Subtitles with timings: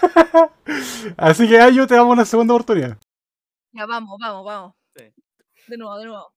[1.16, 2.96] Así que Ayu, te damos una segunda oportunidad.
[3.72, 4.74] Ya, vamos, vamos, vamos.
[4.96, 5.04] Sí.
[5.68, 6.32] De nuevo, de nuevo.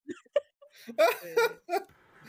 [0.87, 1.35] Eh,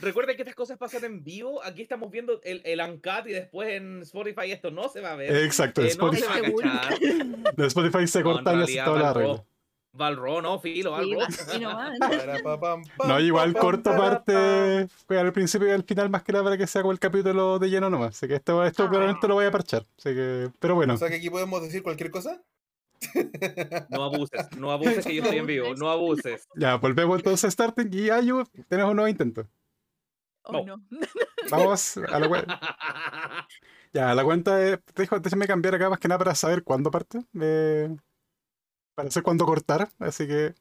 [0.00, 1.62] Recuerden que estas cosas pasan en vivo.
[1.64, 5.16] Aquí estamos viendo el, el Uncut y después en Spotify esto no se va a
[5.16, 5.34] ver.
[5.44, 6.98] Exacto, Eh, no Spotify, se va a cachar.
[7.56, 9.44] de Spotify se No, cortan realidad, toda la regla.
[9.96, 11.20] Valro, no, filo, Valro.
[13.06, 16.66] No, igual corta parte fue al principio y al final más que nada para que
[16.66, 18.10] sea como el capítulo de lleno nomás.
[18.16, 18.88] Así que esto, esto Ah.
[18.88, 19.86] probablemente lo voy a parchar.
[19.98, 20.94] Así que, pero bueno.
[20.94, 22.42] O sea que aquí podemos decir cualquier cosa.
[23.90, 26.48] No abuses, no abuses que yo estoy en vivo, no abuses.
[26.56, 29.46] Ya, volvemos entonces a starting y Ayu, tenemos un nuevo intento.
[30.42, 30.76] Oh, No.
[30.76, 30.82] no.
[31.50, 32.60] Vamos a la cuenta.
[33.92, 34.78] Ya, la cuenta de.
[34.96, 37.20] dejo- Déjame cambiar acá más que nada para saber cuándo parte.
[37.40, 37.94] eh,
[38.96, 39.88] saber cuándo cortar.
[39.98, 40.54] Así que.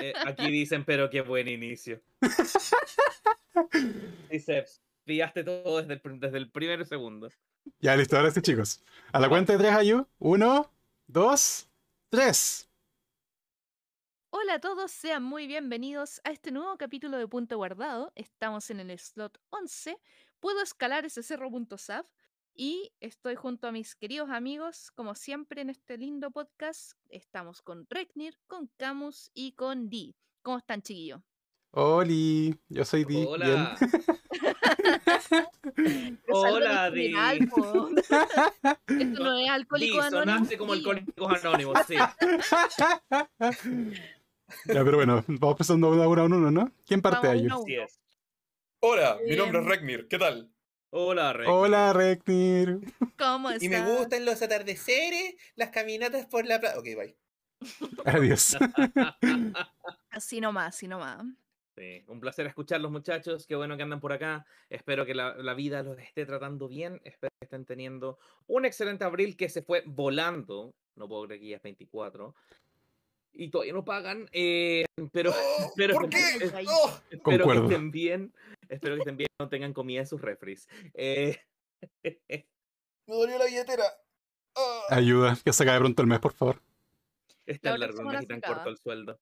[0.00, 2.00] Eh, aquí dicen, pero qué buen inicio.
[4.30, 4.64] Dice,
[5.04, 7.28] pillaste todo desde el, prim- desde el primer segundo.
[7.80, 8.82] Ya, listo, ahora sí, chicos.
[9.12, 10.06] A la cuenta de tres, Ayu.
[10.18, 10.70] Uno,
[11.06, 11.68] dos,
[12.10, 12.68] tres.
[14.30, 18.12] Hola a todos, sean muy bienvenidos a este nuevo capítulo de Punto Guardado.
[18.16, 19.96] Estamos en el slot 11.
[20.40, 22.06] Puedo escalar ese cerro.saf
[22.54, 26.92] y estoy junto a mis queridos amigos, como siempre en este lindo podcast.
[27.08, 30.14] Estamos con Reknir, con Camus y con Di.
[30.42, 31.20] ¿Cómo están, chiquillos?
[31.72, 33.14] Oli, yo soy Di.
[33.14, 33.26] Bien.
[33.28, 33.76] Hola.
[35.74, 37.12] Pero Hola, Di.
[38.86, 40.58] Esto no es Di, alcohólico sonaste anónimo.
[40.58, 40.80] como Di.
[40.80, 41.96] alcohólicos anónimos, sí.
[44.66, 46.72] Ya, pero bueno, vamos pasando de uno a uno, ¿no?
[46.86, 47.86] ¿Quién parte, Vamos a Así uno.
[48.80, 49.64] Hola, mi nombre es.
[49.66, 50.06] Rekmir.
[50.08, 50.53] ¿Qué tal?
[50.96, 51.48] Hola, Rey.
[51.50, 52.78] Hola, Reknir.
[53.18, 56.78] ¿Cómo Y me gustan los atardeceres, las caminatas por la playa.
[56.78, 57.16] Ok, bye.
[58.04, 58.56] Adiós.
[60.10, 61.26] Así nomás, así nomás.
[61.76, 63.44] Sí, un placer escucharlos, muchachos.
[63.44, 64.46] Qué bueno que andan por acá.
[64.70, 67.00] Espero que la, la vida los esté tratando bien.
[67.02, 70.76] Espero que estén teniendo un excelente abril que se fue volando.
[70.94, 72.36] No puedo creer que ya es 24.
[73.36, 74.28] Y todavía no pagan.
[74.32, 76.18] eh, pero Oh, pero ¿Por qué?
[76.68, 78.32] Oh, espero que estén bien.
[78.68, 79.28] Espero que estén bien.
[79.40, 80.68] No tengan comida en sus refries.
[80.94, 81.38] Eh,
[83.06, 83.84] me dolió la billetera.
[84.56, 84.82] Ah.
[84.90, 86.62] Ayuda, que se acabe pronto el mes, por favor.
[87.46, 89.20] es La tan otra largo el mes tan corto el sueldo.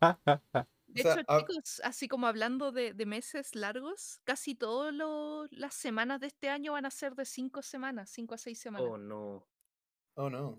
[0.00, 4.92] De O sea, hecho, ah- chicos, así como hablando de, de meses largos, casi todas
[5.50, 8.88] las semanas de este año van a ser de cinco semanas, cinco a seis semanas.
[8.90, 9.46] Oh, no.
[10.14, 10.58] Oh, no.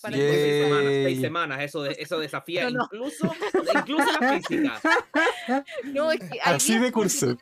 [0.00, 2.84] Para Cinco, seis semanas, seis semanas, eso, de- eso desafía No, no.
[2.84, 3.32] incluso,
[3.74, 4.80] incluso la física.
[5.84, 7.30] No, es que Así de curso.
[7.30, 7.38] el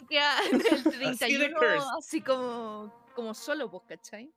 [0.58, 1.87] 31 curse.
[1.99, 4.31] así como, como solo, pues, ¿cachai?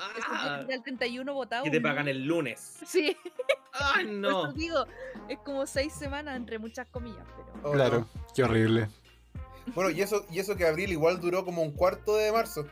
[0.00, 1.64] Ah, el 31 votado.
[1.64, 2.78] que te pagan el lunes.
[2.86, 3.16] Sí,
[3.72, 4.44] ¡Ay, por no!
[4.46, 4.86] eso digo,
[5.28, 7.68] es como seis semanas entre muchas comillas, pero...
[7.68, 8.88] Oh, Claro, qué horrible.
[9.74, 12.66] Bueno, y eso, y eso que abril igual duró como un cuarto de marzo.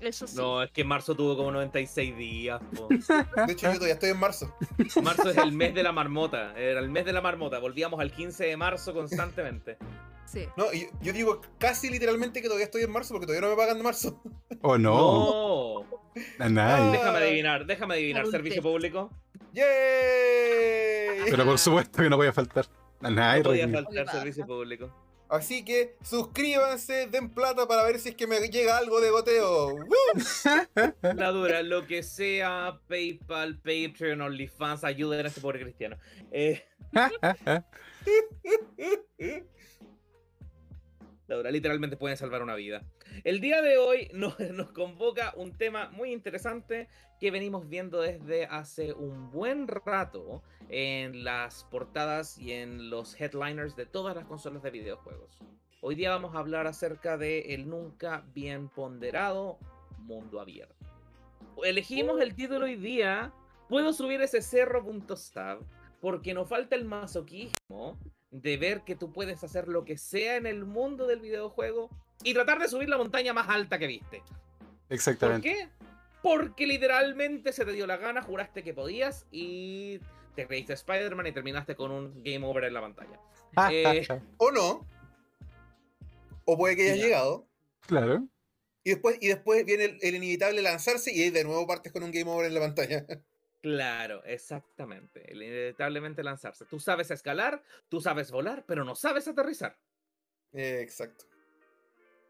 [0.00, 0.36] Eso sí.
[0.36, 2.60] No, es que marzo tuvo como 96 días.
[2.76, 2.88] po.
[2.88, 4.54] De hecho, yo todavía estoy en marzo.
[5.02, 6.52] Marzo es el mes de la marmota.
[6.58, 7.58] Era el mes de la marmota.
[7.58, 9.78] Volvíamos al 15 de marzo constantemente.
[10.26, 10.46] Sí.
[10.56, 13.60] No, y yo digo casi literalmente que todavía estoy en marzo porque todavía no me
[13.60, 14.20] pagan de marzo.
[14.62, 15.84] Oh, no.
[16.38, 16.60] No.
[16.60, 16.90] A.
[16.90, 18.26] Déjame adivinar, déjame adivinar.
[18.26, 19.10] Servicio público.
[19.52, 19.64] ¡Yay!
[21.30, 22.66] Pero por supuesto que no voy a faltar.
[23.02, 23.84] A nadie, No podía Reknir.
[23.84, 24.90] faltar servicio público.
[25.34, 29.74] Así que suscríbanse, den plata para ver si es que me llega algo de goteo.
[31.02, 35.96] La dura, lo que sea, PayPal, Patreon, OnlyFans, ayuden a este pobre cristiano.
[36.30, 36.62] Eh,
[41.26, 42.84] La dura, literalmente pueden salvar una vida.
[43.24, 46.86] El día de hoy nos, nos convoca un tema muy interesante
[47.18, 53.76] que venimos viendo desde hace un buen rato en las portadas y en los headliners
[53.76, 55.38] de todas las consolas de videojuegos.
[55.80, 59.58] Hoy día vamos a hablar acerca de el nunca bien ponderado
[59.98, 60.74] mundo abierto.
[61.62, 63.32] Elegimos el título hoy día.
[63.68, 65.60] Puedo subir ese cerro.stab
[66.00, 67.98] porque nos falta el masoquismo
[68.30, 71.88] de ver que tú puedes hacer lo que sea en el mundo del videojuego
[72.22, 74.20] y tratar de subir la montaña más alta que viste.
[74.20, 75.48] ¿Por Exactamente.
[75.48, 75.68] qué?
[76.22, 80.00] Porque literalmente se te dio la gana, juraste que podías y
[80.34, 83.20] te creíste Spider-Man y terminaste con un game over en la pantalla.
[83.70, 84.06] Eh,
[84.38, 84.86] O no.
[86.44, 87.04] O puede que hayas Ya.
[87.04, 87.46] llegado.
[87.86, 88.26] Claro.
[88.82, 92.10] Y después, y después viene el, el inevitable lanzarse y de nuevo partes con un
[92.10, 93.06] game over en la pantalla.
[93.64, 95.32] Claro, exactamente.
[95.32, 96.66] El inevitablemente lanzarse.
[96.66, 99.78] Tú sabes escalar, tú sabes volar, pero no sabes aterrizar.
[100.52, 101.24] Eh, exacto.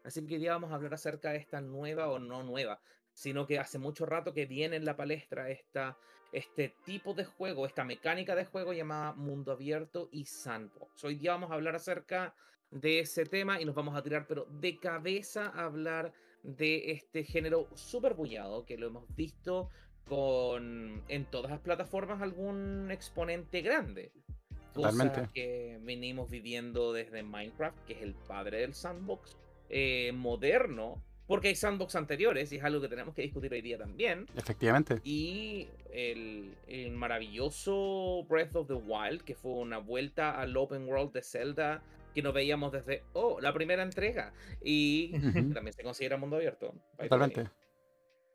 [0.05, 2.79] Así que hoy día vamos a hablar acerca de esta nueva o no nueva,
[3.11, 5.97] sino que hace mucho rato que viene en la palestra esta,
[6.31, 11.03] este tipo de juego, esta mecánica de juego llamada mundo abierto y sandbox.
[11.03, 12.33] Hoy día vamos a hablar acerca
[12.71, 16.13] de ese tema y nos vamos a tirar, pero de cabeza a hablar
[16.43, 19.69] de este género súper bullado que lo hemos visto
[20.05, 24.11] con en todas las plataformas algún exponente grande.
[24.73, 25.29] Cosa Totalmente.
[25.33, 29.37] que venimos viviendo desde Minecraft, que es el padre del sandbox
[29.69, 33.77] eh, moderno, porque hay sandbox anteriores y es algo que tenemos que discutir hoy día
[33.77, 34.27] también.
[34.35, 34.99] Efectivamente.
[35.03, 41.11] Y el, el maravilloso Breath of the Wild, que fue una vuelta al open world
[41.13, 41.83] de Zelda
[42.15, 44.33] que no veíamos desde, oh, la primera entrega.
[44.63, 45.11] Y
[45.53, 46.73] también se considera mundo abierto.
[46.97, 47.49] Totalmente.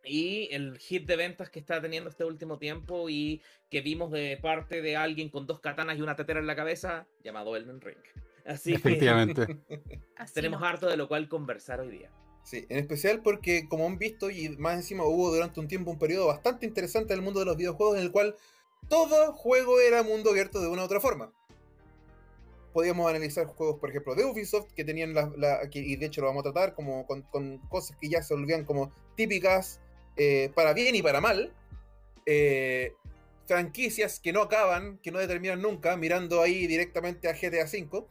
[0.05, 4.39] Y el hit de ventas que está teniendo este último tiempo y que vimos de
[4.41, 7.99] parte de alguien con dos katanas y una tetera en la cabeza, llamado Elden Ring.
[8.47, 9.61] Así que Efectivamente.
[10.17, 12.11] Así tenemos harto de lo cual conversar hoy día.
[12.45, 15.99] Sí, en especial porque, como han visto, y más encima hubo durante un tiempo un
[15.99, 18.35] periodo bastante interesante en el mundo de los videojuegos en el cual
[18.89, 21.33] todo juego era mundo abierto de una u otra forma.
[22.73, 26.21] Podíamos analizar juegos, por ejemplo, de Ubisoft, que tenían la, la- que- y de hecho
[26.23, 29.81] lo vamos a tratar, como con, con cosas que ya se volvían como típicas
[30.17, 31.53] eh, para bien y para mal.
[32.27, 32.95] Eh,
[33.47, 38.05] franquicias que no acaban, que no determinan nunca, mirando ahí directamente a GTA V.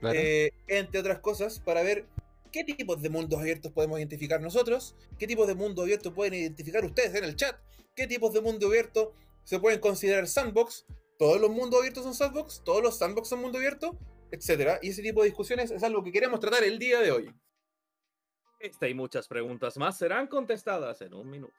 [0.00, 0.18] Claro.
[0.18, 2.04] Eh, entre otras cosas, para ver
[2.50, 6.84] qué tipos de mundos abiertos podemos identificar nosotros, qué tipos de mundo abierto pueden identificar
[6.84, 7.56] ustedes en el chat,
[7.94, 9.14] qué tipos de mundo abierto
[9.44, 10.86] se pueden considerar sandbox,
[11.18, 13.98] todos los mundos abiertos son sandbox, todos los sandbox son mundo abierto,
[14.30, 14.78] etcétera.
[14.82, 17.34] Y ese tipo de discusiones es algo que queremos tratar el día de hoy.
[18.58, 21.54] Esta y muchas preguntas más serán contestadas en un minuto.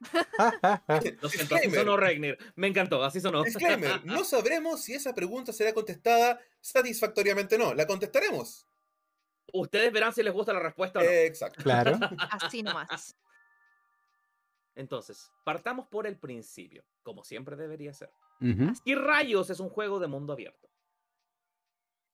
[1.22, 2.36] Lo siento, así sonó Regnir.
[2.56, 3.42] Me encantó, así sonó.
[3.42, 7.74] Disclaimer, no sabremos si esa pregunta será contestada satisfactoriamente o no.
[7.74, 8.66] La contestaremos.
[9.56, 11.08] Ustedes verán si les gusta la respuesta o no.
[11.08, 11.62] Exacto.
[11.62, 11.92] Claro.
[12.42, 13.16] Así nomás.
[14.74, 18.10] Entonces, partamos por el principio, como siempre debería ser.
[18.84, 20.68] ¿Qué rayos es un juego de mundo abierto?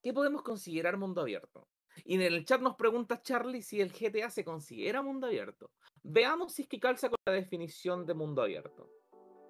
[0.03, 1.67] ¿Qué podemos considerar mundo abierto?
[2.05, 5.71] Y en el chat nos pregunta Charlie si el GTA se considera mundo abierto.
[6.03, 8.87] Veamos si es que calza con la definición de mundo abierto.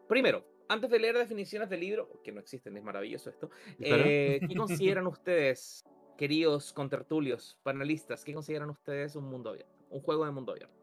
[0.08, 4.56] Primero, antes de leer definiciones del libro, que no existen, es maravilloso esto, eh, ¿qué
[4.56, 5.84] consideran ustedes,
[6.22, 9.74] queridos contertulios, panelistas, qué consideran ustedes un mundo abierto?
[9.90, 10.76] Un juego de mundo abierto.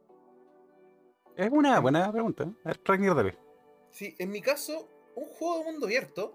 [1.37, 2.53] Es una buena pregunta.
[2.65, 3.39] Ver, Ragnir, dale.
[3.93, 6.35] Sí, en mi caso, un juego de mundo abierto,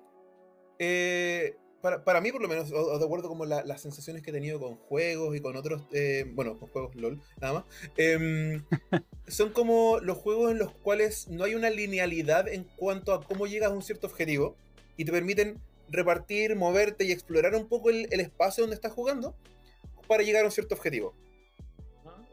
[0.79, 4.23] eh, para, para mí por lo menos, o, o de acuerdo como la- las sensaciones
[4.23, 7.63] que he tenido con juegos y con otros, eh, bueno, con juegos LOL, nada más,
[7.97, 8.63] em,
[9.27, 13.47] son como los juegos en los cuales no hay una linealidad en cuanto a cómo
[13.47, 14.55] llegas a un cierto objetivo
[14.95, 15.59] y te permiten
[15.89, 19.35] repartir, moverte y explorar un poco el, el espacio donde estás jugando
[20.07, 21.15] para llegar a un cierto objetivo.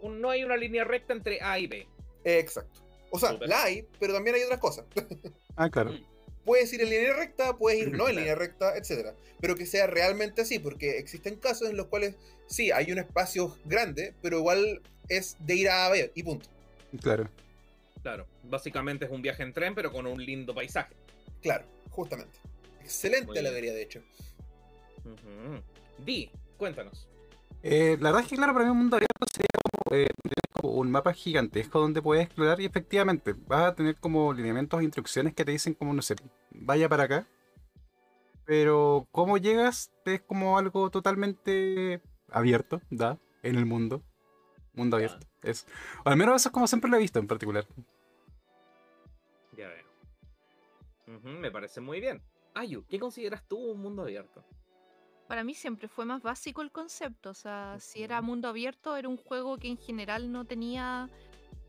[0.02, 0.30] ¿no?
[0.30, 1.87] Hay una línea recta entre A y B.
[2.25, 2.80] Exacto.
[3.11, 3.49] O sea, Súper.
[3.49, 4.87] la hay, pero también hay otras cosas.
[5.57, 5.92] Ah, claro.
[5.92, 6.04] Mm.
[6.47, 9.14] puedes ir en línea recta, puedes ir no en línea recta, etcétera.
[9.40, 12.16] Pero que sea realmente así, porque existen casos en los cuales
[12.47, 14.80] sí, hay un espacio grande, pero igual
[15.11, 16.49] es de ir a B y punto.
[17.02, 17.28] Claro.
[18.02, 20.95] Claro, básicamente es un viaje en tren, pero con un lindo paisaje.
[21.42, 22.38] Claro, justamente.
[22.80, 23.46] Excelente Muy bien.
[23.46, 24.02] alegoría, de hecho.
[25.04, 25.62] Ujú.
[25.99, 27.08] Di, cuéntanos.
[27.62, 30.08] Eh, la verdad es que, claro, para mí un mundo abierto sería como, eh,
[30.52, 34.84] como un mapa gigantesco donde puedes explorar y efectivamente vas a tener como lineamientos e
[34.84, 36.16] instrucciones que te dicen como, no sé,
[36.50, 37.28] vaya para acá.
[38.46, 43.18] Pero cómo llegas es como algo totalmente abierto, ¿da?
[43.42, 44.02] En el mundo.
[44.72, 45.26] Mundo abierto.
[45.42, 45.66] Es,
[46.04, 47.66] o al menos eso es como siempre lo he visto en particular.
[49.56, 49.84] Ya veo.
[51.22, 52.22] Me parece muy bien.
[52.54, 54.45] Ayu, ¿qué consideras tú un mundo abierto?
[55.28, 57.30] Para mí siempre fue más básico el concepto.
[57.30, 61.09] O sea, si era mundo abierto, era un juego que en general no tenía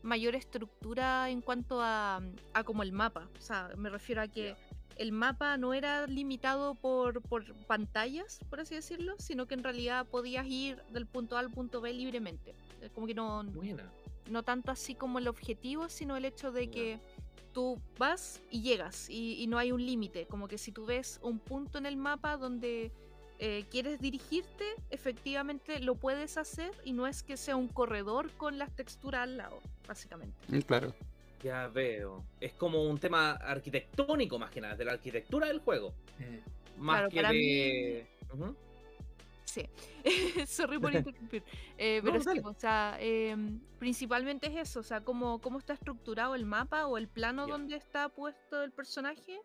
[0.02, 2.20] mayor estructura en cuanto a,
[2.54, 3.28] a como el mapa.
[3.38, 4.56] O sea, me refiero a que
[4.96, 10.06] el mapa no era limitado por, por pantallas, por así decirlo, sino que en realidad
[10.06, 12.54] podías ir del punto A al punto B libremente.
[12.80, 13.90] Eh, Como que no, Buena.
[14.28, 16.98] no tanto así como el objetivo, sino el hecho de que
[17.52, 20.26] tú vas y llegas y, y no hay un límite.
[20.26, 22.90] Como que si tú ves un punto en el mapa donde
[23.38, 28.56] eh, quieres dirigirte, efectivamente lo puedes hacer y no es que sea un corredor con
[28.58, 30.36] las texturas al lado, básicamente.
[30.48, 30.94] Mm, Claro.
[31.42, 32.24] Ya veo.
[32.40, 35.92] Es como un tema arquitectónico más que nada, de la arquitectura del juego.
[36.78, 38.06] Más Claro, que para de.
[39.52, 39.66] Sí,
[40.46, 41.42] sorry por interrumpir.
[41.76, 42.40] Eh, No, pero sí, dale.
[42.44, 46.96] o sea, em, principalmente es eso, o sea, cómo, cómo está estructurado el mapa o
[46.96, 47.52] el plano Ya.
[47.52, 49.40] donde está puesto el personaje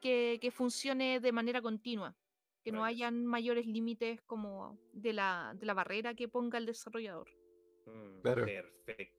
[0.00, 2.16] que, que funcione de manera continua,
[2.64, 7.28] que no hayan mayores límites como de la, de la barrera que ponga el desarrollador.
[7.86, 8.44] Mm, Claro.
[8.44, 9.14] Perfecto.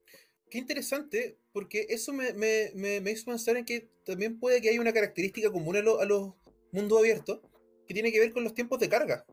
[0.51, 4.69] Qué interesante, porque eso me, me- me- me hizo pensar en que también puede que
[4.69, 6.33] haya una característica común a, lo- a los
[6.71, 7.39] mundos abiertos
[7.88, 9.25] que tiene que ver con los tiempos de carga.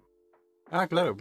[0.70, 1.16] Ah, claro.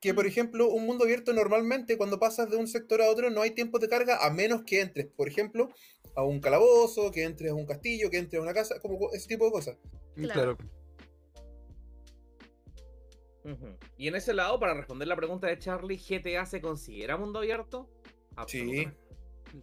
[0.00, 0.28] Que, por Mm.
[0.28, 3.80] ejemplo, un mundo abierto normalmente cuando pasas de un sector a otro no hay tiempos
[3.80, 5.70] de carga a menos que entres, por ejemplo,
[6.14, 9.12] a un calabozo, que entres a un castillo, que entres a una casa, como co-
[9.12, 9.76] ese tipo de cosas.
[10.14, 10.56] Claro.
[10.56, 10.58] Claro.
[13.96, 17.88] Y en ese lado, para responder la pregunta de Charlie, ¿GTA se considera mundo abierto?
[18.36, 18.96] Absolutamente.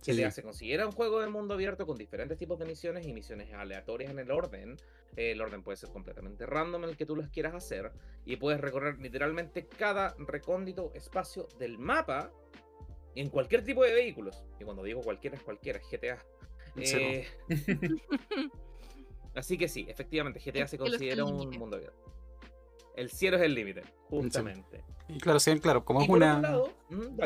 [0.02, 0.14] Sí.
[0.14, 3.54] GTA se considera un juego de mundo abierto con diferentes tipos de misiones y misiones
[3.54, 4.78] aleatorias en el orden.
[5.16, 7.92] Eh, el orden puede ser completamente random en el que tú las quieras hacer.
[8.26, 12.32] Y puedes recorrer literalmente cada recóndito espacio del mapa
[13.16, 14.44] en cualquier tipo de vehículos.
[14.60, 16.26] Y cuando digo cualquiera es cualquiera, es GTA.
[16.84, 17.28] Sí, Eh,
[19.36, 21.60] Así que sí, efectivamente, GTA se considera un límite.
[21.60, 22.14] mundo abierto.
[22.96, 24.84] El cielo es el límite, justamente.
[25.10, 26.40] Y claro, sí, claro, como Y es por una.
[26.40, 27.18] lado, mm.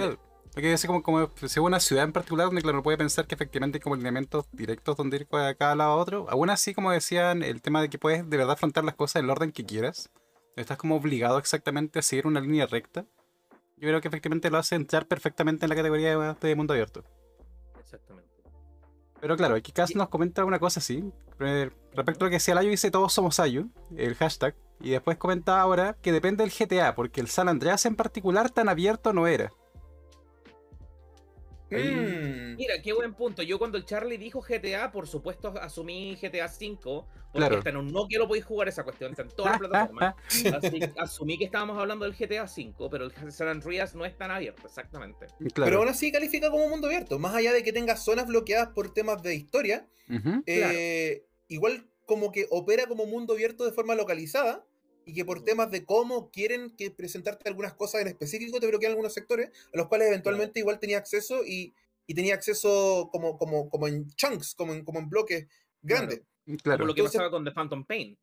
[0.54, 3.36] Porque es como, como si es una ciudad en particular donde, claro, puede pensar que
[3.36, 6.26] efectivamente hay como lineamientos directos donde ir a cada lado a otro.
[6.30, 9.26] Aún así, como decían, el tema de que puedes de verdad afrontar las cosas en
[9.26, 10.10] el orden que quieras.
[10.58, 13.06] No Estás como obligado exactamente a seguir una línea recta.
[13.78, 17.04] Yo creo que efectivamente lo hace entrar perfectamente en la categoría de, de mundo abierto.
[17.80, 18.30] Exactamente.
[19.22, 21.04] Pero claro, aquí Y- nos comenta una cosa así.
[21.40, 24.56] eh, Respecto a lo que decía Layo, dice todos somos Ayu, el hashtag.
[24.82, 28.68] Y después comenta ahora que depende del GTA, porque el San Andreas en particular tan
[28.70, 29.52] abierto no era.
[31.72, 32.56] Mm.
[32.56, 33.44] Mira, qué buen punto.
[33.44, 37.58] Yo cuando el Charlie dijo GTA, por supuesto asumí GTA V, porque Claro.
[37.58, 40.16] hasta en un Nokia lo podéis jugar esa cuestión, está en todas las plataformas.
[40.64, 44.18] Así que asumí que estábamos hablando del GTA V, pero el San Andreas no es
[44.18, 45.28] tan abierto, exactamente.
[45.54, 45.70] claro.
[45.70, 47.20] Pero aún así califica como mundo abierto.
[47.20, 49.88] Más allá de que tenga zonas bloqueadas por temas de historia,
[50.46, 54.66] eh, igual como que opera como mundo abierto de forma localizada
[55.10, 58.92] y que por temas de cómo quieren que presentarte algunas cosas en específico te bloquean
[58.92, 61.74] algunos sectores a los cuales eventualmente igual tenía acceso y,
[62.06, 65.48] y tenía acceso como, como, como en chunks, como en, como en bloques
[65.82, 66.22] grandes.
[66.64, 66.80] Claro.
[66.80, 68.18] Como lo que Entonces- pasaba con The Phantom Pain.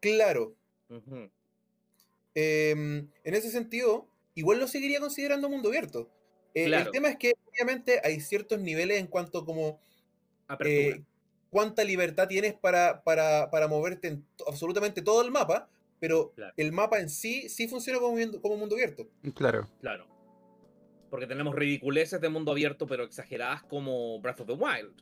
[0.00, 0.54] Claro.
[2.34, 6.08] Em, en ese sentido, igual lo seguiría considerando mundo abierto.
[6.54, 6.86] Eh, Claro.
[6.86, 9.80] El tema es que obviamente hay ciertos niveles en cuanto como
[10.64, 11.02] eh,
[11.50, 15.68] cuánta libertad tienes para, para, para moverte en absolutamente todo el mapa,
[16.00, 16.52] pero Claro.
[16.56, 19.08] el mapa en sí sí funciona como, mundo- como mundo abierto.
[19.34, 19.68] Claro.
[19.80, 20.06] Claro.
[21.10, 24.92] Porque tenemos ridiculeces de mundo abierto, pero exageradas como Breath of the Wild.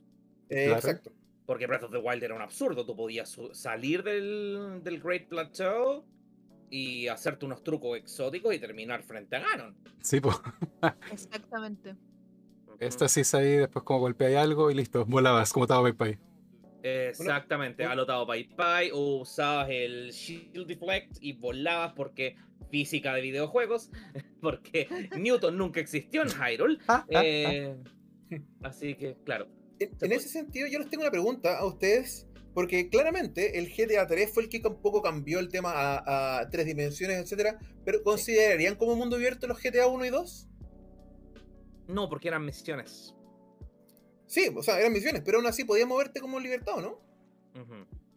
[0.48, 0.74] Eh, Claro.
[0.76, 1.12] Exacto.
[1.46, 2.84] Porque Breath of the Wild era un absurdo.
[2.86, 6.04] Tú podías salir del, del Great Plateau
[6.70, 9.76] y hacerte unos trucos exóticos y terminar frente a Ganon.
[10.02, 10.36] Sí, pues.
[11.12, 11.94] Exactamente.
[12.78, 16.18] Esta sí es ahí, después como golpeáis algo y listo, volabas como estaba Pai.
[16.86, 22.36] Exactamente, Bueno, alotado Pai Pai, o usabas el Shield Deflect y volabas porque
[22.70, 23.90] física de videojuegos,
[24.40, 26.78] porque Newton nunca existió en Hyrule.
[27.08, 27.76] eh,
[28.62, 29.48] así que, claro.
[29.78, 34.32] En, ese sentido, yo les tengo una pregunta a ustedes, porque claramente el GTA 3
[34.32, 38.76] fue el que un poco cambió el tema a, a tres dimensiones, etcétera, pero ¿considerarían
[38.76, 40.48] como mundo abierto los GTA 1 y 2?
[41.88, 43.15] No, porque eran misiones.
[44.26, 47.06] Sí, o sea, eran misiones, pero aún así podías moverte como libertad, ¿o ¿no?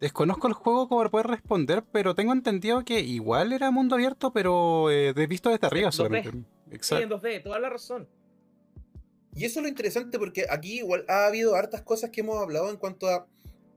[0.00, 4.32] Desconozco el juego como para poder responder, pero tengo entendido que igual era mundo abierto,
[4.32, 5.92] pero eh, de visto desde arriba 2D.
[5.92, 6.30] solamente.
[6.30, 7.20] Sí, en Exacto.
[7.20, 8.08] 2D, toda la razón.
[9.34, 12.70] Y eso es lo interesante porque aquí igual ha habido hartas cosas que hemos hablado
[12.70, 13.26] en cuanto a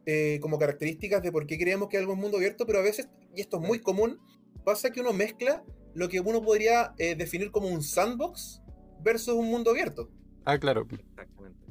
[0.05, 3.07] eh, como características de por qué creemos que algo es mundo abierto, pero a veces,
[3.35, 4.19] y esto es muy común,
[4.63, 8.61] pasa que uno mezcla lo que uno podría eh, definir como un sandbox
[9.01, 10.09] versus un mundo abierto.
[10.45, 10.87] Ah, claro.
[10.89, 11.62] Exactamente.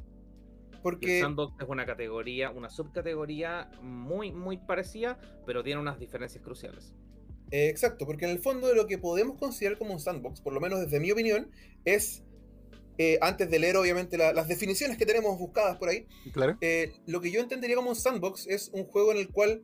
[0.83, 5.97] Y el Porque Sandbox es una categoría, una subcategoría muy, muy parecida, pero tiene unas
[5.99, 6.93] diferencias cruciales.
[7.51, 10.53] Eh, exacto, porque en el fondo de lo que podemos considerar como un sandbox, por
[10.53, 11.51] lo menos desde mi opinión,
[11.85, 12.23] es,
[12.97, 16.57] eh, antes de leer obviamente la- las definiciones que tenemos buscadas por ahí, Claro.
[16.61, 19.63] eh, lo que yo entendería como un sandbox es un juego en el cual,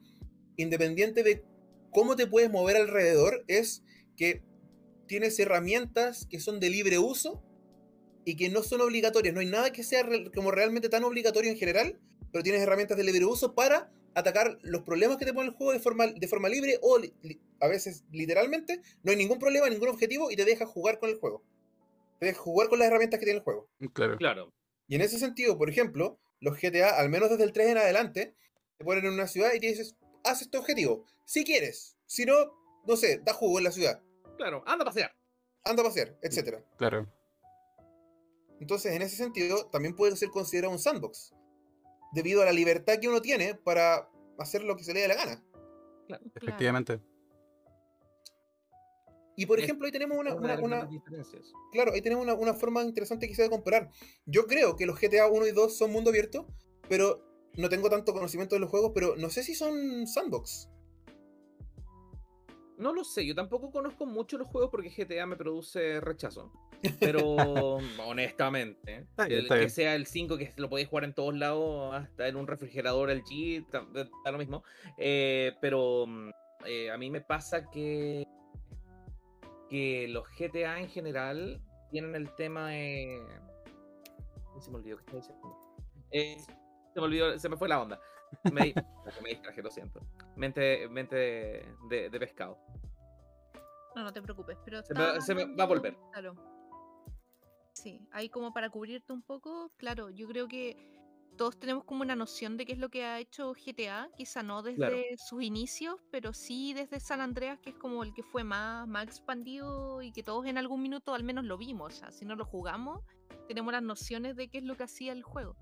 [0.57, 1.43] independiente de
[1.91, 3.83] cómo te puedes mover alrededor, es
[4.15, 4.43] que
[5.07, 7.43] tienes herramientas que son de libre uso
[8.25, 9.33] y que no son obligatorias.
[9.33, 11.99] No hay nada que sea re- como realmente tan obligatorio en general,
[12.31, 15.71] pero tienes herramientas de libre uso para atacar los problemas que te pone el juego
[15.73, 18.81] de forma, de forma libre o li- li- a veces literalmente.
[19.03, 21.43] No hay ningún problema, ningún objetivo y te deja jugar con el juego.
[22.19, 23.69] Te deja jugar con las herramientas que tiene el juego.
[23.93, 24.17] Claro.
[24.17, 24.53] Claro.
[24.87, 28.35] Y en ese sentido, por ejemplo, los GTA, al menos desde el 3 en adelante,
[28.77, 31.95] te ponen en una ciudad y te dices, haz este objetivo, si quieres.
[32.05, 32.33] Si no,
[32.87, 34.01] no sé, da jugo en la ciudad,
[34.37, 35.13] Claro, anda a pasear.
[35.63, 36.63] anda a pasear, etc.
[36.77, 37.07] Claro.
[38.59, 41.33] Entonces, en ese sentido, también puede ser considerado un sandbox,
[42.13, 45.15] debido a la libertad que uno tiene para hacer lo que se le dé la
[45.15, 45.43] gana.
[46.35, 46.99] Efectivamente.
[49.35, 50.33] Y por ejemplo, ahí tenemos una,
[50.65, 50.89] una-
[51.71, 53.89] claro, ahí tenemos una, una forma interesante quizá de comparar.
[54.25, 56.45] Yo creo que los GTA 1 y 2 son mundo abierto,
[56.89, 60.69] pero no tengo tanto conocimiento de los juegos, pero no sé si son sandbox.
[62.77, 66.51] No lo sé, yo tampoco conozco mucho los juegos porque GTA me produce rechazo.
[66.99, 67.35] Pero
[68.05, 71.35] honestamente, Está bien, el está que sea el 5 que lo podéis jugar en todos
[71.35, 74.63] lados, hasta en un refrigerador LG, ta- da lo mismo.
[74.97, 76.29] Eh, pero mm,
[76.65, 78.25] eh, a mí me pasa que,
[79.69, 81.61] que los GTA en general
[81.91, 83.21] tienen el tema de...
[84.59, 85.57] Se me olvidó que diciendo.
[86.11, 86.37] Eh,
[86.93, 87.99] se me olvidó, se me fue la onda.
[88.51, 88.73] Me, di-
[89.23, 90.01] me distraje, lo siento.
[90.35, 92.57] Mente, mente de- de- de pescado.
[93.95, 95.95] No, no te preocupes, pero Se me- se me va a volver.
[96.11, 96.35] Claro.
[97.73, 100.75] Sí, ahí como para cubrirte un poco, claro, yo creo que
[101.37, 104.61] todos tenemos como una noción de qué es lo que ha hecho GTA, quizá no
[104.61, 104.97] desde Claro.
[105.15, 109.05] sus inicios, pero sí desde San Andreas, que es como el que fue más, más
[109.05, 111.93] expandido y que todos en algún minuto al menos lo vimos.
[111.93, 113.05] O sea, si no lo jugamos,
[113.47, 115.55] tenemos las nociones de qué es lo que hacía el juego.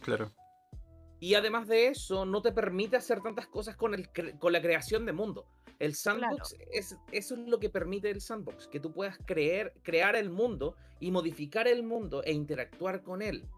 [0.00, 0.32] Claro.
[1.20, 4.62] Y además de eso, no te permite hacer tantas cosas con, el, cre- con la
[4.62, 5.46] creación de mundo.
[5.78, 10.16] El sandbox, es, eso es lo que permite el sandbox, que tú puedas creer, crear
[10.16, 13.48] el mundo y modificar el mundo e interactuar con él.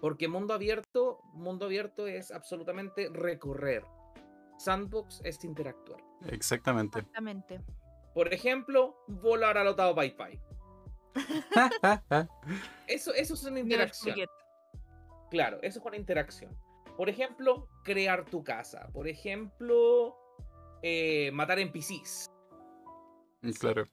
[0.00, 3.84] Porque mundo abierto, mundo abierto es absolutamente recorrer.
[4.58, 6.00] Sandbox es interactuar.
[6.28, 6.98] Exactamente.
[6.98, 7.60] Exactamente.
[8.14, 10.40] Por ejemplo, volar al Otao Pai Pai.
[12.86, 14.16] Eso, eso es una interacción.
[15.30, 16.56] Claro, eso es una interacción.
[16.96, 18.88] Por ejemplo, crear tu casa.
[18.92, 20.16] Por ejemplo,
[20.82, 22.26] eh, matar NPCs.
[23.58, 23.86] claro.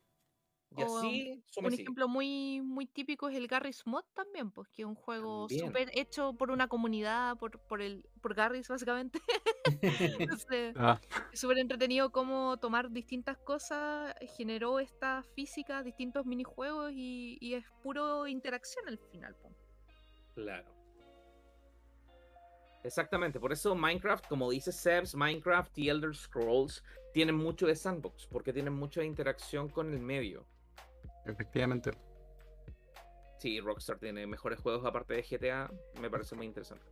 [0.75, 4.81] Y O, así, Un ejemplo muy, muy típico es el Garry's Mod también, pues que
[4.81, 9.19] es un juego súper hecho por una comunidad, por, por el, por Garry's básicamente.
[10.41, 10.99] Entonces, Ah,
[11.31, 17.65] es súper entretenido cómo tomar distintas cosas, generó esta física, distintos minijuegos y, y es
[17.83, 19.35] puro interacción al final.
[20.33, 20.82] Claro.
[22.83, 28.27] Exactamente, por eso Minecraft, como dice Sebs, Minecraft y Elder Scrolls tienen mucho de sandbox,
[28.27, 30.45] porque tienen mucha interacción con el medio.
[31.25, 31.91] efectivamente.
[33.37, 36.85] Sí, Rockstar tiene mejores juegos aparte de GTA, me parece muy interesante.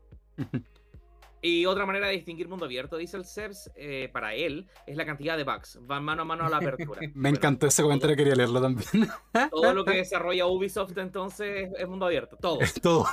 [1.44, 5.06] Y otra manera de distinguir mundo abierto, dice el Sebs, eh, para él, es la
[5.06, 5.80] cantidad de bugs.
[5.82, 7.02] Van mano a mano a la apertura.
[7.16, 9.10] Me encantó ese comentario, quería leerlo también.
[9.50, 12.62] Todo lo que desarrolla Ubisoft entonces es mundo abierto, todo.
[12.62, 13.06] Es todo.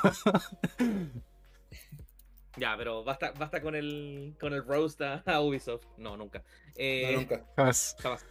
[2.58, 5.86] Ya, pero basta, basta con el con el roast a, a Ubisoft.
[5.96, 6.42] No, nunca.
[6.76, 7.44] Eh, No, nunca.
[7.56, 7.96] Jamás.
[8.00, 8.24] jamás.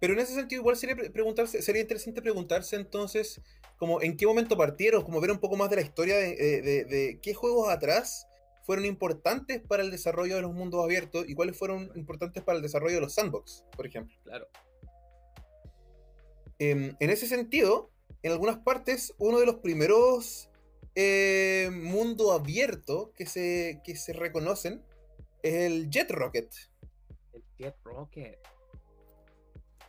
[0.00, 3.40] Pero en ese sentido, igual sería pre- preguntarse, sería interesante preguntarse entonces,
[3.78, 6.62] como en qué momento partieron, como ver un poco más de la historia de, de-
[6.62, 8.26] de- de qué juegos atrás
[8.64, 12.62] fueron importantes para el desarrollo de los mundos abiertos y cuáles fueron importantes para el
[12.62, 14.14] desarrollo de los sandbox, por ejemplo.
[14.24, 14.46] Claro.
[16.58, 17.90] Em, en ese sentido,
[18.22, 20.47] en algunas partes, uno de los primeros
[21.00, 24.82] eh, mundo abierto que se, que se reconocen
[25.44, 26.52] es el Jet Rocket.
[27.32, 28.36] El Jet Rocket.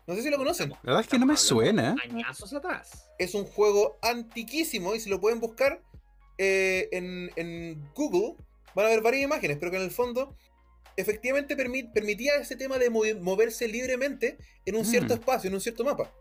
[0.05, 0.69] No sé si lo conocen.
[0.69, 1.95] La verdad es que no me suena.
[2.03, 3.09] Añazos atrás.
[3.17, 5.81] Es un juego antiquísimo y si lo pueden buscar
[6.37, 8.35] eh, en, en Google,
[8.75, 10.35] van a ver varias imágenes, pero que en el fondo
[10.95, 15.19] efectivamente permi- permitía ese tema de moverse libremente en un cierto Mm.
[15.19, 16.13] espacio, en un cierto mapa.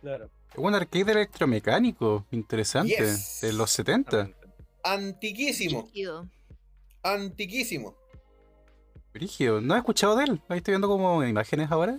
[0.00, 0.30] Claro.
[0.52, 2.26] Es un arcade electromecánico.
[2.30, 2.94] Interesante.
[2.96, 3.40] Yes.
[3.42, 4.30] De los 70.
[4.82, 6.28] Antiquísimo, Rígido.
[7.02, 7.94] antiquísimo.
[9.12, 9.60] Brigio.
[9.60, 10.42] No he escuchado de él.
[10.48, 11.98] Ahí estoy viendo como imágenes ahora.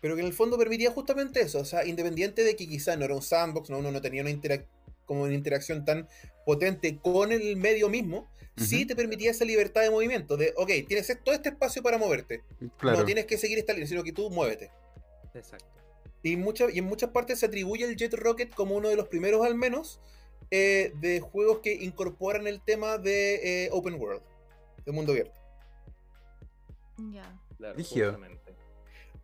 [0.00, 3.04] Pero que en el fondo permitía justamente eso, o sea, independiente de que quizá no
[3.04, 4.66] era un sandbox, no, uno no tenía una, interac-
[5.04, 6.06] como una interacción tan
[6.46, 11.12] potente con el medio mismo, sí te permitía esa libertad de movimiento, de, ok, tienes
[11.24, 12.44] todo este espacio para moverte,
[12.78, 12.98] Claro.
[12.98, 14.70] no tienes que seguir esta línea, sino que tú muévete.
[15.38, 15.66] Exacto.
[16.22, 19.08] Y, mucha- y en muchas partes se atribuye el Jet Rocket como uno de los
[19.08, 20.00] primeros al menos
[20.50, 24.22] eh, de juegos que incorporan el tema de eh, Open World,
[24.84, 25.38] de mundo abierto.
[27.12, 27.38] Ya.
[27.56, 28.54] Claro, justamente.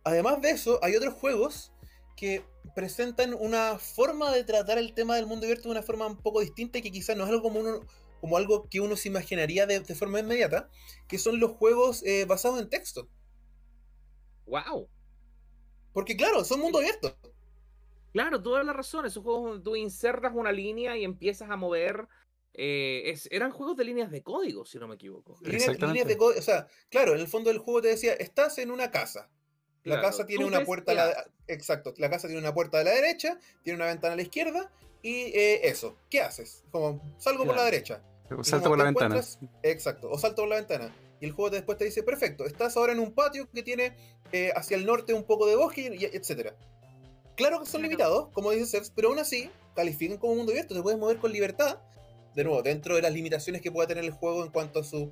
[0.03, 1.71] Además de eso, hay otros juegos
[2.15, 2.43] que
[2.75, 6.41] presentan una forma de tratar el tema del mundo abierto de una forma un poco
[6.41, 7.79] distinta y que quizás no es algo como, uno,
[8.21, 10.69] como algo que uno se imaginaría de, de forma inmediata,
[11.07, 13.09] que son los juegos eh, basados en texto.
[14.45, 14.87] ¡Wow!
[15.95, 17.17] Porque claro, son mundo abierto.
[18.11, 19.05] Claro, toda la razón.
[19.05, 22.07] Esos juegos donde tú insertas una línea y empiezas a mover.
[22.57, 25.37] eh, es- eran juegos de líneas de código, si no me equivoco.
[25.41, 25.77] Líneas, de
[26.17, 29.29] código, o sea, claro, en el fondo del juego te decía, estás en una casa.
[29.83, 32.53] La Claro, casa tiene tú una ves puerta a la exacto, la casa tiene una
[32.53, 36.63] puerta a la derecha, tiene una ventana a la izquierda y eh, eso, ¿qué haces?
[36.71, 38.01] Como salgo por la derecha.
[38.29, 39.21] Como por la ventana.
[39.61, 40.95] Exacto, o salto por la ventana.
[41.21, 43.93] Y el juego te- después te dice, perfecto, estás ahora en un patio que tiene
[44.31, 46.55] eh, hacia el norte un poco de bosque, y, etcétera.
[47.35, 47.83] Claro que son Claro.
[47.83, 51.31] limitados, como dice Sebs, pero aún así califican como mundo abierto, te puedes mover con
[51.31, 51.79] libertad.
[52.33, 55.11] De nuevo, dentro de las limitaciones que pueda tener el juego en cuanto a su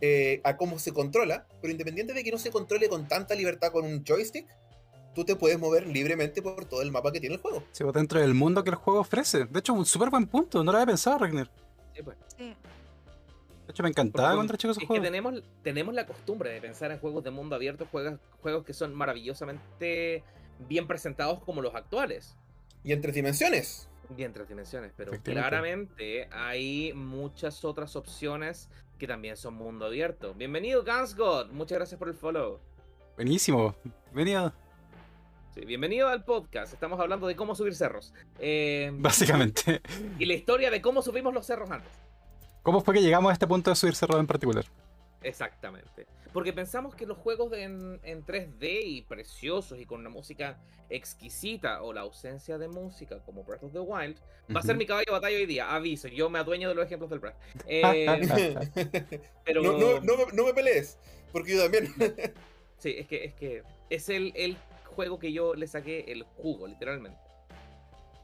[0.00, 3.70] eh, a cómo se controla, pero independiente de que no se controle con tanta libertad
[3.70, 4.46] con un joystick,
[5.14, 7.62] tú te puedes mover libremente por todo el mapa que tiene el juego.
[7.70, 9.44] Sí, pues, dentro del mundo que el juego ofrece.
[9.44, 10.62] De hecho, un súper buen punto.
[10.64, 11.48] No lo había pensado, Ragnar.
[11.94, 12.16] Sí, pues.
[12.36, 12.54] Sí.
[13.66, 15.04] De hecho, me encantaba Porque contra chicos Es esos que juegos.
[15.06, 18.94] tenemos, tenemos la costumbre de pensar en juegos de mundo abierto, juegos, juegos que son
[18.94, 20.22] maravillosamente
[20.68, 22.36] bien presentados como los actuales.
[22.82, 23.88] Y en tres dimensiones.
[24.16, 30.34] Y en tres dimensiones, pero claramente hay muchas otras opciones que también son mundo abierto.
[30.34, 31.50] Bienvenido, Gansgod.
[31.50, 32.60] Muchas gracias por el follow.
[33.16, 33.74] Buenísimo.
[34.12, 34.52] Venido.
[35.54, 36.74] Sí, bienvenido al podcast.
[36.74, 38.12] Estamos hablando de cómo subir cerros.
[38.38, 39.80] Eh, Básicamente.
[40.18, 41.90] y la historia de cómo subimos los cerros antes.
[42.64, 44.64] ¿Cómo fue que llegamos a este punto de subir cerrado en particular?
[45.22, 46.06] Exactamente.
[46.32, 50.58] Porque pensamos que los juegos en, en 3D y preciosos y con una música
[50.90, 54.18] exquisita o la ausencia de música como Breath of the Wild
[54.54, 55.74] va a ser mi caballo de batalla hoy día.
[55.74, 57.36] Aviso, yo me adueño de los ejemplos del Breath.
[57.68, 58.06] Eh,
[59.44, 60.98] pero no, no, no, me- no me pelees,
[61.32, 61.94] porque yo también.
[62.78, 66.66] sí, es que es que es el, el juego que yo le saqué el jugo,
[66.66, 67.18] literalmente.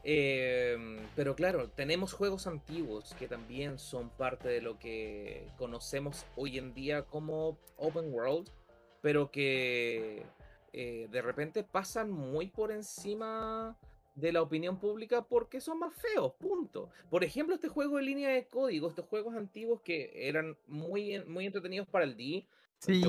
[0.03, 0.77] Eh,
[1.15, 6.73] pero claro, tenemos juegos antiguos que también son parte de lo que conocemos hoy en
[6.73, 8.49] día como Open World,
[9.03, 10.25] pero que
[10.73, 13.77] eh, de repente pasan muy por encima
[14.15, 16.91] de la opinión pública porque son más feos, punto.
[17.11, 21.47] Por ejemplo, este juego de línea de código, estos juegos antiguos que eran muy, muy
[21.47, 22.47] entretenidos para el D,
[22.79, 23.05] Sí.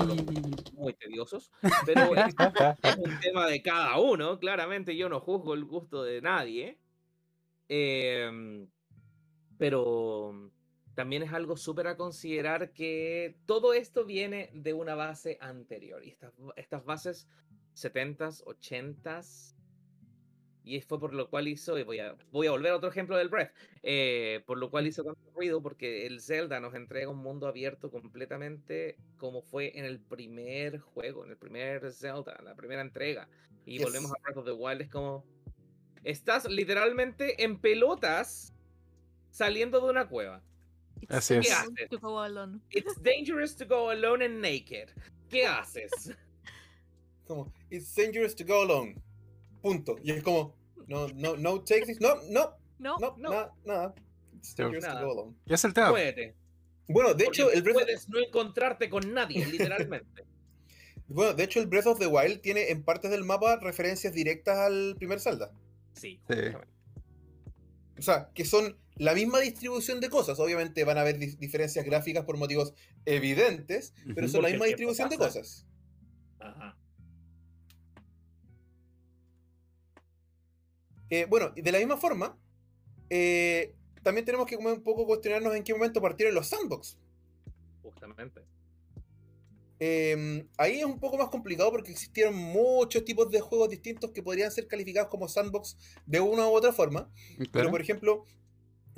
[0.74, 1.50] muy tediosos,
[1.86, 2.14] pero
[2.82, 4.38] es un tema de cada uno.
[4.38, 6.76] Claramente yo no juzgo el gusto de nadie.
[7.68, 8.68] Em,
[9.58, 10.52] pero
[10.94, 16.04] también es algo súper a considerar que todo esto viene de una base anterior.
[16.04, 17.28] Y estas, estas bases
[17.74, 19.56] 70s, 80s.
[20.64, 23.16] Y fue por lo cual hizo, y voy a, voy a volver a otro ejemplo
[23.16, 27.18] del Breath, eh, por lo cual hizo tanto ruido, porque el Zelda nos entrega un
[27.18, 32.80] mundo abierto completamente como fue en el primer juego, en el primer Zelda, la primera
[32.80, 33.28] entrega.
[33.64, 33.86] Y Yes.
[33.86, 35.24] volvemos a Breath of the Wild, es como,
[36.04, 38.52] estás literalmente en pelotas
[39.30, 40.42] saliendo de una cueva.
[41.00, 42.60] It's Así ¿Qué to go alone.
[42.70, 44.88] It's dangerous to go alone and naked.
[45.28, 45.90] ¿Qué haces?
[47.26, 48.94] como, it's dangerous to go alone.
[49.62, 49.96] Punto.
[50.02, 50.54] Y es como,
[50.86, 52.00] no, no, no take this.
[52.00, 53.30] No, no, No, no, no.
[53.30, 53.94] nada, nada.
[54.36, 55.00] It's dangerous Nada.
[55.00, 55.34] to go alone.
[55.46, 55.90] Y es el tema.
[55.90, 56.34] Muévete.
[56.88, 60.24] Bueno, de Porque hecho, el Breath, puedes no encontrarte con nadie, literalmente.
[61.08, 64.58] bueno, de hecho, el Breath of the Wild tiene en partes del mapa referencias directas
[64.58, 65.52] al primer Zelda.
[65.94, 66.34] Sí, Sí.
[66.34, 66.68] justamente.
[67.98, 70.38] O sea, que son la misma distribución de cosas.
[70.40, 72.74] Obviamente van a haber di- diferencias gráficas por motivos
[73.04, 75.66] evidentes, pero son la misma distribución de cosas.
[76.40, 76.76] Ajá.
[81.10, 82.38] Eh, bueno, y de la misma forma,
[83.10, 86.98] eh, también tenemos que un poco cuestionarnos en qué momento partieron los sandbox.
[87.82, 88.40] Justamente.
[89.84, 94.22] Eh, ahí es un poco más complicado porque existieron muchos tipos de juegos distintos que
[94.22, 97.10] podrían ser calificados como sandbox de una u otra forma.
[97.36, 97.70] Pero, Claro.
[97.72, 98.24] por ejemplo,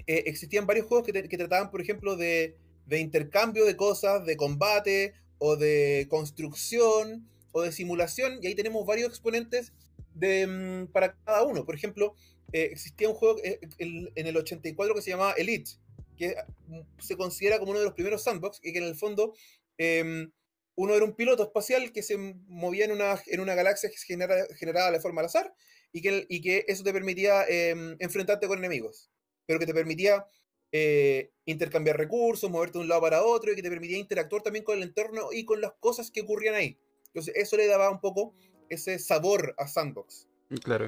[0.07, 4.27] eh, existían varios juegos que, te- que trataban, por ejemplo, de, de intercambio de cosas,
[4.27, 9.73] de combate, o de construcción, o de simulación, y ahí tenemos varios exponentes
[10.15, 11.65] de, mm, para cada uno.
[11.65, 12.15] Por ejemplo,
[12.53, 15.71] eh, existía un juego eh, en el 84 que se llamaba Elite,
[16.19, 16.37] que
[16.69, 19.35] mm, se considera como uno de los primeros sandbox, y que en el fondo
[19.79, 20.31] em,
[20.77, 24.07] uno era un piloto espacial que se movía en una, en una galaxia que se
[24.07, 25.55] genera- generada de forma al azar,
[25.93, 29.11] y que, y que eso te permitía em, enfrentarte con enemigos
[29.47, 30.27] pero que te permitía
[30.73, 34.65] eh, intercambiar recursos, moverte de un lado para otro y que te permitía interactuar también
[34.65, 36.79] con el entorno y con las cosas que ocurrían ahí.
[37.09, 38.35] Entonces eso le daba un poco
[38.71, 40.27] ese sabor a Sandbox.
[40.65, 40.87] Claro.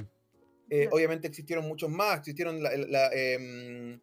[0.69, 0.95] Eh, Claro.
[0.95, 4.01] Obviamente existieron muchos más, existieron la- la, em,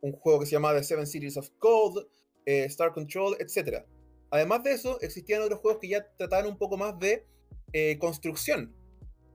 [0.00, 2.08] un juego que se llamaba The Seven Cities of Gold,
[2.46, 3.84] eh, Star Control, etc.
[4.32, 7.26] Además de eso, existían otros juegos que ya trataban un poco más de
[7.74, 8.74] eh, construcción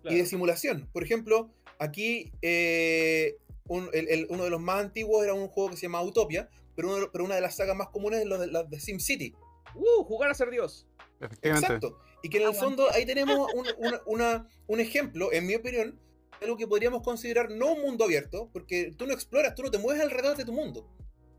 [0.03, 0.25] y de Claro.
[0.25, 0.89] simulación.
[0.93, 5.69] Por ejemplo, aquí eh, un- el- el- uno de los más antiguos era un juego
[5.71, 8.37] que se llama Utopia, pero, uno- pero una de las sagas más comunes es la
[8.37, 9.33] de, de SimCity.
[9.75, 10.87] Uh, jugar a ser Dios.
[11.19, 11.65] Efectivamente.
[11.67, 11.99] Exacto.
[12.23, 15.99] Y que en el fondo ahí tenemos un, una- una- un ejemplo, en mi opinión,
[16.39, 19.71] de algo que podríamos considerar no un mundo abierto, porque tú no exploras, tú no
[19.71, 20.87] te mueves alrededor de tu mundo.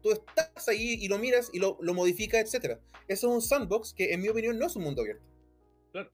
[0.02, 2.78] Tú estás ahí y lo miras y lo, lo modificas, etc.
[3.08, 5.24] Eso es un sandbox que, en mi opinión, no es un mundo abierto.
[5.92, 6.10] Claro.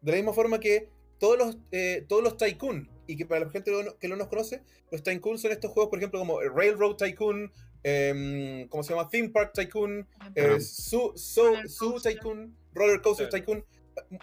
[0.00, 3.50] De la misma forma que todos los, eh, todos los Tycoon, y que para la
[3.50, 7.50] gente que no- nos conoce, los Tycoon son estos juegos, por ejemplo, como Railroad Tycoon,
[7.82, 9.08] em, ¿cómo se llama?
[9.08, 10.60] Theme Park Tycoon, eh.
[10.60, 12.14] Zoo, Zoo- Roller Zoo Coaster.
[12.14, 13.44] Tycoon, Roller Coaster Claro.
[13.44, 13.64] Tycoon,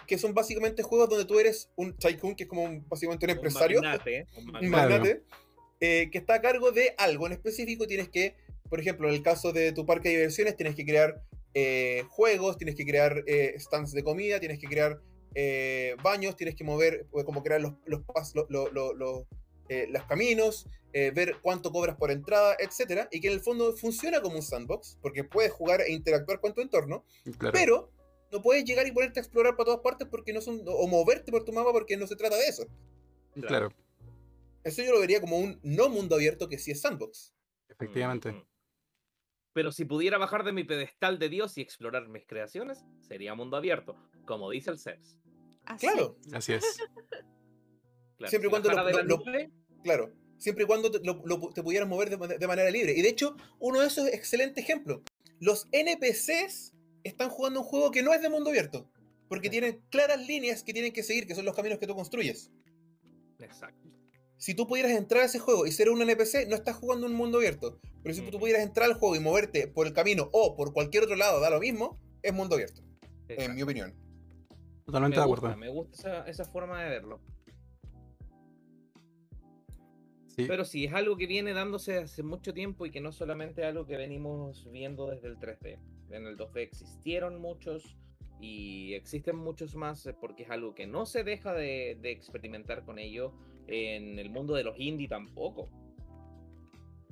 [0.06, 3.30] que son básicamente juegos donde tú eres un tycoon, que es como un- básicamente un
[3.30, 4.26] empresario, Un magnate.
[4.36, 4.68] Un un magnate.
[4.70, 4.88] Claro.
[4.88, 5.22] magnate,
[5.86, 7.86] eh, que está a cargo de algo en específico.
[7.86, 8.34] Tienes que,
[8.70, 11.22] por ejemplo, en el caso de tu parque de diversiones, tienes que crear
[11.54, 15.00] eh, juegos, tienes que crear eh, stands de comida, tienes que crear
[15.34, 19.26] eh, baños, tienes que mover, como crear los, los, pas- lo- lo- lo- lo-
[19.68, 20.66] eh, los caminos,
[21.14, 24.96] ver cuánto cobras por entrada, etcétera, y que en el fondo funciona como un sandbox,
[25.02, 27.04] porque puedes jugar e interactuar con tu entorno,
[27.36, 27.52] Claro.
[27.52, 27.90] pero
[28.32, 31.30] no puedes llegar y ponerte a explorar para todas partes porque no son, o moverte
[31.30, 32.64] por tu mapa porque no se trata de eso.
[33.46, 33.68] claro,
[34.66, 37.32] Eso yo lo vería como un no mundo abierto que sí es sandbox.
[37.68, 38.44] efectivamente.
[39.52, 43.56] Pero si pudiera bajar de mi pedestal de Dios y explorar mis creaciones, sería mundo
[43.56, 45.18] abierto, como dice el Ceps.
[45.64, 46.64] Así Claro, Así es.
[48.18, 49.22] Claro, Siempre y cuando lo- lo-
[49.82, 50.12] claro.
[50.36, 52.92] Siempre y cuando te, lo- lo- te pudieras mover de, ma- de manera libre.
[52.92, 55.00] Y de hecho, uno de esos excelentes ejemplos.
[55.40, 56.72] Los NPCs
[57.04, 58.90] están jugando un juego que no es de mundo abierto.
[59.28, 62.50] Porque tienen claras líneas que tienen que seguir, que son los caminos que tú construyes.
[63.38, 63.88] Exacto.
[64.38, 67.14] Si tú pudieras entrar a ese juego y ser un NPC, no estás jugando un
[67.14, 67.80] mundo abierto.
[68.02, 68.40] Pero si tú Ujú.
[68.40, 71.50] pudieras entrar al juego y moverte por el camino o por cualquier otro lado, da
[71.50, 72.82] lo mismo, es mundo abierto,
[73.28, 73.94] en mi opinión.
[74.84, 75.58] Totalmente me de gusta, acuerdo.
[75.58, 77.20] me gusta esa, esa forma de verlo.
[80.28, 80.44] Sí.
[80.46, 83.68] Pero sí, es algo que viene dándose hace mucho tiempo y que no solamente es
[83.68, 85.78] algo que venimos viendo desde el 3D.
[86.10, 87.96] En el 2D existieron muchos
[88.38, 92.84] y existen muchos más eh, porque es algo que no se deja de, de experimentar
[92.84, 93.32] con ello.
[93.66, 95.68] En el mundo de los indie tampoco.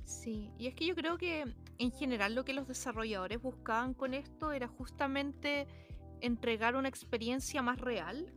[0.04, 1.44] Sí, y es que yo creo que
[1.78, 5.66] en general lo que los desarrolladores buscaban con esto era justamente
[6.20, 8.32] entregar una experiencia más real,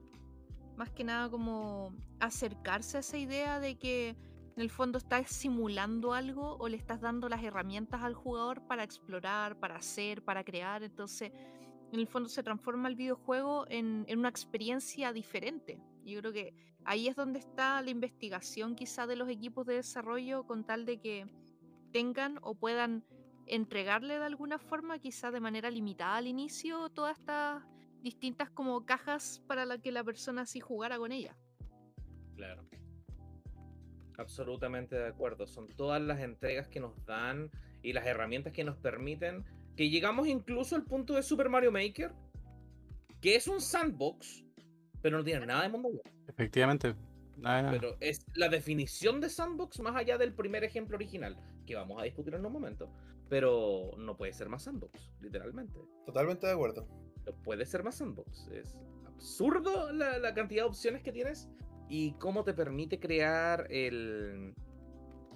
[0.78, 6.14] más que nada como acercarse a esa idea de que en el fondo estás simulando
[6.14, 10.84] algo o le estás dando las herramientas al jugador para explorar, para hacer, para crear,
[10.84, 11.32] entonces
[11.92, 15.80] en el fondo se transforma el videojuego en, en una experiencia diferente.
[16.04, 16.54] Yo creo que
[16.88, 21.00] ahí es donde está la investigación quizá de los equipos de desarrollo con tal de
[21.00, 21.28] que
[21.92, 23.04] tengan o puedan
[23.46, 27.64] entregarle de alguna forma, quizá de manera limitada al inicio, todas estas
[28.02, 31.38] distintas como cajas para la que la persona así jugara con ella.
[32.36, 32.66] Claro.
[34.18, 35.46] Absolutamente de acuerdo.
[35.46, 37.52] Son todas las entregas que nos dan
[37.84, 39.44] y las herramientas que nos permiten
[39.76, 42.14] que llegamos incluso al punto de Super Mario Maker,
[43.22, 44.46] que es un sandbox,
[45.02, 46.02] pero no tiene nada de mundo.
[46.28, 46.96] Efectivamente.
[47.38, 47.72] Nada, nada.
[47.80, 52.06] Pero es la definición de sandbox más allá del primer ejemplo original, que vamos a
[52.06, 52.90] discutir en un momento.
[53.30, 55.80] Pero no puede ser más sandbox, literalmente.
[56.06, 56.88] Totalmente de acuerdo.
[57.26, 58.48] No puede ser más sandbox.
[58.48, 61.50] Es absurdo la, la cantidad de opciones que tienes
[61.90, 64.54] y cómo te permite crear el,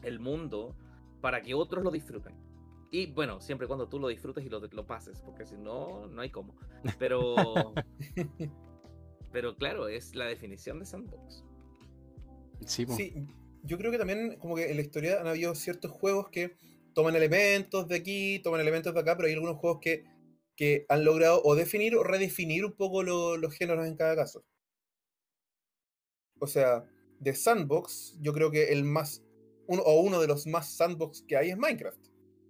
[0.04, 0.76] el mundo
[1.22, 2.36] para que otros lo disfruten.
[2.92, 6.08] Y bueno, siempre y cuando tú lo disfrutes y lo, lo pases, porque si no,
[6.08, 6.56] no hay cómo.
[7.00, 7.36] Pero,
[9.32, 11.44] pero claro, es la definición de sandbox.
[12.66, 12.86] Sí,
[13.64, 16.56] yo creo que también como que en la historia han habido ciertos juegos que
[16.94, 20.04] toman elementos de aquí, toman elementos de acá, pero hay algunos juegos que,
[20.56, 24.44] que han logrado o definir o redefinir un poco lo- los géneros en cada caso.
[26.40, 26.84] O sea,
[27.20, 29.24] de sandbox, yo creo que el más,
[29.68, 32.00] uno, o uno de los más sandbox que hay es Minecraft.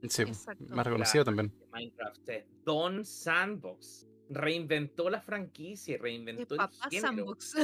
[0.10, 0.24] Sí.
[0.24, 0.65] Exacto.
[0.70, 1.70] más reconocido Claro, también.
[1.72, 4.08] Minecraft es Don Sandbox.
[4.34, 7.08] Reinventó la franquicia, reinventó el papá género.
[7.08, 7.56] Sandbox.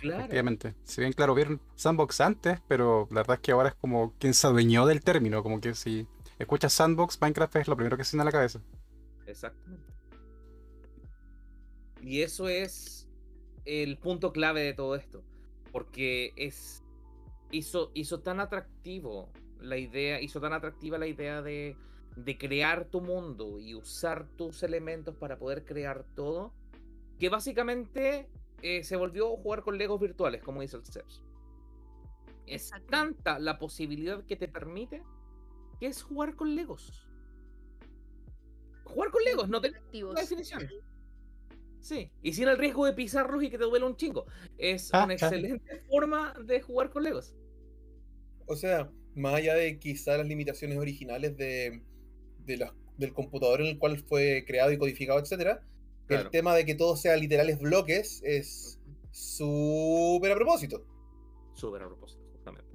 [0.00, 0.18] Claro.
[0.20, 0.74] Efectivamente.
[0.84, 4.34] Si bien, claro, vieron Sandbox antes, pero la verdad es que ahora es como quien
[4.34, 5.42] se adueñó del término.
[5.42, 6.06] Como que si
[6.38, 8.60] escuchas Sandbox, Minecraft es lo primero que se viene a la cabeza.
[9.26, 9.94] Exactamente.
[12.02, 13.08] Y eso es
[13.64, 15.24] el punto clave de todo esto.
[15.72, 16.82] Porque es.
[17.50, 20.20] Hizo, hizo tan atractivo la idea.
[20.20, 21.78] Hizo tan atractiva la idea de,
[22.16, 26.52] de crear tu mundo y usar tus elementos para poder crear todo.
[27.18, 28.28] Que básicamente
[28.62, 31.22] eh, se volvió a jugar con Legos virtuales, como dice el Steps.
[32.46, 35.02] Es tanta la posibilidad que te permite
[35.80, 37.08] que es jugar con Legos.
[38.84, 40.14] Jugar con Legos, no te Activos.
[40.14, 40.68] la definición.
[41.80, 44.26] Sí, y sin el riesgo de pisarlos y que te duele un chingo.
[44.56, 45.16] Es Ah, una ah.
[45.16, 47.34] excelente forma de jugar con Legos.
[48.46, 51.82] O sea, más allá de quizá las limitaciones originales de,
[52.46, 55.62] de del computador en el cual fue creado y codificado, etcétera,
[56.06, 56.24] Claro.
[56.24, 58.78] el tema de que todo sea literales bloques es
[59.10, 60.86] súper a propósito.
[61.54, 62.70] Súper a propósito, justamente.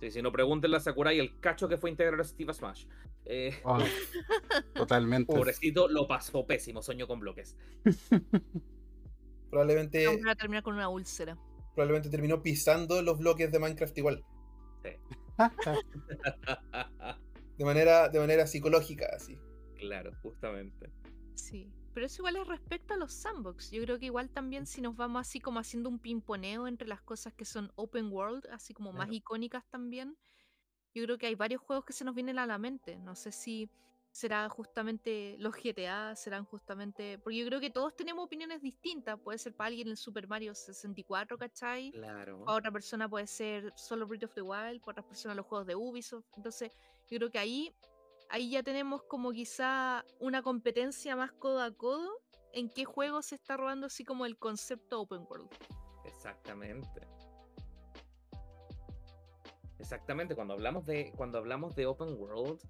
[0.00, 2.86] Sí, si no pregúntenle a Sakurai el cacho que fue integrar a Steve Smash.
[3.26, 3.78] Eh, Oh,
[4.74, 5.32] totalmente.
[5.32, 7.56] pobrecito, lo pasó pésimo, soñó con bloques.
[9.50, 11.36] Probablemente, a terminar con una úlcera.
[11.74, 14.24] probablemente terminó pisando los bloques de Minecraft igual.
[17.58, 19.36] De manera, de manera psicológica, así.
[19.76, 20.90] claro, justamente.
[21.34, 21.70] Sí.
[21.92, 23.72] Pero eso igual es respecto a los sandbox.
[23.72, 27.02] Yo creo que igual también si nos vamos así como haciendo un pimponeo entre las
[27.02, 30.16] cosas que son open world, así como más icónicas también,
[30.94, 32.96] yo creo que hay varios juegos que se nos vienen a la mente.
[32.98, 33.68] No sé si
[34.18, 37.18] será justamente los GTA, serán justamente.
[37.18, 39.18] Porque yo creo que todos tenemos opiniones distintas.
[39.20, 41.92] Puede ser para alguien el Super Mario 64, ¿cachai?
[41.92, 42.44] Claro.
[42.44, 45.68] Para otra persona puede ser solo Breath of the Wild, para otras personas los juegos
[45.68, 46.26] de Ubisoft.
[46.36, 46.72] Entonces,
[47.08, 47.72] yo creo que ahí,
[48.28, 52.10] ahí ya tenemos como quizá una competencia más codo a codo
[52.52, 55.48] en qué juego se está robando así como el concepto open world.
[56.04, 57.06] Exactamente.
[59.78, 62.60] Exactamente, cuando hablamos de, cuando hablamos de open world,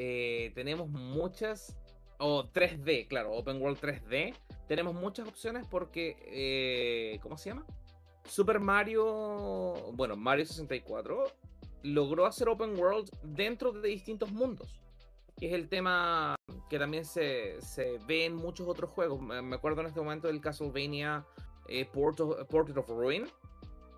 [0.00, 1.76] eh, tenemos muchas,
[2.18, 4.32] o 3D, claro, open world 3D,
[4.68, 7.66] tenemos muchas opciones porque, eh, ¿cómo se llama?
[8.24, 11.24] Super Mario, bueno, Mario 64
[11.82, 14.80] logró hacer open world dentro de distintos mundos.
[15.40, 16.36] Y es el tema
[16.70, 19.20] que también se, se ve en muchos otros juegos.
[19.20, 21.26] Me acuerdo en este momento del Castlevania
[21.66, 23.26] eh, Port of, Portrait of Ruin.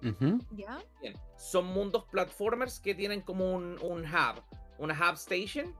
[0.02, 0.38] Ujú.
[0.52, 0.82] ¿Ya?
[1.02, 1.12] Bien.
[1.36, 4.42] Son mundos platformers que tienen como un, un hub,
[4.78, 5.74] una hub station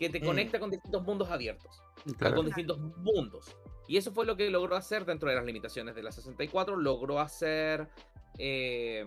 [0.00, 0.24] que te Mm.
[0.24, 1.82] conecta con distintos mundos abiertos,
[2.16, 2.36] Claro.
[2.36, 3.54] con distintos mundos.
[3.86, 6.74] Y eso fue lo que logró hacer dentro de las limitaciones de la 64.
[6.76, 7.86] Logró hacer
[8.38, 9.04] eh,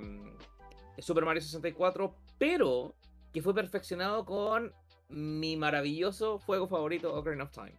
[1.00, 2.94] Super Mario 64, pero
[3.34, 4.72] que fue perfeccionado con
[5.10, 7.74] mi maravilloso juego favorito, Ocarina of Time.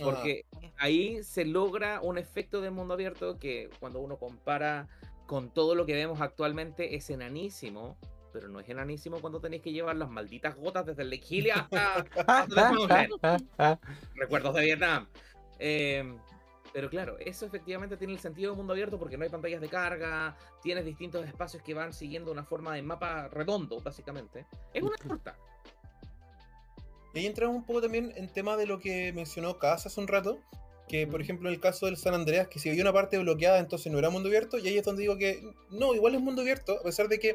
[0.00, 0.46] Ah, Porque
[0.78, 4.88] ahí se logra un efecto de mundo abierto que cuando uno compara
[5.26, 7.98] con todo lo que vemos actualmente es enanísimo,
[8.38, 12.06] pero no es enanísimo cuando tenéis que llevar las malditas gotas desde el Lake hasta
[12.24, 13.80] hasta
[14.14, 15.08] recuerdos de Vietnam.
[15.58, 16.16] Eh,
[16.72, 19.68] pero claro, eso efectivamente tiene el sentido de mundo abierto porque no hay pantallas de
[19.68, 24.46] carga, tienes distintos espacios que van siguiendo una forma de mapa redondo, básicamente.
[24.72, 25.36] Es una torta.
[27.14, 30.06] Y ahí entramos un poco también en tema de lo que mencionó Kaz hace un
[30.06, 30.38] rato,
[30.88, 33.58] que por ejemplo en el caso del San Andreas, que si había una parte bloqueada
[33.58, 36.42] entonces no era mundo abierto, y ahí es donde digo que no, igual es mundo
[36.42, 37.34] abierto, a pesar de que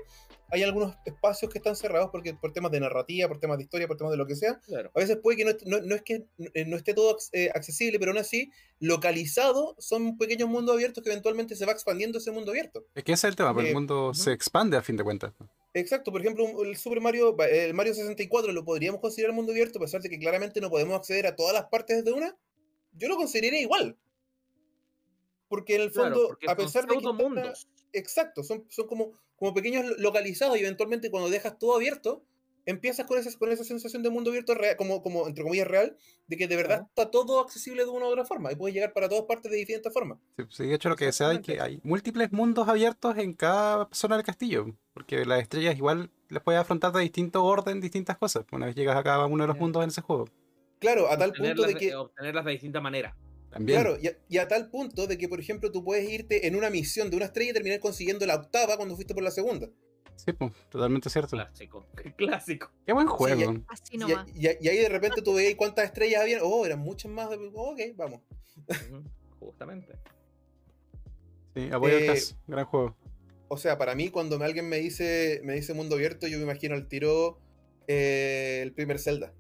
[0.50, 3.88] hay algunos espacios que están cerrados porque por temas de narrativa, por temas de historia,
[3.88, 4.92] por temas de lo que sea, Claro.
[4.94, 7.98] a veces puede que no, no- no es que eh, no esté todo eh, accesible,
[8.00, 12.52] pero aún así, localizado, son pequeños mundos abiertos que eventualmente se va expandiendo ese mundo
[12.52, 12.86] abierto.
[12.96, 15.04] Es que ese es el tema, porque Eh, el mundo se expande a fin de
[15.04, 15.34] cuentas.
[15.74, 19.82] Exacto, por ejemplo, el Super Mario, el Mario 64 lo podríamos considerar mundo abierto, a
[19.82, 22.36] pesar de que claramente no podemos acceder a todas las partes desde una.
[22.96, 23.98] Yo lo consideraría igual.
[25.50, 27.06] Porque en el fondo, a pesar de que.
[27.06, 27.54] está-.
[27.96, 32.24] Exacto, son, son como, como pequeños lo- localizados y eventualmente cuando dejas todo abierto,
[32.66, 35.96] empiezas con esa, con esa sensación de mundo abierto real, como, como entre comillas real,
[36.28, 38.94] de que de verdad está todo accesible de una u otra forma y puedes llegar
[38.94, 40.18] para todas partes de diferentes formas.
[40.38, 43.90] Sí, sí, de hecho lo que decía es que hay múltiples mundos abiertos en cada
[43.92, 44.66] zona del castillo,
[44.96, 48.96] porque las estrellas igual las puedes afrontar de distinto orden, distintas cosas, una vez llegas
[48.98, 49.62] a cada uno de los Ya.
[49.62, 50.26] mundos en ese juego.
[50.84, 51.96] Claro, a tal punto de de, que.
[51.96, 53.16] obtenerlas de distinta manera.
[53.50, 53.80] También.
[53.82, 56.56] Claro, y a, y a tal punto de que, por ejemplo, tú puedes irte en
[56.56, 59.70] una misión de una estrella y terminar consiguiendo la octava cuando fuiste por la segunda.
[60.16, 61.32] Sí, pues, totalmente cierto.
[61.38, 61.86] Clásico.
[62.18, 62.72] Clásico.
[62.86, 63.64] Qué buen Sí, juego.
[63.68, 64.28] Así Y, nomás.
[64.36, 66.42] y- y ahí de repente tú veías cuántas estrellas habían.
[66.44, 67.30] Oh, eran muchas más.
[67.54, 68.22] Oh, ok, vamos.
[69.40, 69.94] Justamente.
[71.56, 72.36] Sí, apoyo Eh, caso.
[72.48, 72.96] Gran juego.
[73.48, 76.44] O sea, para mí, cuando me- alguien me dice, me dice mundo abierto, yo me
[76.44, 77.40] imagino al tiro
[77.88, 79.34] eh, el primer Zelda.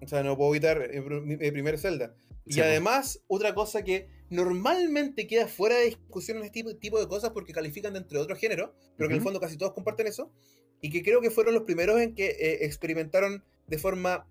[0.00, 2.14] O sea, no puedo evitar pr- mi- primer Zelda.
[2.44, 2.66] Y Sí, po.
[2.66, 7.30] además, otra cosa que normalmente queda fuera de discusión en este tipo, tipo de cosas
[7.30, 10.30] porque califican de entre otros géneros, pero que en el fondo casi todos comparten eso,
[10.80, 14.26] y que creo que fueron los primeros en que eh, experimentaron de forma,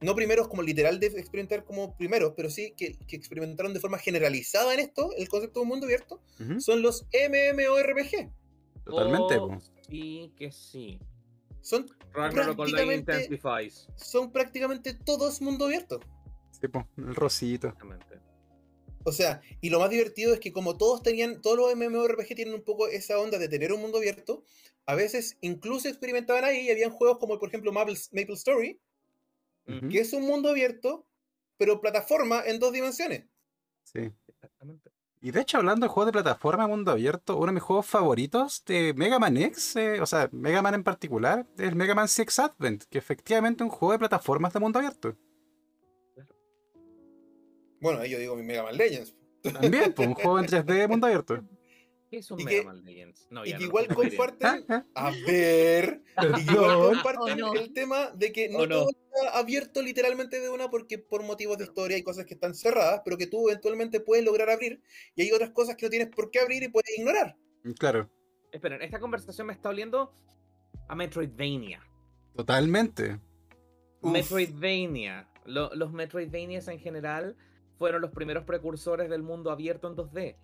[0.00, 3.98] no primeros como literal de experimentar como primeros, pero sí que, que experimentaron de forma
[3.98, 8.30] generalizada en esto, el concepto de un mundo abierto, Ujú, son los MMORPG.
[8.84, 9.36] Totalmente.
[9.38, 9.58] Oh.
[9.88, 10.98] Sí, que sí.
[11.68, 13.38] Son, Prácticamente-
[13.96, 16.00] son prácticamente todos mundo abierto.
[16.58, 17.66] Sí, po, el rosito.
[17.68, 18.06] Exactamente.
[19.04, 22.54] O sea, y lo más divertido es que como todos tenían, todos los MMORPG tienen
[22.54, 24.44] un poco esa onda de tener un mundo abierto,
[24.86, 28.80] a veces incluso experimentaban ahí y habían juegos como por ejemplo Maple, Maple Story,
[29.90, 31.06] que es un mundo abierto,
[31.58, 33.26] pero plataforma en dos dimensiones.
[33.84, 34.10] Sí.
[34.26, 34.90] Exactamente.
[35.20, 38.64] Y de hecho, hablando de juegos de plataforma mundo abierto, uno de mis juegos favoritos
[38.66, 42.38] de Mega Man X, eh, o sea, Mega Man en particular, es Mega Man 6
[42.38, 45.16] Advent, que efectivamente es un juego de plataformas de mundo abierto.
[47.80, 49.14] Bueno, ahí yo digo mi Mega Man Legends.
[49.42, 51.42] También, pues, un juego en 3D de mundo abierto.
[52.10, 53.26] ¿Qué es un Y Mega que- Man Legends?
[53.30, 56.94] No, y ya que no, igual comparten, Ah, a ver, y que igual Perdón.
[56.94, 57.60] comparten Oh, no.
[57.60, 58.86] el tema de que no Oh, no.
[59.24, 63.02] Está abierto literalmente de una porque por motivos de historia hay cosas que están cerradas,
[63.04, 64.82] pero que tú eventualmente puedes lograr abrir,
[65.14, 67.36] y hay otras cosas que no tienes por qué abrir y puedes ignorar.
[67.78, 68.10] Claro,
[68.50, 70.12] Esperen, esta conversación me está oliendo
[70.88, 71.82] a Metroidvania.
[72.34, 73.20] totalmente.
[74.00, 74.12] Uf.
[74.12, 75.28] Metroidvania.
[75.44, 77.36] Lo- los Metroidvanias en general
[77.78, 80.20] fueron los primeros precursores del mundo abierto en 2D.
[80.28, 80.38] Exacto.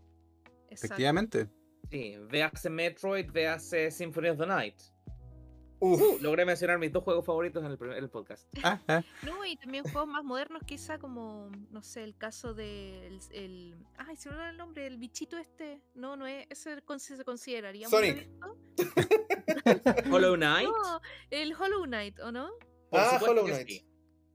[0.70, 1.49] Efectivamente.
[1.91, 4.75] Sí, véase Metroid, véase Symphony of the Night.
[5.81, 8.47] Uf, Uh, logré mencionar mis dos juegos favoritos en el, primer- el podcast.
[8.62, 13.18] Ah, ah, No, y también juegos más modernos, quizá como, no sé, el caso del.
[13.33, 15.83] El, ay, se me olvidó el nombre, el bichito este.
[15.95, 16.47] No, no es.
[16.49, 17.89] Ese se consideraría.
[17.89, 18.29] Sonic.
[20.11, 20.68] Hollow Knight.
[20.68, 21.01] No,
[21.31, 22.51] el Hollow Knight, ¿o no?
[22.91, 23.68] Por Ah, supuesto Hollow que Knight.
[23.68, 23.87] sí.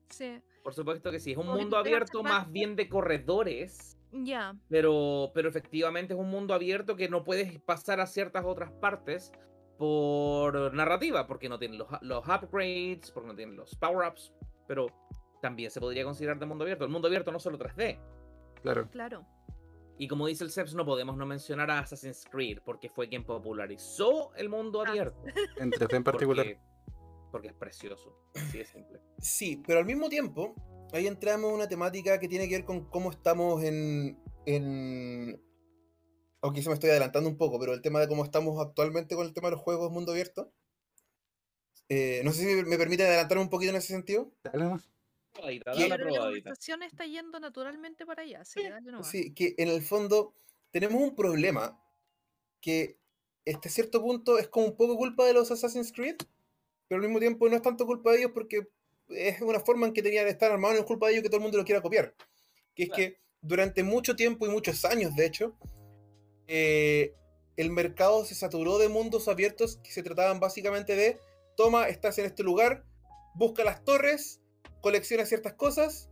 [0.09, 0.41] Sí.
[0.63, 1.31] Por supuesto que sí.
[1.31, 3.97] Es un mundo abierto más bien de corredores.
[4.11, 4.55] Ya.
[4.69, 9.31] Pero, pero efectivamente es un mundo abierto que no puedes pasar a ciertas otras partes
[9.79, 14.33] por narrativa, porque no tienen los, los upgrades, porque no tienen los power-ups,
[14.67, 14.87] pero
[15.41, 16.83] también se podría considerar de mundo abierto.
[16.83, 17.97] El mundo abierto no solo 3D.
[18.61, 18.89] claro.
[18.91, 19.25] Claro.
[19.97, 23.23] Y como dice el Ceps, no podemos no mencionar a Assassin's Creed, porque fue quien
[23.25, 24.89] popularizó el mundo Ah.
[24.89, 25.17] abierto.
[25.57, 26.45] En 3D en particular.
[26.45, 26.59] Porque,
[27.31, 28.17] porque es precioso.
[28.35, 28.99] Así de simple.
[29.17, 30.55] Sí, pero al mismo tiempo,
[30.93, 34.17] ahí entramos en una temática que tiene que ver con cómo estamos en.
[34.45, 35.41] en...
[36.41, 39.25] Aunque se me estoy adelantando un poco, pero el tema de cómo estamos actualmente con
[39.25, 40.51] el tema de los juegos mundo abierto.
[41.89, 44.31] Eh, no sé si me, me permite adelantarme un poquito en ese sentido.
[44.43, 46.23] Dale dale la Pero la probadita.
[46.49, 49.07] conversación está yendo naturalmente para allá, así que dale nomás.
[49.09, 50.33] Sí, que en el fondo
[50.71, 51.81] tenemos un problema
[52.61, 52.97] que
[53.45, 56.17] este cierto punto es como un poco culpa de los Assassin's Creed,
[56.87, 58.67] pero al mismo tiempo no es tanto culpa de ellos porque
[59.09, 61.29] es una forma en que tenían de estar armados, no es culpa de ellos que
[61.29, 62.13] todo el mundo lo quiera copiar.
[62.75, 63.03] Que es Claro.
[63.03, 65.57] que durante mucho tiempo y muchos años, de hecho,
[66.51, 67.13] eh,
[67.57, 71.19] el mercado se saturó de mundos abiertos que se trataban básicamente de,
[71.55, 72.83] toma, estás en este lugar,
[73.35, 74.41] busca las torres,
[74.81, 76.09] colecciona ciertas cosas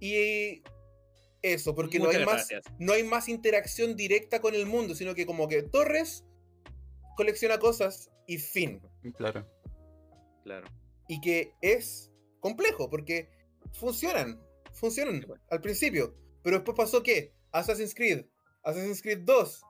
[0.00, 0.62] y
[1.42, 2.48] eso, porque no hay, más,
[2.78, 6.24] no hay más interacción directa con el mundo, sino que como que torres,
[7.16, 8.82] colecciona cosas y fin.
[9.16, 9.46] Claro.
[10.42, 10.66] Claro.
[11.06, 13.30] Y que es complejo, porque
[13.72, 14.40] funcionan,
[14.72, 15.42] funcionan bueno.
[15.50, 18.26] al principio, pero después pasó que Assassin's Creed,
[18.70, 19.62] Assassin's Creed 2,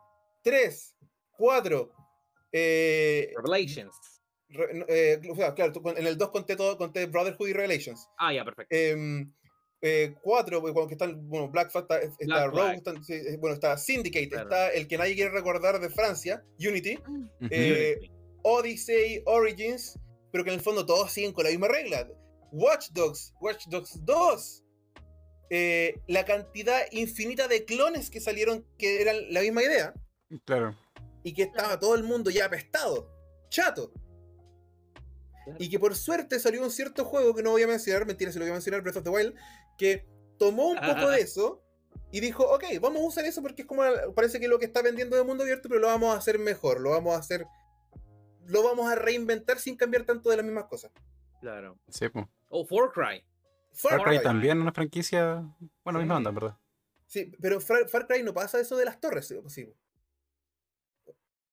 [0.42, 0.96] 3,
[1.36, 1.92] 4,
[2.52, 3.94] eh, Revelations.
[4.48, 8.08] re- eh, o sea, claro, en el 2 conté todo, conté Brotherhood y Revelations.
[8.18, 8.74] Ah, ya, perfecto.
[8.74, 9.32] Em,
[9.82, 12.16] eh, cuatro, pues, cuando que están, bueno, Black Flag, está, está
[12.48, 14.44] Black Rogue, están- sí, bueno, está Syndicate, Claro.
[14.48, 17.28] está el que nadie quiere recordar de Francia, Unity, Ujú.
[17.50, 18.12] eh, Unity.
[18.42, 19.98] Odyssey, Origins,
[20.32, 22.08] pero que en el fondo todos siguen con la misma regla.
[22.52, 24.64] Watch Dogs, Watch Dogs 2,
[25.50, 29.92] eh, la cantidad infinita de clones que salieron que eran la misma idea
[30.44, 30.76] Claro.
[31.24, 33.10] y que estaba todo el mundo ya apestado,
[33.50, 33.92] chato.
[35.44, 35.56] Claro.
[35.58, 38.38] Y que por suerte salió un cierto juego que no voy a mencionar, mentira, si
[38.38, 39.34] lo voy a mencionar, Breath of the Wild,
[39.76, 40.06] que
[40.38, 41.62] tomó un poco de eso
[42.12, 43.82] y dijo, ok, vamos a usar eso porque es como,
[44.14, 46.80] parece que lo que está vendiendo de mundo abierto, pero lo vamos a hacer mejor,
[46.80, 47.46] lo vamos a hacer,
[48.46, 50.90] lo vamos a reinventar sin cambiar tanto de las mismas cosas.
[51.40, 51.78] Claro.
[51.88, 52.26] Sí, pues.
[52.48, 53.24] Oh, Far Cry.
[53.72, 54.22] Far, Far Cry Cry.
[54.24, 55.42] también, una franquicia.
[55.84, 56.04] Bueno, Sí.
[56.04, 56.56] misma onda, verdad.
[57.06, 59.34] Sí, pero Far, Far Cry no pasa eso de las torres, ¿sí?
[59.36, 59.72] ¿O sí?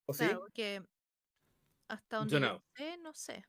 [0.05, 0.23] ¿O sí?
[0.25, 0.81] Claro, porque
[1.87, 2.63] hasta donde Yo no.
[2.75, 3.45] sé, no sé.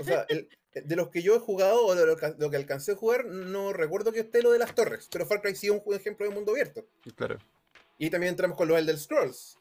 [0.00, 2.56] O sea, el- de los que yo he jugado o de lo que, lo que
[2.56, 5.66] alcancé a jugar, no recuerdo que esté lo de las torres, pero Far Cry sí
[5.68, 6.86] es un ejemplo de mundo abierto.
[7.14, 7.38] Claro.
[7.98, 9.58] Y también entramos con los Elder Scrolls.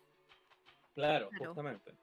[0.93, 1.45] Claro, Claro.
[1.53, 1.93] justamente.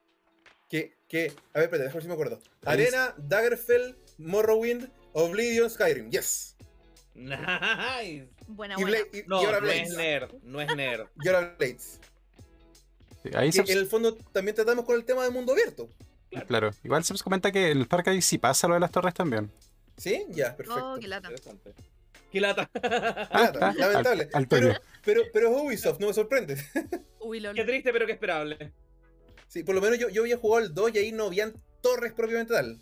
[0.73, 2.39] Que, que, a ver, espérate, déjame ver si me acuerdo.
[2.65, 6.09] Ahí Arena, Daggerfell, Morrowind, Oblivion, Skyrim.
[6.09, 6.55] Yes.
[7.13, 8.27] Nice.
[8.47, 8.97] Buena, Y, buena.
[8.97, 10.31] Bla- y- No, y ahora no es nerd.
[10.41, 11.05] No es nerd.
[11.23, 11.99] Y ahora Blades.
[13.21, 15.87] Sí, Ahí Que se, en el fondo también tratamos con el tema de mundo abierto.
[16.47, 16.71] Claro.
[16.83, 19.51] Igual se comenta que en el Far Cry sí pasa lo de las torres también.
[19.97, 20.25] ¿Sí?
[20.29, 20.93] Ya, perfecto.
[20.93, 21.29] Oh, qué lata.
[22.31, 22.67] Qué lata.
[22.73, 24.23] Lata, Ah, ah, lamentable.
[24.23, 24.73] al- al pero,
[25.05, 26.57] pero, pero es Ubisoft, no me sorprende.
[27.19, 27.43] Uy.
[27.53, 28.73] Qué triste, pero qué esperable.
[29.53, 32.11] Sí, por lo menos yo, yo había jugado el 2 y ahí no habían torres
[32.13, 32.81] propiamente tal.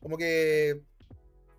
[0.00, 0.82] Como que.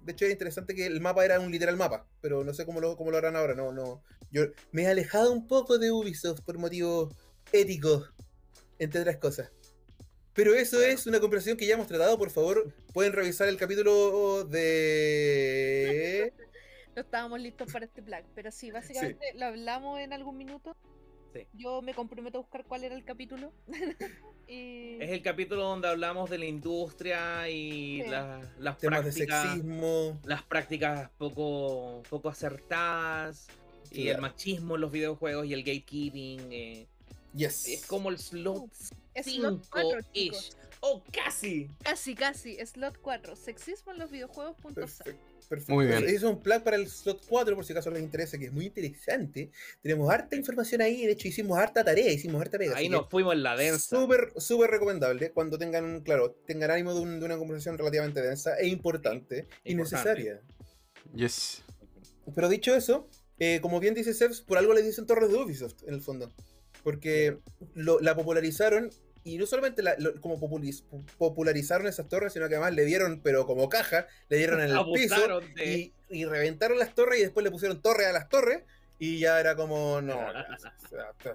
[0.03, 2.80] De hecho, era interesante que el mapa era un literal mapa, pero no sé cómo
[2.80, 3.55] lo, cómo lo harán ahora.
[3.55, 4.03] No, no.
[4.30, 7.12] Yo me he alejado un poco de Ubisoft por motivos
[7.51, 8.14] éticos,
[8.78, 9.49] entre otras cosas.
[10.34, 10.93] Pero eso Claro.
[10.93, 12.20] es una conversación que ya hemos tratado.
[12.20, 16.34] Por favor, pueden revisar el capítulo de.
[16.95, 20.76] No estábamos listos para este plan, pero sí, básicamente lo hablamos en algún minuto.
[21.34, 21.47] Sí.
[21.53, 23.53] Yo me comprometo a buscar cuál era el capítulo.
[24.51, 24.97] y...
[25.01, 28.09] Es el capítulo donde hablamos de la industria y Sí.
[28.09, 29.43] las, las temas de prácticas.
[29.43, 30.19] sexismo.
[30.25, 33.47] Las prácticas poco, poco acertadas.
[33.91, 36.51] Y el machismo en los videojuegos y el gatekeeping.
[36.51, 36.87] eh,
[37.33, 37.67] Yes.
[37.69, 38.69] es como el slot
[39.13, 40.51] Es slot 4, chicos.
[40.51, 40.55] 5-ish.
[40.81, 41.69] ¡Oh, casi!
[41.83, 42.57] Casi, casi.
[42.65, 43.35] Slot 4.
[43.35, 44.55] Sexismo en los videojuegos.
[44.73, 45.19] Perfecto.
[45.51, 45.73] Perfecto.
[45.73, 46.05] Muy bien.
[46.05, 48.53] Eso es un plan para el slot 4, por si acaso les interesa, que es
[48.53, 49.51] muy interesante.
[49.81, 52.77] Tenemos harta información ahí, de hecho hicimos harta tarea, hicimos harta pega.
[52.77, 53.97] Ahí nos fuimos en la densa.
[53.99, 58.57] Súper, súper recomendable cuando tengan, claro, tengan ánimo de, un- de una conversación relativamente densa
[58.57, 60.39] e importante y necesaria.
[61.13, 61.63] Yes.
[62.33, 65.83] Pero dicho eso, eh, como bien dice Sebs, por algo le dicen torres de Ubisoft,
[65.85, 66.31] en el fondo.
[66.81, 67.39] Porque
[67.73, 68.89] lo- la popularizaron
[69.24, 70.39] y no solamente la- lo- como
[71.17, 74.80] popularizaron esas torres, sino que además le dieron, pero como caja, le dieron en el
[74.93, 75.93] piso de...
[76.09, 78.63] y, y reventaron las torres y después le pusieron torres a las torres
[78.99, 80.19] y ya era como, no.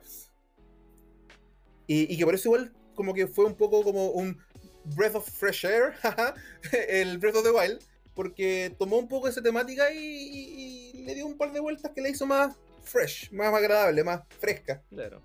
[1.86, 4.38] y, y que por eso igual como que fue un poco como un
[4.84, 5.94] Breath of Fresh Air,
[6.88, 7.80] el Breath of the Wild,
[8.14, 11.92] porque tomó un poco esa temática y, y- y le dio un par de vueltas
[11.94, 14.82] que le hizo más fresh, más agradable, más fresca.
[14.90, 15.20] Claro.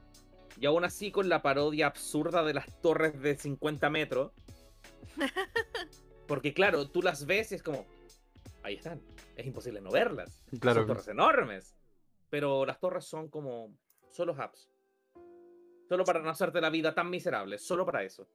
[0.62, 4.32] Y aún así con la parodia absurda de las torres de 50 metros.
[6.28, 7.88] Porque claro, tú las ves y es como,
[8.62, 9.02] ahí están.
[9.36, 10.46] Es imposible no verlas.
[10.60, 10.82] Claro.
[10.82, 11.76] Son torres enormes.
[12.30, 13.76] Pero las torres son como
[14.12, 14.70] solo hubs.
[15.90, 17.58] Solo para no hacerte la vida tan miserable.
[17.58, 18.30] Solo para eso.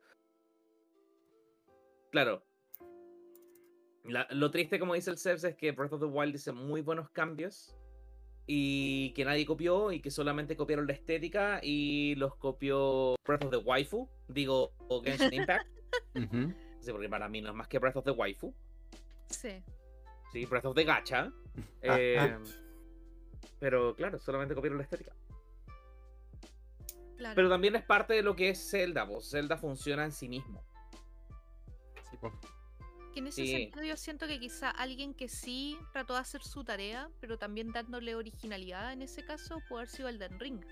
[2.11, 2.45] Claro.
[4.03, 6.83] La- lo triste, como dice el Sebs, es que Breath of the Wild dice muy
[6.83, 7.77] buenos cambios.
[8.47, 9.90] Y que nadie copió.
[9.92, 11.61] Y que solamente copiaron la estética.
[11.62, 14.09] Y los copió Breath of the Waifu.
[14.28, 15.66] Digo, o Genshin Impact.
[16.80, 18.55] Sí, porque para mí no es más que Breath of the Waifu.
[19.28, 19.61] Sí.
[20.32, 21.32] Sí, Breath of the Gacha.
[21.88, 22.38] Ah, Eh, ah.
[23.59, 25.12] pero claro, solamente copiaron la estética.
[27.16, 27.34] Claro.
[27.34, 30.62] Pero también es parte de lo que es Zelda, pues Zelda funciona en sí mismo.
[32.11, 32.30] Sí, po.
[33.17, 33.51] Que en ese Sí.
[33.51, 37.73] sentido yo siento que quizá alguien que sí trató de hacer su tarea, pero también
[37.73, 40.62] dándole originalidad en ese caso, puede haber sido Elden Ring.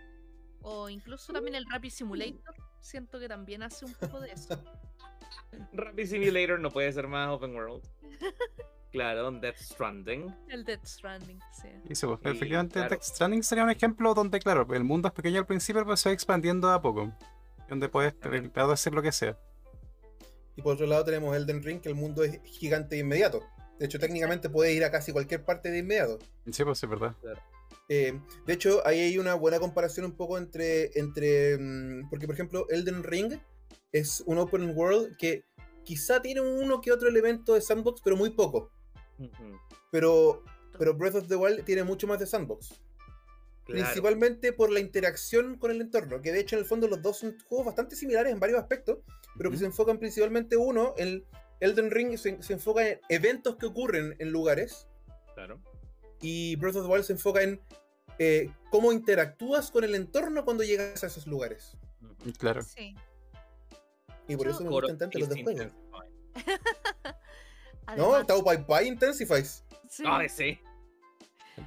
[0.60, 4.62] O incluso también el Rapid Simulator, siento que también hace un poco de eso.
[5.72, 7.82] Rapid Simulator no puede ser más open world.
[8.92, 10.32] Claro, Death Stranding.
[10.48, 11.68] El Death Stranding, sí.
[11.88, 12.90] Y sí, pues, Sí, efectivamente, claro.
[12.90, 16.10] Death Stranding sería un ejemplo donde, claro, el mundo es pequeño al principio, pero se
[16.10, 17.10] va expandiendo a poco.
[17.70, 19.36] Donde puedes de hacer lo que sea.
[20.56, 23.42] Y por otro lado tenemos Elden Ring, que el mundo es gigante de inmediato.
[23.78, 26.18] De hecho, técnicamente puedes ir a casi cualquier parte de inmediato.
[26.50, 27.16] Sí, pues sí, es verdad.
[27.88, 31.58] Eh, de hecho, ahí hay una buena comparación un poco entre, entre.
[31.58, 33.34] mm, Porque, por ejemplo, Elden Ring
[33.92, 35.44] es un open world que
[35.82, 38.70] quizá tiene uno que otro elemento de sandbox, pero muy poco.
[39.90, 40.42] Pero,
[40.78, 42.68] pero Breath of the Wild tiene mucho más de sandbox.
[43.64, 43.82] claro.
[43.84, 46.22] Principalmente por la interacción con el entorno.
[46.22, 48.98] Que de hecho, en el fondo, los dos son juegos bastante similares en varios aspectos,
[49.36, 50.94] pero que se enfocan principalmente uno.
[50.96, 51.26] El
[51.60, 54.86] Elden Ring se, se enfoca en eventos que ocurren en lugares.
[55.34, 55.60] Claro.
[56.20, 57.60] Y Breath of the Wild se enfoca en
[58.18, 61.76] eh, cómo interactúas con el entorno cuando llegas a esos lugares.
[62.38, 62.62] Claro.
[62.62, 62.94] Sí.
[64.28, 65.62] Y por Yo- eso me gustan tanto los is de juego.
[65.62, 66.14] intensifying.
[67.96, 69.62] No, Tao Pai Pai Intensifies.
[69.90, 70.04] sí.
[70.06, 70.58] Ay, sí.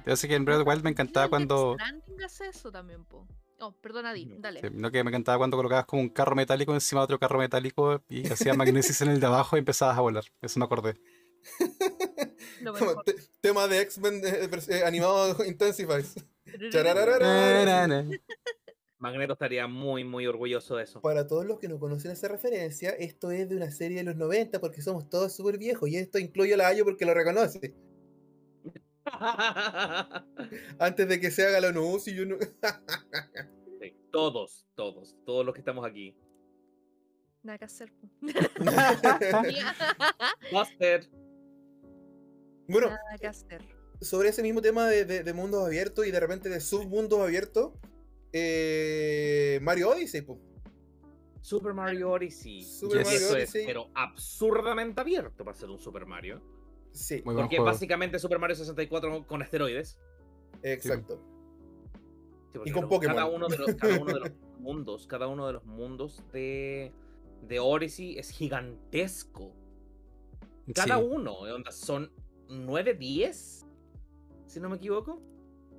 [0.04, 1.74] Yo sé que en Breath of the Wild me encantaba cuando.
[1.74, 3.26] Stranding hace eso también, po.
[3.60, 4.36] Oh, perdona, Di, Ujú.
[4.40, 4.60] dale.
[4.60, 7.38] Sí, no que me encantaba cuando colocabas como un carro metálico encima de otro carro
[7.38, 10.24] metálico y hacías magnesis en el de abajo y empezabas a volar.
[10.40, 10.94] Eso me acordé.
[12.60, 13.04] Lo Como mejor.
[13.04, 16.14] te- tema de X-Men eh, eh, animado Intensifies.
[19.00, 21.00] Magneto estaría muy, muy orgulloso de eso.
[21.00, 24.16] Para todos los que no conocen esa referencia, esto es de una serie de los
[24.16, 27.74] 90 porque somos todos súper viejos y esto incluye a la Ayo porque lo reconoce.
[30.78, 32.36] Antes de que se haga la anuncio y uno...
[33.80, 36.16] Sí, todos, todos, todos los que estamos aquí.
[37.44, 38.08] Nada que hacer, po.
[40.52, 41.06] Busted.
[42.66, 43.62] bueno, Nada que hacer.
[44.00, 47.72] sobre ese mismo tema de, de- de mundos abiertos y de repente de submundos abiertos,
[48.32, 50.40] eh, Mario Odyssey, po.
[51.40, 52.62] Super Mario Odyssey.
[52.64, 53.60] Super Mario eso Odyssey.
[53.62, 56.42] es, pero absurdamente abierto para ser un Super Mario.
[56.98, 59.98] Sí, Muy Porque básicamente Super Mario 64 con esteroides.
[60.62, 61.20] exacto.
[62.52, 63.16] Sí, Y con Pokémon.
[63.16, 66.92] Cada uno, de los, cada uno de los mundos, cada uno de los mundos de,
[67.42, 69.54] de Odyssey es gigantesco.
[70.74, 72.10] Cada Sí, uno, onda, son
[72.48, 73.66] 9, 10,
[74.46, 75.22] si no me equivoco.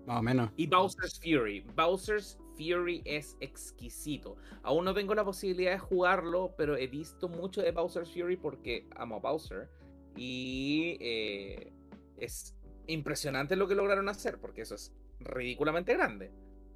[0.05, 0.51] más o menos.
[0.55, 1.61] Y Bowser's Fury.
[1.76, 4.38] Bowser's Fury es exquisito.
[4.63, 8.88] Aún no tengo la posibilidad de jugarlo, pero he visto mucho de Bowser's Fury porque
[8.95, 9.70] amo a Bowser.
[10.16, 11.72] Y eh,
[12.18, 12.55] es
[12.88, 16.32] impresionante lo que lograron hacer, porque eso es ridículamente grande.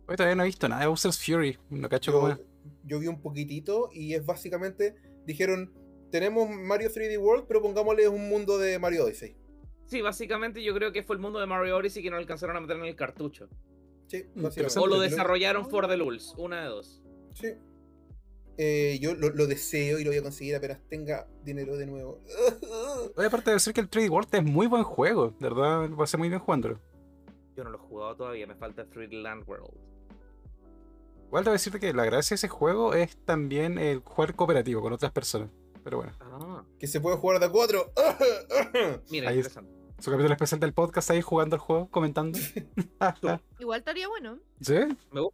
[0.08, 1.58] Hoy todavía no he visto nada de Bowser's Fury.
[1.70, 2.40] No cacho cómo Yo, es.
[2.86, 5.74] yo vi un poquitito y es básicamente, dijeron,
[6.12, 9.36] tenemos Mario 3D World, pero pongámosle un mundo de Mario Odyssey.
[9.86, 12.62] Sí, básicamente yo creo que fue el mundo de Mario Odyssey que no alcanzaron a
[12.62, 13.50] meter en el cartucho.
[14.08, 14.80] Sí, básicamente.
[14.80, 17.02] O lo desarrollaron for the lulz, una de dos.
[17.34, 17.48] Sí.
[18.58, 22.22] Eh, yo lo, lo deseo y lo voy a conseguir apenas tenga dinero de nuevo.
[23.16, 25.30] Oye, aparte de decir que el 3D World es muy buen juego.
[25.40, 26.80] De verdad, lo pasé muy bien jugándolo.
[27.56, 29.70] Yo no lo he jugado todavía, me falta 3D Land World.
[31.28, 34.94] Igual debo decirte que la gracia de ese juego es también el jugar cooperativo con
[34.94, 35.50] otras personas.
[35.84, 37.92] Pero bueno, Ah, que se puede jugar de a cuatro.
[39.12, 39.48] mira, Ahí es.
[39.48, 39.72] interesante.
[40.00, 42.38] su capítulo especial del podcast ahí jugando el juego, comentando.
[43.60, 44.38] Igual estaría bueno.
[44.62, 44.76] ¿Sí?
[45.12, 45.34] Me, gu-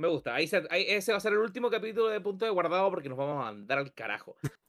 [0.00, 0.34] Me gusta.
[0.34, 3.08] Ahí se- ahí- ese va a ser el último capítulo de Punto de Guardado porque
[3.08, 4.34] nos vamos a mandar al carajo.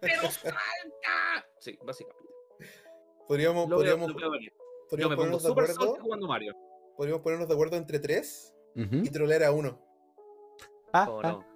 [0.00, 1.46] ¡Pero salta!
[1.58, 2.32] Sí, básicamente.
[3.26, 4.52] Podríamos, Lo podríamos, veo venir.
[4.52, 5.50] Yo podríamos me pongo ponernos de
[5.84, 6.02] acuerdo.
[6.02, 6.54] jugando Mario.
[6.96, 9.80] Podríamos ponernos de acuerdo entre tres y trolear a uno.
[10.92, 11.32] Ah, Oh ah.
[11.32, 11.46] no.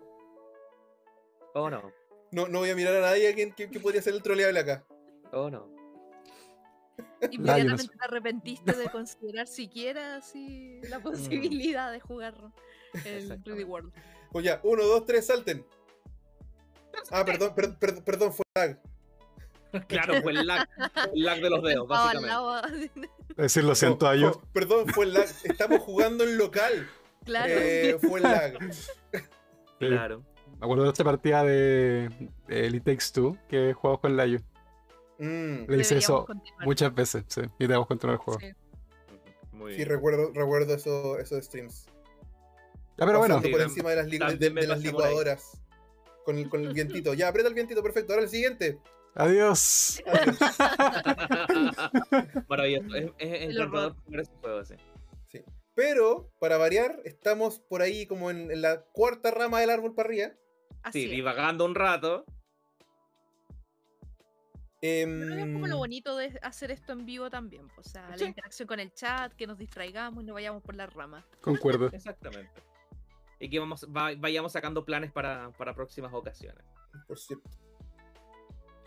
[1.54, 1.92] Oh no.
[2.32, 4.84] No, no voy a mirar a nadie que, que podría ser el troleable acá.
[5.32, 5.68] Oh no.
[7.30, 12.34] Inmediatamente te arrepentiste de considerar siquiera así la posibilidad de jugar
[12.92, 13.64] el Exactamente.
[13.64, 13.92] 3D World.
[14.32, 15.64] Pues ya, uno, dos, tres, salten.
[17.10, 18.78] Ah, perdón, per- per- perdón, fue lag.
[19.86, 20.68] Claro, fue el lag,
[21.14, 22.90] el lag de los dedos, básicamente.
[23.36, 24.36] Decir lo siento a Oh, ellos.
[24.36, 25.26] oh, perdón, fue el lag.
[25.44, 26.88] Estamos jugando en local.
[27.24, 27.52] claro.
[27.56, 28.54] Eh, fue el lag.
[29.78, 30.24] Claro.
[30.58, 32.10] Me acuerdo de esta partida de,
[32.48, 34.40] de Elite Takes Two que jugamos con Layo.
[35.18, 36.66] Mm, Le hice eso continuar.
[36.66, 37.42] muchas veces, sí.
[37.58, 38.40] Y debemos continuar el juego.
[38.40, 38.52] Sí.
[39.52, 39.88] Muy sí, bien.
[39.88, 41.86] recuerdo, recuerdo eso, esos streams.
[43.00, 44.06] Ya, pero bueno, Sí, por encima de las,
[44.38, 45.58] de- de licuadoras.
[46.24, 47.14] Con el, con el vientito.
[47.14, 48.12] Ya, aprieta el vientito, perfecto.
[48.12, 48.78] Ahora el siguiente.
[49.14, 50.02] adiós.
[50.06, 50.38] Adiós.
[52.48, 52.94] Maravilloso.
[52.94, 54.74] Es, es El encantador jugar ese juego así.
[55.74, 60.08] Pero, para variar, estamos por ahí como en, en la cuarta rama del árbol para
[60.08, 60.28] arriba.
[60.82, 61.10] Así Sí, es.
[61.12, 62.24] divagando un rato.
[64.82, 67.70] Pero es como lo Em, bonito de hacer esto en vivo también.
[67.78, 68.24] O sea, Sí.
[68.24, 71.24] la interacción con el chat, que nos distraigamos y no vayamos por las ramas.
[71.40, 71.88] Concuerdo.
[71.92, 72.50] Exactamente.
[73.40, 76.62] Y que vamos, va- vayamos sacando planes para, para próximas ocasiones.
[77.08, 77.48] por cierto.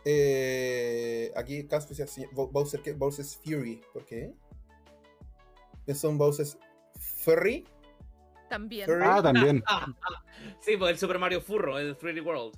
[0.05, 2.93] Eh, aquí Casper dice así, Bo- Bowser, ¿qué?
[2.93, 3.81] Bowser's Fury.
[3.93, 4.33] ¿Por qué?
[5.85, 6.57] ¿Qué son Bowser's
[7.23, 7.65] Furry?
[8.49, 8.85] También.
[8.85, 9.03] Furry.
[9.05, 9.63] Ah, también.
[10.59, 12.53] Sí, pues el Super Mario Furro, el 3D World.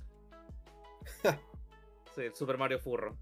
[2.14, 3.16] sí, el Super Mario Furro.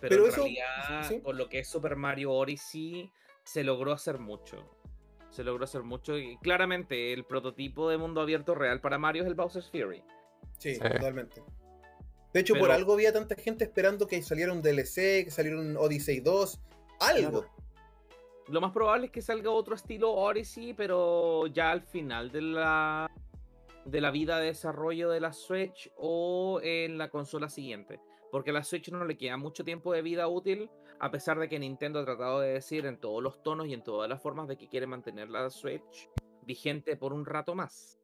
[0.00, 1.20] Pero, Pero en eso- realidad, sí.
[1.20, 3.10] con lo que es Super Mario Odyssey,
[3.42, 4.77] se logró hacer mucho.
[5.38, 9.28] Se logró hacer mucho y claramente el prototipo de mundo abierto real para Mario es
[9.28, 10.02] el Bowser's Fury.
[10.58, 10.80] Sí, Sí.
[10.80, 11.44] totalmente.
[12.34, 15.76] De hecho, por algo había tanta gente esperando que saliera un DLC, que saliera un
[15.76, 16.60] Odyssey 2,
[16.98, 17.30] algo.
[17.30, 17.54] Claro.
[18.48, 23.08] Lo más probable es que salga otro estilo Odyssey, pero ya al final de la
[23.84, 28.00] de la vida de desarrollo de la Switch o en la consola siguiente.
[28.32, 30.68] Porque a la Switch no le queda mucho tiempo de vida útil,
[31.00, 33.82] a pesar de que Nintendo ha tratado de decir en todos los tonos y en
[33.82, 36.08] todas las formas de que quiere mantener la Switch
[36.42, 37.98] vigente por un rato más.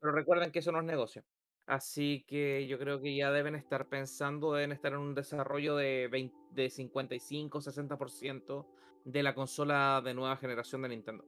[0.00, 1.24] Pero recuerden que eso no es negocio.
[1.66, 6.08] Así que yo creo que ya deben estar pensando, deben estar en un desarrollo de,
[6.10, 8.66] 20 de 55-60%
[9.04, 11.24] de la consola de nueva generación de Nintendo.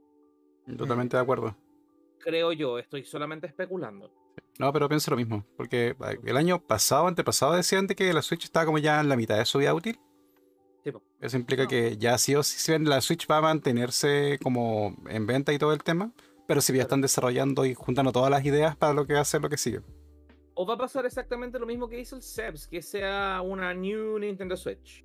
[0.76, 1.56] Totalmente de acuerdo.
[2.18, 4.12] Creo yo, estoy solamente especulando.
[4.58, 5.44] No, pero pienso lo mismo.
[5.56, 9.08] Porque ay, el año pasado, antepasado, decían de que la Switch estaba como ya en
[9.08, 9.98] la mitad de su vida útil.
[10.84, 10.90] Sí.
[11.20, 11.68] Eso implica No.
[11.68, 15.52] que ya sí o sí si bien la Switch va a mantenerse como en venta
[15.52, 16.12] y todo el tema.
[16.48, 19.24] Pero si ya están desarrollando y juntando todas las ideas para lo que va a
[19.24, 19.80] ser lo que sigue.
[20.54, 24.18] O va a pasar exactamente lo mismo que hizo el Sebs, que sea una New
[24.18, 25.04] Nintendo Switch.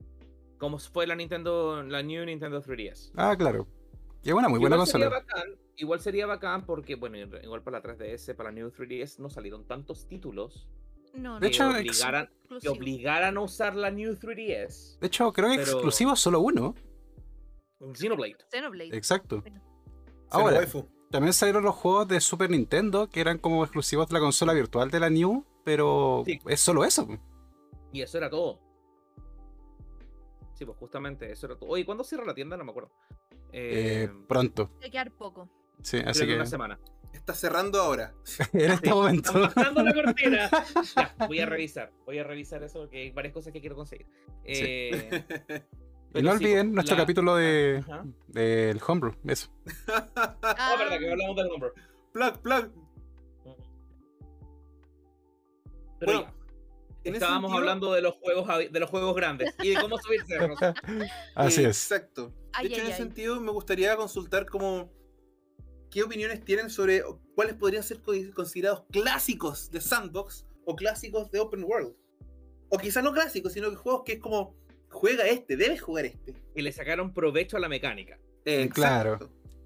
[0.58, 3.12] Como fue la Nintendo, la New Nintendo 3DS.
[3.16, 3.68] Ah, claro.
[4.24, 5.26] Y es una muy buena igual sería consola.
[5.26, 9.30] bacán, igual sería bacán porque, bueno, igual para la 3DS, para la New 3DS no
[9.30, 10.68] salieron tantos títulos
[11.18, 11.40] No, no.
[11.40, 12.30] De hecho, obligaran,
[12.62, 15.00] que obligaran a usar la New 3DS.
[15.00, 16.76] De hecho, creo que Pero- exclusivo es solo uno.
[17.80, 18.38] Un Xenoblade.
[18.52, 18.96] Xenoblade.
[18.96, 19.44] Exacto.
[20.30, 20.66] Ahora,
[21.12, 24.90] también salieron los juegos de Super Nintendo que eran como exclusivos de la consola virtual
[24.92, 26.40] de la New, pero Sí.
[26.48, 27.08] es solo eso.
[27.94, 28.60] Y eso era todo.
[30.56, 31.70] Sí, pues justamente eso era todo.
[31.70, 32.58] Oye, ¿cuándo cierra la tienda?
[32.58, 32.92] No me acuerdo.
[33.52, 34.72] Eh, Eh, pronto.
[34.76, 35.48] Hay que quedar poco.
[35.82, 36.80] Sí, creo así que que una semana.
[37.18, 38.14] Está cerrando ahora.
[38.54, 39.34] en este Sí, momento.
[39.34, 40.50] Bajando la cortina.
[40.96, 41.92] Ya, voy a revisar.
[42.06, 44.08] Voy a revisar eso porque hay varias cosas que quiero conseguir.
[44.46, 45.24] Eh,
[46.14, 47.84] Y no olviden pues, nuestro la- capítulo de,
[48.30, 49.14] del Homebrew.
[49.28, 49.50] Eso.
[50.16, 51.70] Ah, verdad, que hablamos del nombre.
[52.14, 52.72] plug, plug.
[56.00, 56.34] Pero Bueno, ya,
[57.04, 59.98] En ese estábamos sentido- hablando de los juegos de los juegos grandes y de cómo
[59.98, 60.60] subir cerros.
[61.36, 61.92] Así Eh, es.
[61.92, 62.34] Exacto.
[62.54, 63.08] Ay, de hecho, ay, en ese ay.
[63.08, 64.90] sentido, me gustaría consultar como
[65.90, 67.02] qué opiniones tienen sobre
[67.36, 71.96] cuáles podrían ser co- considerados clásicos de Sandbox o clásicos de Open World.
[72.70, 74.56] O quizás no clásicos, sino que juegos que es como,
[74.90, 76.34] juega este, debes jugar este.
[76.56, 78.20] Y le sacaron provecho a la mecánica.
[78.74, 79.20] Claro.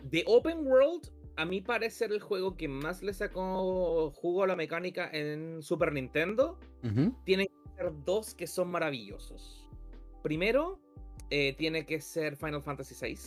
[0.03, 4.55] De Open World, a mí parece el juego que más le sacó jugo a la
[4.55, 6.59] mecánica en Super Nintendo.
[6.83, 7.15] Ujú.
[7.25, 9.67] Tienen que ser dos que son maravillosos.
[10.21, 10.79] Primero,
[11.31, 13.17] eh, tiene que ser Final Fantasy VI.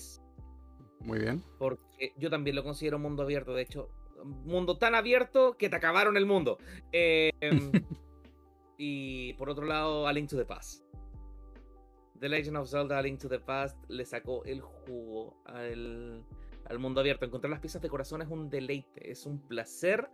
[1.04, 1.42] Muy bien.
[1.58, 3.54] Porque yo también lo considero mundo abierto.
[3.54, 3.90] De hecho,
[4.24, 6.58] mundo tan abierto que te acabaron el mundo.
[6.92, 7.70] Eh, em,
[8.78, 10.82] y por otro lado, A Link to the Past.
[12.20, 16.24] The Legend of Zelda A Link to the Past le sacó el jugo al,
[16.66, 17.26] al mundo abierto.
[17.26, 20.08] Encontrar las piezas de corazón es un deleite, es un placer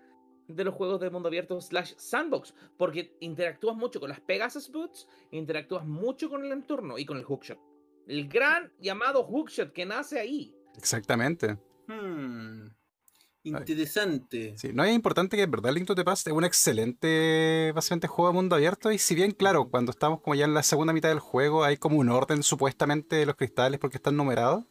[0.49, 5.07] de los juegos de mundo abierto slash sandbox, porque interactúas mucho con las Pegasus Boots,
[5.31, 7.59] interactúas mucho con el entorno y con el hookshot.
[8.07, 10.55] El gran llamado hookshot que nace ahí.
[10.81, 11.59] Exactamente.
[11.87, 12.69] Hmm,
[13.43, 14.55] Interesante.
[14.59, 18.07] Sí, no es importante que en verdad Link to the Past es un excelente básicamente
[18.07, 20.93] juego de mundo abierto y si bien claro, cuando estamos como ya en la segunda
[20.93, 24.65] mitad del juego hay como un orden supuestamente de los cristales porque están numerados.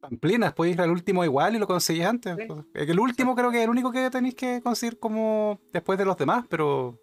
[0.00, 2.34] Pamplinas, podéis ir al último igual y lo conseguís antes.
[2.36, 2.46] Sí.
[2.74, 6.16] El último creo que es el único que tenéis que conseguir como después de los
[6.16, 6.98] demás, pero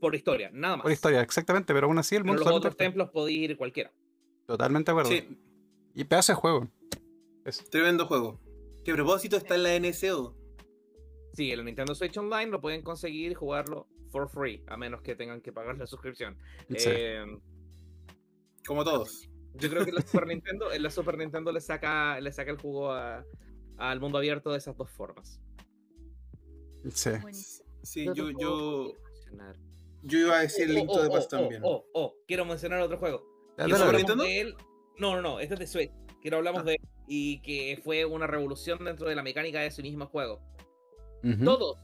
[0.00, 0.82] Por historia, nada más.
[0.84, 3.56] por historia, exactamente, pero aún así el Pero mundo los está otros templos podéis ir
[3.56, 3.92] cualquiera.
[4.46, 5.10] Totalmente de acuerdo.
[5.10, 5.38] Sí,
[5.94, 6.68] Y pedazo de juego.
[7.70, 8.40] Tremendo juego.
[8.84, 10.36] Que a propósito está en la NSO.
[11.32, 15.16] Sí, el Nintendo Switch Online lo pueden conseguir y jugarlo for free, a menos que
[15.16, 16.38] tengan que pagar la suscripción.
[16.68, 16.88] Sí.
[16.90, 17.24] Eh,
[18.66, 19.28] Como todos.
[19.54, 22.58] yo creo que la Super Nintendo, en la Super Nintendo le saca, le saca el
[22.58, 25.40] jugo al mundo abierto de esas dos formas.
[26.90, 27.10] Sí.
[27.82, 28.92] Sí, yo, yo,
[30.02, 31.62] yo iba a decir Oh, Link oh, to the oh, Past oh, también.
[31.64, 33.26] Oh, oh, quiero mencionar otro juego.
[33.58, 34.24] Eso Nintendo?
[34.24, 34.54] de él.
[34.98, 35.92] No, no, no, este es de Switch.
[36.22, 36.64] Quiero hablamos Ah.
[36.64, 40.40] de él y que fue una revolución dentro de la mecánica de ese mismo juego.
[41.42, 41.78] Todos,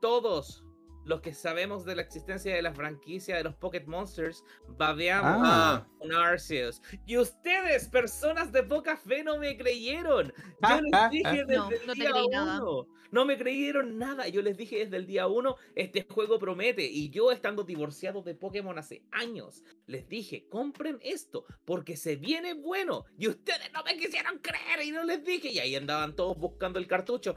[0.00, 0.64] todos
[1.10, 5.86] los que sabemos de la existencia de la franquicia de los Pocket Monsters, babeamos Ah,
[5.98, 6.80] con Arceus.
[7.04, 10.32] Y ustedes, personas de poca fe, no me creyeron.
[10.62, 12.86] Yo les dije desde No, el no día uno.
[13.10, 14.28] No me creyeron nada.
[14.28, 16.84] Yo les dije desde el día uno, este juego promete.
[16.86, 22.54] Y yo estando divorciado de Pokémon hace años, les dije, compren esto, porque se viene
[22.54, 23.04] bueno.
[23.18, 25.48] Y ustedes no me quisieron creer y no les dije.
[25.48, 27.34] Y ahí andaban todos buscando el cartucho.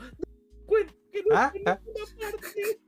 [0.67, 1.79] Cuen- que no Ah, ah.
[2.21, 2.79] parte.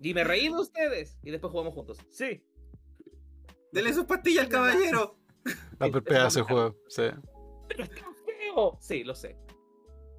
[0.00, 1.18] Y me reí de ustedes.
[1.22, 1.98] Y después jugamos juntos.
[2.10, 2.42] Sí.
[3.72, 5.16] dele sus pastillas al caballero.
[5.78, 6.76] La no me juego.
[6.88, 7.02] Sí.
[7.68, 8.78] Pero es tan feo.
[8.80, 9.36] Sí, lo sé.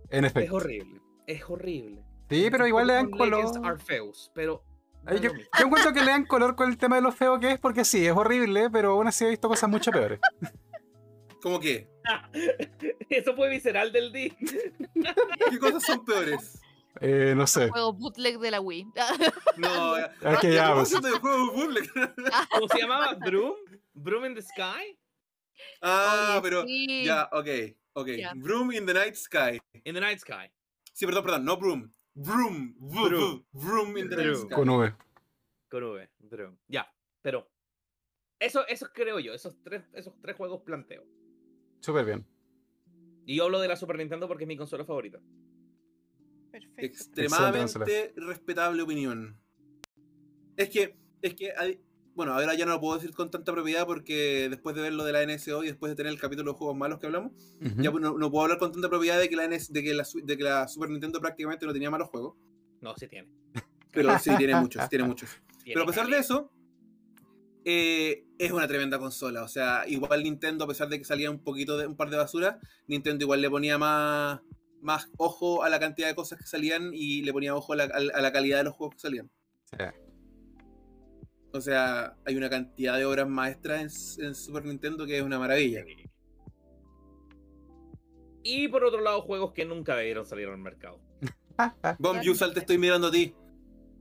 [0.10, 0.56] En Es efecto.
[0.56, 1.02] horrible.
[1.28, 2.04] Es horrible.
[2.30, 3.46] Sí, pero igual le dan color.
[3.64, 4.64] are feos, pero.
[5.06, 7.40] Ay, da yo, yo encuentro que le dan color con el tema de lo feo
[7.40, 10.20] que es, porque sí, es horrible, pero aún así he visto cosas mucho peores.
[11.42, 11.88] ¿Cómo qué?
[13.10, 14.36] Eso fue visceral del D.
[15.52, 16.60] ¿Qué cosas son peores?
[17.02, 17.70] Eh, no sé.
[17.70, 18.88] Juego bootleg de la Wii.
[19.58, 21.90] No, Es que ya, pues, de juego bootleg.
[22.52, 23.14] ¿Cómo se llamaba?
[23.16, 23.56] ¿Broom?
[23.94, 24.98] ¿Broom in the Sky?
[25.82, 27.06] Ah, Oye, pero sí.
[27.06, 27.48] ya, ok,
[27.94, 28.08] ok.
[28.36, 29.60] Broom in the night sky.
[29.84, 30.52] In the Night Sky.
[30.94, 31.92] Sí, perdón, perdón, no broom.
[32.14, 33.46] Vroom, Vroom.
[33.52, 34.54] vroom in the night sky.
[34.56, 34.94] con V.
[35.70, 36.10] Con V.
[36.20, 36.58] Broom.
[36.68, 36.90] Ya,
[37.22, 37.50] pero.
[38.40, 39.34] Eso, eso creo yo.
[39.34, 41.04] Esos tres, esos tres juegos planteo.
[41.82, 42.26] Súper bien.
[43.26, 45.20] Y yo hablo de la Super Nintendo porque es mi consola favorita.
[46.56, 46.86] Perfecto.
[46.86, 49.38] Extremadamente respetable opinión.
[50.56, 51.82] Es que, es que, hay-
[52.14, 55.04] bueno, ahora ya no lo puedo decir con tanta propiedad porque después de ver lo
[55.04, 57.92] de la NSO y después de tener el capítulo de juegos malos que hablamos, ya
[57.92, 60.38] no, no puedo hablar con tanta propiedad de que, la NS de, que la, de
[60.38, 62.38] que la Super Nintendo prácticamente no tenía malos juegos.
[62.80, 63.30] No, sí tiene.
[63.92, 65.30] Pero sí, tiene muchos, tiene muchos.
[65.62, 66.52] Tiene Pero a pesar de eso,
[67.66, 69.44] eh, es una tremenda consola.
[69.44, 72.16] O sea, igual Nintendo, a pesar de que salía un poquito de un par de
[72.16, 74.40] basura, Nintendo igual le ponía más,
[74.86, 77.84] más ojo a la cantidad de cosas que salían y le ponía ojo a la,
[77.84, 79.30] a la calidad de los juegos que salían.
[79.66, 79.78] Sí.
[81.52, 85.40] O sea, hay una cantidad de obras maestras en, en Super Nintendo que es una
[85.40, 85.84] maravilla.
[88.44, 91.00] Y por otro lado, juegos que nunca debieron salir al mercado.
[92.00, 93.34] Bomb Yusal, te estoy mirando a ti.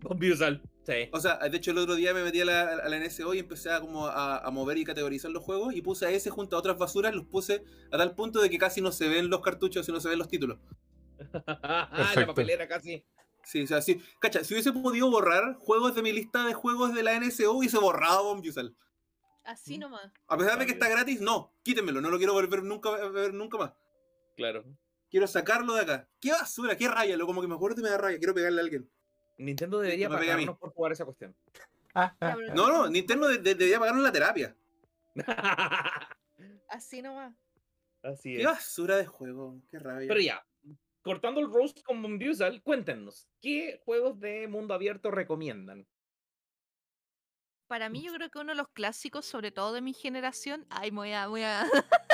[0.01, 0.61] Bombiusal.
[0.87, 1.09] Sí.
[1.13, 3.39] O sea, de hecho el otro día me metí a la, a la NSO y
[3.39, 6.57] empecé a, como a, a mover y categorizar los juegos y puse a ese junto
[6.57, 9.41] a otras basuras, los puse a tal punto de que casi no se ven los
[9.41, 10.59] cartuchos y no se ven los títulos.
[11.47, 12.27] la Perfecto.
[12.27, 13.03] papelera casi.
[13.45, 14.03] Sí, o sea, sí.
[14.21, 17.79] Cacha, si hubiese podido borrar juegos de mi lista de juegos de la NSO, hubiese
[17.79, 18.75] borrado Bomb Yusal.
[19.45, 20.11] Así nomás.
[20.27, 23.35] A pesar de que está gratis, no, quítenmelo, no lo quiero volver nunca a ver
[23.35, 23.73] nunca más.
[24.37, 24.65] Claro.
[25.11, 26.09] Quiero sacarlo de acá.
[26.21, 26.77] ¡Qué basura!
[26.77, 27.17] ¡Qué raya!
[27.17, 28.19] Lo como que me acuerdo y me da raya.
[28.19, 28.91] Quiero pegarle a alguien.
[29.37, 31.35] Nintendo debería No pagarnos por jugar esa cuestión.
[31.95, 32.53] Ah, ah, ah.
[32.55, 34.57] No, no, Nintendo de- de- debería pagarnos la terapia.
[36.69, 37.35] Así nomás.
[38.03, 38.47] Así ¡Qué es.
[38.47, 39.61] basura de juego!
[39.71, 40.09] ¡Qué rabia!
[40.09, 40.45] Pero ya,
[41.03, 45.87] cortando el roast con Bombiusal, cuéntenos, ¿qué juegos de mundo abierto recomiendan?
[47.67, 50.67] Para mí, yo creo que uno de los clásicos, sobre todo de mi generación.
[50.69, 51.65] Ay, voy a, voy a,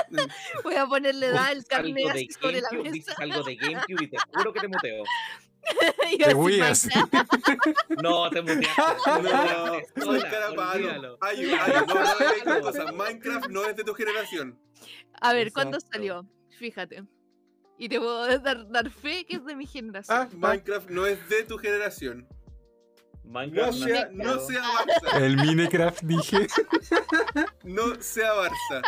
[0.65, 3.23] voy a ponerle edad algo carnet sobre la dices mesa.
[3.23, 5.05] algo de GameCube y te juro que te muteo.
[6.13, 6.35] Y Te.
[6.35, 6.89] Minecraft.
[8.03, 9.11] No, te muteaste.
[9.97, 11.19] No, soy carapalo.
[12.95, 14.59] Minecraft no es de tu generación.
[15.21, 15.97] A ver, ¿cuándo Exacto.
[15.97, 16.27] salió?
[16.59, 17.05] Fíjate.
[17.79, 20.19] Y te puedo dar, dar fe que es de mi generación.
[20.19, 20.37] Ah, ah.
[20.37, 22.29] Minecraft no es de tu generación.
[23.25, 25.23] No Minecraft sea, nació- no sea Barça.
[25.23, 26.47] El Minecraft dije.
[27.65, 28.83] No sea Barça.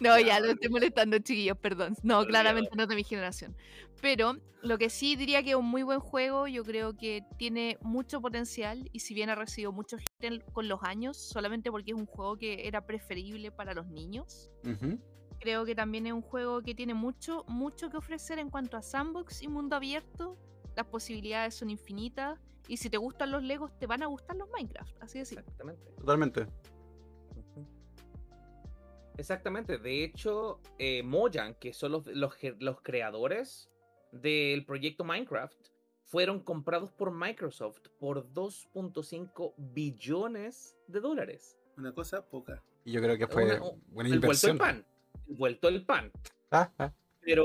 [0.00, 0.46] No, ya Claro.
[0.46, 1.96] lo estoy molestando, chiquillos, perdón.
[2.02, 3.56] No, claramente no es de mi generación.
[4.02, 7.78] Pero lo que sí diría que es un muy buen juego, yo creo que tiene
[7.80, 11.96] mucho potencial y si bien ha recibido mucho hate con los años, solamente porque es
[11.96, 14.98] un juego que era preferible para los niños, Ujú.
[15.40, 18.82] creo que también es un juego que tiene mucho, mucho que ofrecer en cuanto a
[18.82, 20.36] sandbox y mundo abierto.
[20.76, 22.38] Las posibilidades son infinitas
[22.68, 25.02] y si te gustan los Legos, te van a gustar los Minecraft.
[25.02, 25.42] Así de simple.
[25.44, 25.90] Exactamente.
[25.96, 26.46] Totalmente.
[29.16, 29.78] Exactamente.
[29.78, 32.34] De hecho, eh, Mojang, que son los, los,
[32.82, 33.70] creadores
[34.12, 35.68] del proyecto Minecraft,
[36.04, 41.56] fueron comprados por Microsoft por 2.5 billones de dólares.
[41.76, 42.62] Una cosa poca.
[42.84, 44.58] Y yo creo que fue Una- un- buena el vuelto el inversión.
[44.58, 44.86] pan.
[45.26, 46.12] El vuelto el pan.
[46.50, 46.92] Ah, ah.
[47.24, 47.44] Pero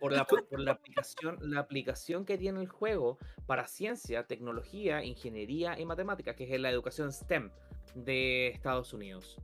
[0.00, 5.78] por la, por la aplicación, la aplicación que tiene el juego para ciencia, tecnología, ingeniería
[5.78, 7.50] y matemáticas, que es la educación STEM
[7.94, 9.38] de Estados Unidos.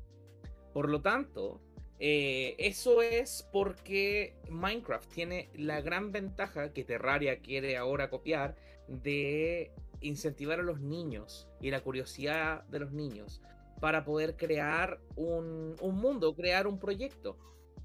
[0.72, 1.60] Por lo tanto,
[1.98, 8.56] eh, eso es porque Minecraft tiene la gran ventaja que Terraria quiere ahora copiar
[8.88, 13.42] de incentivar a los niños y la curiosidad de los niños
[13.80, 17.36] para poder crear un, un mundo, crear un proyecto.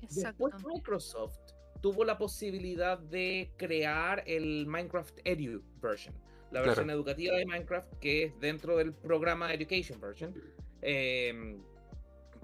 [0.01, 0.67] Después Exacto.
[0.67, 1.44] Microsoft
[1.81, 6.15] tuvo la posibilidad de crear el Minecraft Edu version,
[6.51, 6.65] la Claro.
[6.67, 10.33] versión educativa de Minecraft que es dentro del programa Education version,
[10.81, 11.61] em,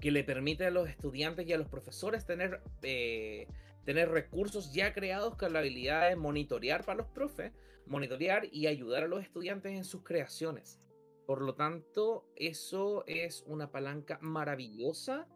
[0.00, 3.46] que le permite a los estudiantes y a los profesores tener, eh,
[3.84, 7.52] tener recursos ya creados con la habilidad de monitorear para los profes,
[7.86, 10.80] monitorear y ayudar a los estudiantes en sus creaciones.
[11.26, 15.28] Por lo tanto, eso es una palanca maravillosa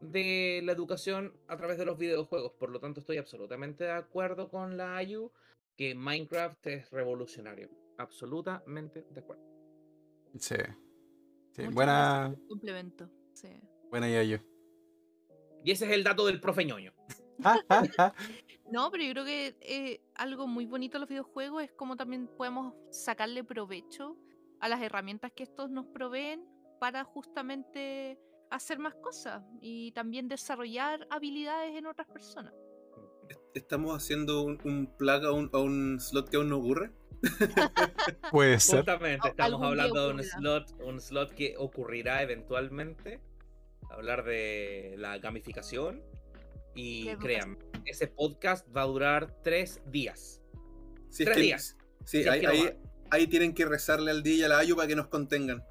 [0.00, 2.52] de la educación a través de los videojuegos.
[2.52, 5.30] Por lo tanto, estoy absolutamente de acuerdo con la AYU
[5.76, 7.70] que Minecraft es revolucionario.
[7.98, 9.42] Absolutamente de acuerdo.
[10.38, 10.56] Sí.
[11.52, 13.10] Sí, buena, complemento.
[13.34, 13.48] Sí.
[13.90, 14.38] buena yo.
[15.64, 16.92] Y ese es el dato del profe ñoño.
[18.70, 22.28] No, pero yo creo que eh, algo muy bonito de los videojuegos es cómo también
[22.28, 24.16] podemos sacarle provecho
[24.60, 26.46] a las herramientas que estos nos proveen
[26.78, 28.16] para justamente
[28.50, 32.52] hacer más cosas y también desarrollar habilidades en otras personas.
[33.54, 36.90] ¿Estamos haciendo un, un plug a un, a un slot que aún no ocurre?
[38.30, 38.80] Puede ser.
[38.80, 43.20] Justamente, estamos hablando de un slot, un slot que ocurrirá eventualmente.
[43.90, 46.02] Hablar de la gamificación.
[46.74, 50.40] Y Qué créanme, ese podcast va a durar tres días.
[51.10, 51.76] Si es Tres que- días.
[52.04, 52.70] Sí, Si ahí,
[53.10, 55.62] ahí, tienen que rezarle al día y a la Ayu para que nos contengan.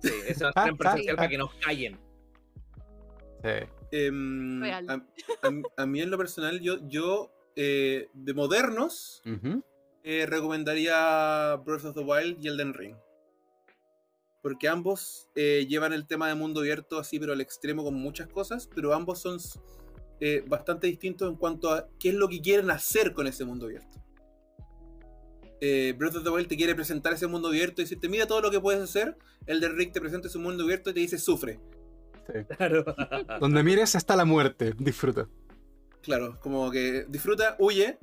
[0.00, 1.98] Sí, eso va a ser en presencial para que nos callen.
[3.44, 3.66] Sí.
[3.92, 4.88] Em, Real.
[4.88, 9.22] a, a- a mí en lo personal, yo, yo eh, de modernos,
[10.02, 12.96] eh, recomendaría Breath of the Wild y Elden Ring.
[14.42, 18.28] Porque ambos eh, llevan el tema de mundo abierto así, pero al extremo con muchas
[18.28, 19.38] cosas, pero ambos son
[20.20, 23.66] eh, bastante distintos en cuanto a qué es lo que quieren hacer con ese mundo
[23.66, 24.02] abierto.
[25.60, 28.40] Eh, Breath of the Wild te quiere presentar ese mundo abierto y decirte, mira todo
[28.42, 29.16] lo que puedes hacer.
[29.46, 31.58] Elden Ring te presenta ese mundo abierto y te dice, sufre.
[32.26, 32.32] Sí.
[32.56, 32.84] Claro.
[33.40, 34.72] Donde mires está la muerte.
[34.78, 35.28] Disfruta.
[36.02, 37.98] Claro, como que disfruta, huye,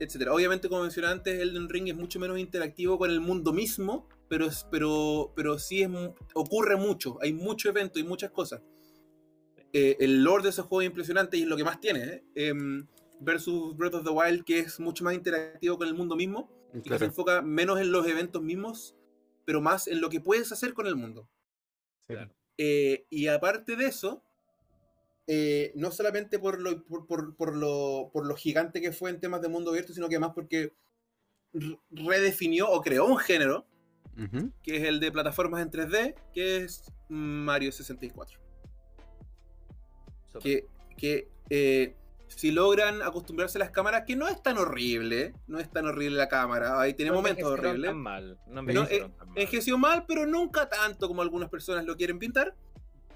[0.00, 0.32] etcétera.
[0.32, 4.46] Obviamente, como mencioné antes, Elden Ring es mucho menos interactivo con el mundo mismo, pero,
[4.46, 5.90] es, pero, pero sí es,
[6.34, 7.18] ocurre mucho.
[7.20, 8.62] Hay mucho evento y muchas cosas.
[9.74, 12.00] Eh, el lore de ese juego es impresionante y es lo que más tiene.
[12.04, 12.24] ¿eh?
[12.34, 12.86] Em,
[13.20, 16.80] versus Breath of the Wild, que es mucho más interactivo con el mundo mismo y
[16.80, 18.96] que se enfoca menos en los eventos mismos,
[19.44, 21.28] pero más en lo que puedes hacer con el mundo.
[22.06, 22.14] Sí.
[22.14, 22.34] Claro.
[22.64, 24.22] Eh, y aparte de eso,
[25.26, 29.18] eh, no solamente por lo, por, por- por lo, por lo gigante que fue en
[29.18, 30.72] temas de mundo abierto, sino que además porque
[31.52, 33.66] re- redefinió o creó un género,
[34.62, 38.38] que es el de plataformas en 3D, que es Mario 64.
[40.32, 40.42] Súper.
[40.42, 41.96] Que, que eh,
[42.36, 46.16] si logran acostumbrarse a las cámaras, que no es tan horrible, no es tan horrible
[46.16, 47.90] la cámara, ahí tiene No momentos horribles.
[47.90, 49.38] tan mal, no No, envejecieron eh, tan mal.
[49.38, 52.54] envejeció mal, pero nunca tanto como algunas personas lo quieren pintar.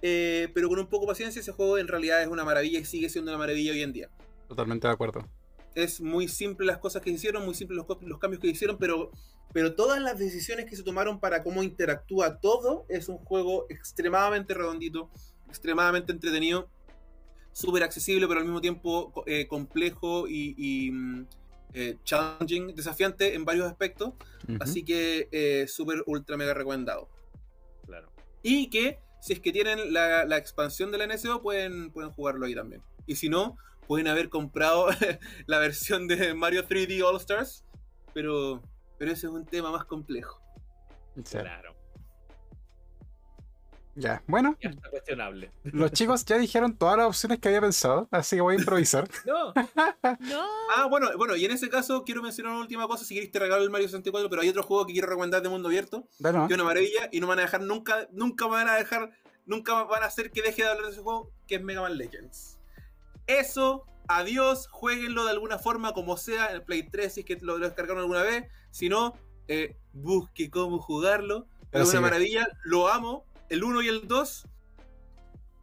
[0.02, 2.84] Eh, pero con un poco de paciencia, ese juego en realidad es una maravilla y
[2.84, 4.10] sigue siendo una maravilla hoy en día.
[4.48, 5.26] Totalmente de acuerdo.
[5.74, 9.10] Es muy simple las cosas que hicieron, muy simple los, los cambios que hicieron, pero,
[9.52, 14.54] pero todas las decisiones que se tomaron para cómo interactúa todo es un juego extremadamente
[14.54, 15.10] redondito,
[15.48, 16.68] extremadamente entretenido,
[17.56, 21.26] súper accesible, pero al mismo tiempo eh, complejo y, y, mm,
[21.72, 24.12] eh, challenging, desafiante en varios aspectos.
[24.60, 27.08] Así que eh, súper, ultra, mega recomendado.
[27.86, 28.12] Claro.
[28.42, 32.44] Y que si es que tienen la, la expansión de la NSO, pueden, pueden jugarlo
[32.44, 32.82] ahí también.
[33.06, 34.88] Y si no, pueden haber comprado
[35.46, 37.64] la versión de Mario 3D All Stars.
[38.12, 38.62] Pero,
[38.98, 40.42] pero ese es un tema más complejo.
[41.30, 41.74] Claro.
[43.98, 45.50] Ya, bueno, Ya está cuestionable.
[45.64, 49.08] los chicos ya dijeron todas las opciones que había pensado, así que voy a improvisar.
[49.26, 49.52] No,
[50.20, 50.46] No.
[50.76, 53.04] Ah, bueno, bueno, y en ese caso quiero mencionar una última cosa.
[53.04, 55.48] Si queréis te regalo el Mario 64, pero hay otro juego que quiero recomendar de
[55.48, 56.06] mundo abierto.
[56.18, 56.46] Dale, ¿no?
[56.46, 58.74] Que es una maravilla y no me van a dejar nunca, nunca me van a
[58.76, 59.10] dejar,
[59.46, 61.96] nunca van a hacer que deje de hablar de ese juego, que es Mega Man
[61.96, 62.58] Legends.
[63.26, 67.36] Eso, adiós, jueguenlo de alguna forma, como sea, en el Play 3, si es que
[67.40, 68.44] lo, lo descargaron alguna vez.
[68.70, 69.14] Si no,
[69.48, 71.46] eh, busque cómo jugarlo.
[71.70, 72.00] Pero es una sigue.
[72.02, 73.24] maravilla, lo amo.
[73.48, 74.46] El 1 y el 2,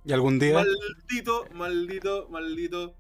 [0.06, 2.96] Y algún día, maldito, maldito, maldito.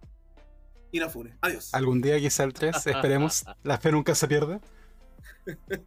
[0.91, 1.35] Inafune.
[1.41, 1.73] Adiós.
[1.73, 3.45] algún día quizá el 3, esperemos.
[3.63, 4.59] La fe nunca se pierde.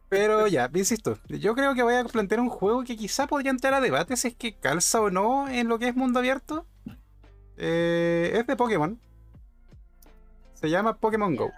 [0.09, 3.73] Pero ya, insisto, yo creo que voy a plantear un juego que quizá podría entrar
[3.73, 6.67] a debate si es que calza o no en lo que es mundo abierto.
[7.57, 8.99] Eh, es de Pokémon.
[10.53, 11.51] Se llama Pokémon Go.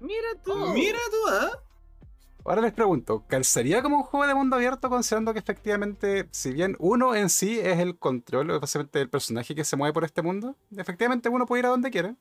[0.00, 0.54] mira tú.
[0.74, 1.50] Mira tú, ¿ah?
[2.50, 6.74] Ahora les pregunto, ¿calzaría como un juego de mundo abierto considerando que efectivamente, si bien
[6.80, 10.56] uno en sí es el control, básicamente el personaje que se mueve por este mundo,
[10.76, 12.16] efectivamente uno puede ir a donde quiera?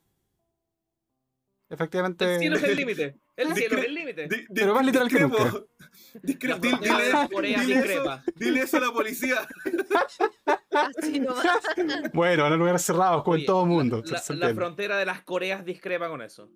[1.67, 2.35] Efectivamente...
[2.35, 3.15] El cielo es el límite.
[3.35, 4.29] El cielo es el límite.
[4.53, 5.51] Pero más literal que nunca.
[6.21, 7.27] Dile, dile eso,
[7.65, 8.23] discrepa.
[8.35, 9.47] dile eso a la policía.
[12.13, 14.03] Bueno, en lugares cerrados, como Oye, en todo el mundo.
[14.29, 16.49] La, frontera de las Coreas discrepa con eso.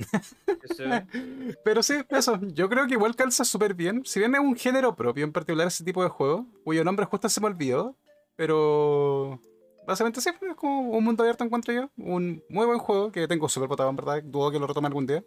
[1.64, 2.38] Pero sí, eso.
[2.54, 4.02] Yo creo que igual calza súper bien.
[4.04, 7.28] Si bien es un género propio en particular ese tipo de juego, cuyo nombre justo
[7.28, 7.96] se me olvidó,
[8.36, 9.40] pero
[9.86, 11.90] básicamente sí, es como un mundo abierto encuentro yo.
[11.96, 14.22] Un muy buen juego que tengo súper votado en verdad.
[14.22, 15.24] Dudo que lo retome algún día.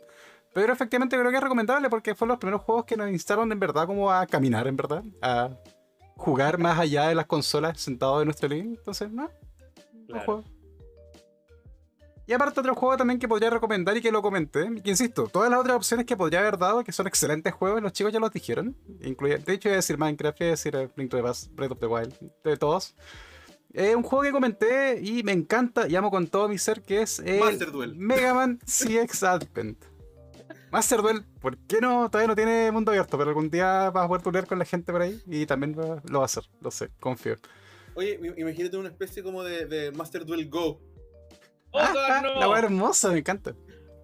[0.53, 3.59] Pero efectivamente creo que es recomendable porque fueron los primeros juegos que nos instaron en
[3.59, 5.03] verdad como a caminar en verdad.
[5.21, 5.49] A
[6.15, 8.75] jugar más allá de las consolas sentados en nuestro living.
[8.77, 9.29] Entonces, no,
[10.07, 10.25] Claro.
[10.25, 10.43] juego.
[12.25, 15.49] Y aparte otro juego también que podría recomendar y que lo comenté, que insisto, todas
[15.49, 18.31] las otras opciones que podría haber dado, que son excelentes juegos, los chicos ya los
[18.31, 18.77] dijeron.
[19.01, 21.71] Incluye, de hecho, iba a decir Minecraft, iba a decir Link to the Past, Breath
[21.71, 22.13] of the Wild,
[22.45, 22.95] de todos.
[23.73, 27.01] Es un juego que comenté y me encanta y amo con todo mi ser, que
[27.01, 27.95] es Master Duel.
[27.95, 29.83] Mega Man CX Advent.
[30.71, 32.09] Master Duel, ¿por qué no?
[32.09, 34.91] Todavía no tiene mundo abierto, pero algún día vas a poder tunear con la gente
[34.91, 37.35] por ahí y también va- lo va a hacer, lo sé, confío.
[37.95, 40.79] Oye, im- imagínate una especie como de, de Master Duel Go.
[41.73, 42.39] ¡Oh, God, no!
[42.39, 43.55] La wea hermosa, me encanta.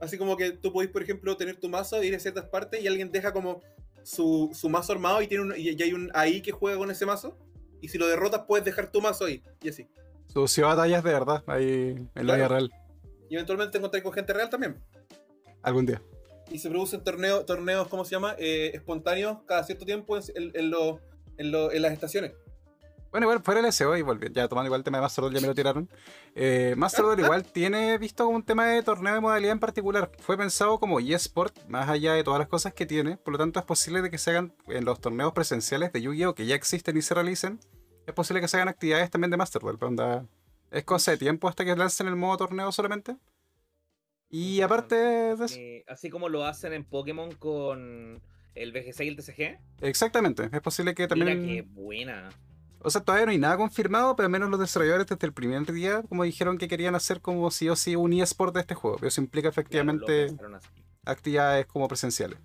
[0.01, 2.88] Así como que tú podés, por ejemplo, tener tu mazo, ir a ciertas partes y
[2.88, 3.61] alguien deja como
[4.03, 6.89] su, su mazo armado y, tiene un, y, y hay un ahí que juega con
[6.89, 7.38] ese mazo.
[7.82, 9.43] Y si lo derrotas, puedes dejar tu mazo ahí.
[9.61, 9.88] Y así.
[10.28, 12.72] Sucio batallas de verdad, ahí en la vida real,
[13.30, 14.76] Y eventualmente te encontrás con gente real también.
[15.63, 16.01] algún día.
[16.51, 18.36] Y se producen torneos, torneos ¿cómo se llama?
[18.39, 20.99] Eh, espontáneos cada cierto tiempo en, en- en lo-
[21.38, 22.32] en lo- en las estaciones.
[23.12, 25.34] Bueno, igual fuera el SEO y volviendo, ya tomando igual el tema de Master Duel,
[25.36, 25.89] ya me lo tiraron.
[26.36, 30.12] Eh, Master Duel igual tiene visto como un tema de torneo de modalidad en particular.
[30.20, 33.18] Fue pensado como eSport, más allá de todas las cosas que tiene.
[33.18, 36.36] Por lo tanto, es posible de que se hagan en los torneos presenciales de Yu-Gi-Oh!
[36.36, 37.60] que ya existen y se realicen.
[38.05, 39.78] Es posible que se hagan actividades también de Master Duel.
[39.80, 40.26] pero onda,
[40.70, 43.16] es cosa de tiempo hasta que lancen el modo torneo solamente.
[44.29, 48.21] Y aparte de eso, Eh, así como lo hacen en Pokémon con
[48.54, 49.58] el VGC y el TCG.
[49.82, 51.42] exactamente, es posible que también...
[51.42, 52.29] Mira qué buena.
[52.82, 55.70] O sea, todavía no hay nada confirmado, pero al menos los desarrolladores desde el primer
[55.72, 58.96] día, como dijeron que querían hacer como sí o sí un eSport de este juego.
[58.97, 60.34] Pero eso implica efectivamente
[61.06, 62.39] actividades como presenciales.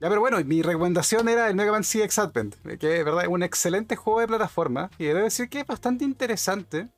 [0.00, 3.28] Ya, pero bueno, mi recomendación era el Mega Man CX Advent, que de verdad es
[3.28, 6.88] un excelente juego de plataforma y debo decir que es bastante interesante,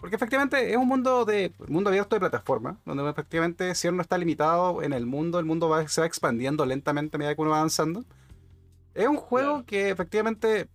[0.00, 4.02] porque efectivamente es un mundo de mundo abierto de plataforma, donde efectivamente si uno no
[4.02, 7.40] está limitado en el mundo, el mundo va- se va expandiendo lentamente a medida que
[7.40, 8.04] uno va avanzando.
[8.94, 9.66] Es un juego Claro.
[9.66, 10.68] que efectivamente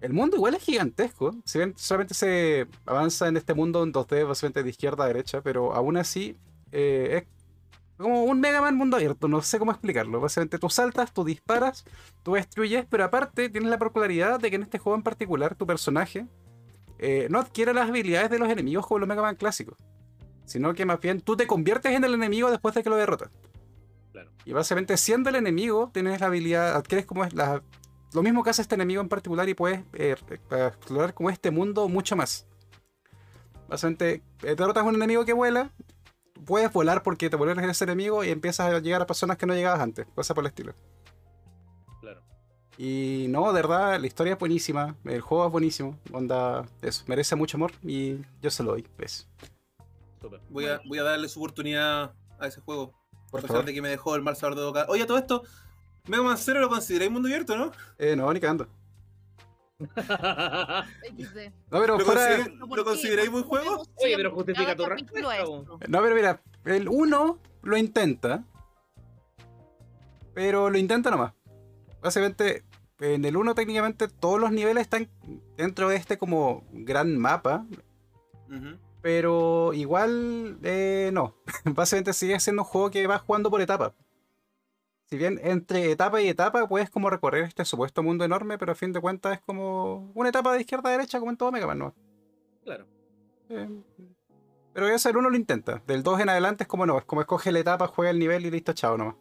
[0.00, 4.28] el mundo igual es gigantesco, si bien solamente se avanza en este mundo en 2D,
[4.28, 6.36] básicamente de izquierda a derecha, pero aún así
[6.70, 7.24] eh, es
[7.96, 10.20] como un Mega Man mundo abierto, no sé cómo explicarlo.
[10.20, 11.84] Básicamente tú saltas, tú disparas,
[12.22, 15.66] tú destruyes, pero aparte tienes la particularidad de que en este juego en particular tu
[15.66, 16.26] personaje
[17.00, 19.78] eh, no adquiere las habilidades de los enemigos como los Mega Man clásicos,
[20.44, 23.30] sino que más bien tú te conviertes en el enemigo después de que lo derrotas.
[24.12, 24.30] Claro.
[24.44, 27.62] Y básicamente siendo el enemigo tienes la habilidad, adquieres como es la,
[28.12, 30.16] lo mismo que hace este enemigo en particular y puedes eh,
[30.50, 32.46] explorar como este mundo mucho más.
[33.68, 35.72] Básicamente eh, derrotas a un enemigo que vuela,
[36.46, 39.54] puedes volar porque te vuelves ese enemigo y empiezas a llegar a personas que no
[39.54, 40.74] llegabas antes, cosas por el estilo.
[42.00, 42.22] Claro.
[42.78, 47.36] Y no, de verdad, la historia es buenísima, el juego es buenísimo, onda, eso, merece
[47.36, 49.28] mucho amor y yo se lo doy, pues.
[50.20, 50.40] Súper.
[50.48, 52.92] Voy a, voy a darle su oportunidad a ese juego.
[53.30, 53.66] Por a pesar favor.
[53.66, 54.86] de que me dejó el mal sabor de boca.
[54.88, 55.42] Oye, todo esto,
[56.08, 57.72] Mega Man Zero lo consideráis mundo abierto, ¿no?
[57.98, 58.68] Eh, no, ni cagando.
[59.78, 59.86] No,
[61.80, 62.20] pero ¿Lo, fuera...
[62.26, 63.82] consider- ¿Pero por ¿lo consideráis ¿Por buen juego?
[63.96, 65.44] Oye, pero justifica tu respuesta.
[65.88, 68.44] No, pero mira, el 1 lo intenta,
[70.34, 71.32] pero lo intenta nomás.
[72.00, 72.64] Básicamente,
[73.00, 75.08] en el 1 técnicamente todos los niveles están
[75.56, 77.64] dentro de este como gran mapa,
[79.02, 81.36] pero igual eh, no.
[81.64, 83.92] Básicamente sigue siendo un juego que va jugando por etapas.
[85.08, 88.74] Si bien entre etapa y etapa puedes como recorrer este supuesto mundo enorme, pero a
[88.74, 91.66] fin de cuentas es como una etapa de izquierda a derecha como en todo Mega
[91.66, 91.94] Man, ¿no?
[92.62, 92.86] Claro.
[93.48, 93.68] Eh,
[94.74, 95.82] pero eso el 1 lo intenta.
[95.86, 98.44] Del 2 en adelante es como no, es como escoge la etapa, juega el nivel
[98.44, 99.16] y listo, chao nomás.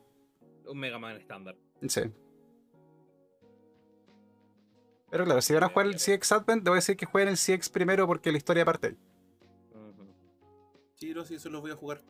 [0.66, 1.56] Un Mega Man estándar.
[1.88, 2.02] Sí.
[5.10, 7.70] Pero claro, si van a jugar el CX Advent, debo decir que jueguen el CX
[7.70, 8.88] primero porque la historia parte.
[8.88, 8.98] ahí.
[9.74, 10.06] Ujú.
[10.96, 12.02] Sí, no, sí, eso los voy a jugar.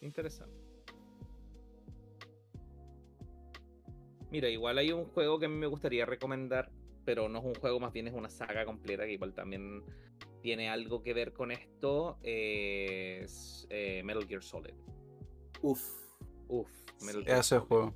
[0.00, 0.69] Interesante.
[4.30, 6.70] Mira, igual hay un juego que a mí me gustaría recomendar,
[7.04, 9.82] pero no es un juego, más bien es una saga completa que igual también
[10.42, 12.18] tiene algo que ver con esto.
[12.22, 14.74] Es eh, Metal Gear Solid.
[15.62, 15.82] Uf.
[16.48, 16.68] Uf,
[17.02, 17.62] Metal Gear Eso es Solid.
[17.68, 17.94] juego.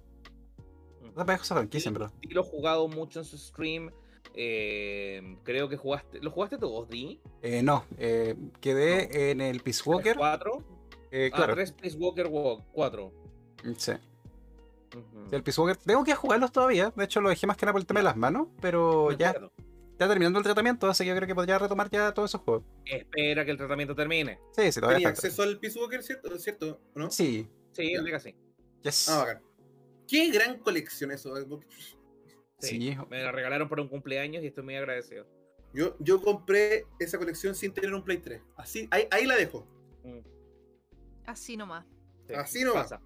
[1.15, 2.13] Esa pedazo esa franquicia, Sí, verdad.
[2.23, 3.91] sí lo he jugado mucho en su stream.
[4.37, 6.19] eh, creo que jugaste.
[6.21, 7.21] ¿Lo jugaste todos, Di?
[7.43, 10.17] Eh, no, eh, quedé en el Peace Walker.
[10.17, 10.65] ¿Cuatro?
[11.13, 13.13] eh, Ah, claro, tres Peace Walker Walk, cuatro.
[13.77, 13.93] sí.
[15.33, 15.77] El Peace Walker.
[15.77, 16.93] Tengo que jugarlos todavía.
[16.95, 18.49] De hecho, lo dejé más que nada por el tema de las manos.
[18.61, 19.53] Pero ya, acuerdo.
[19.99, 22.65] ya terminando el tratamiento, así que yo creo que podría retomar ya todos esos juegos.
[22.85, 24.39] Espera que el tratamiento termine.
[24.53, 26.39] Sí, sí, todavía Tenía acceso al Peace Walker, ¿cierto?
[26.39, 26.81] ¿Cierto?
[26.95, 27.11] ¿o ¿No?
[27.11, 28.35] Sí, Sí, el Legacy.
[28.83, 29.09] yes.
[29.09, 29.43] Ah, bacán.
[30.07, 31.37] Qué gran colección eso.
[31.37, 31.45] eh,
[32.61, 32.97] Sí, Sí.
[33.11, 35.27] Me la regalaron por un cumpleaños y estoy muy agradecido.
[35.73, 38.41] Yo, yo compré esa colección sin tener un Play 3.
[38.57, 39.67] Así, ahí, ahí la dejo.
[40.05, 40.21] Mm,
[41.27, 41.85] Así nomás.
[42.29, 42.85] sí, Así nomás.
[42.93, 43.03] pasa.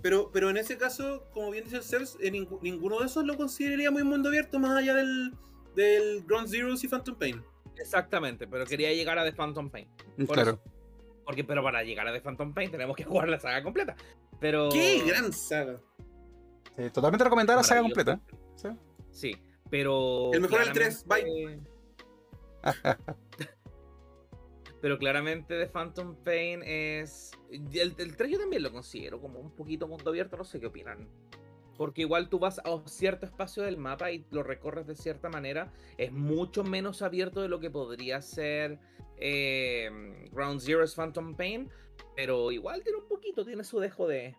[0.00, 3.36] Pero, pero en ese caso, como bien dice el Cers, eh, ninguno de esos lo
[3.36, 5.34] consideraría muy mundo abierto más allá del,
[5.74, 7.42] del Ground Zeroes y Phantom Pain.
[7.76, 9.88] Exactamente, pero quería llegar a The Phantom Pain.
[10.16, 10.50] por claro.
[10.50, 10.60] eso.
[11.24, 13.96] Porque, pero para llegar a The Phantom Pain tenemos que jugar la saga completa.
[14.40, 14.68] Pero.
[14.70, 15.80] ¡Qué gran saga!
[16.76, 18.20] Sí, totalmente recomendada la saga completa.
[18.62, 18.78] Maravilloso.
[19.10, 19.36] Sí,
[19.68, 20.30] pero.
[20.32, 21.60] El mejor el tres, claramente-
[24.80, 27.32] Pero claramente The Phantom Pain es.
[27.50, 30.66] El, el 3 yo también lo considero como un poquito mundo abierto, no sé qué
[30.66, 31.08] opinan.
[31.76, 35.72] Porque igual tú vas a cierto espacio del mapa y lo recorres de cierta manera.
[35.96, 38.80] Es mucho menos abierto de lo que podría ser
[39.16, 39.90] eh,
[40.32, 41.70] Ground Zero's Phantom Pain.
[42.16, 44.34] Pero igual tiene un poquito, tiene su dejo de.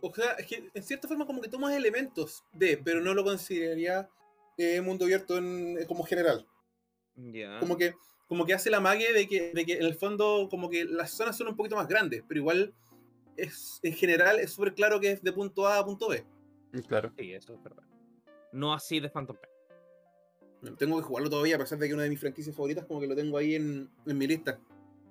[0.00, 3.22] O sea, es que en cierta forma como que tomas elementos de, pero no lo
[3.24, 4.08] consideraría
[4.56, 6.46] eh, mundo abierto en, como general.
[7.14, 7.60] Ya.
[7.60, 7.94] Como que,
[8.32, 11.10] como que hace la magia de que, de que en el fondo como que las
[11.10, 12.72] zonas son un poquito más grandes, pero igual
[13.36, 16.24] es en general es súper claro que es de punto A a punto B.
[16.88, 17.12] Claro.
[17.18, 17.82] Sí, eso es verdad.
[18.50, 20.76] No así de Phantom Pain.
[20.78, 23.06] Tengo que jugarlo todavía, a pesar de que una de mis franquicias favoritas como que
[23.06, 24.58] lo tengo ahí en, en mi lista.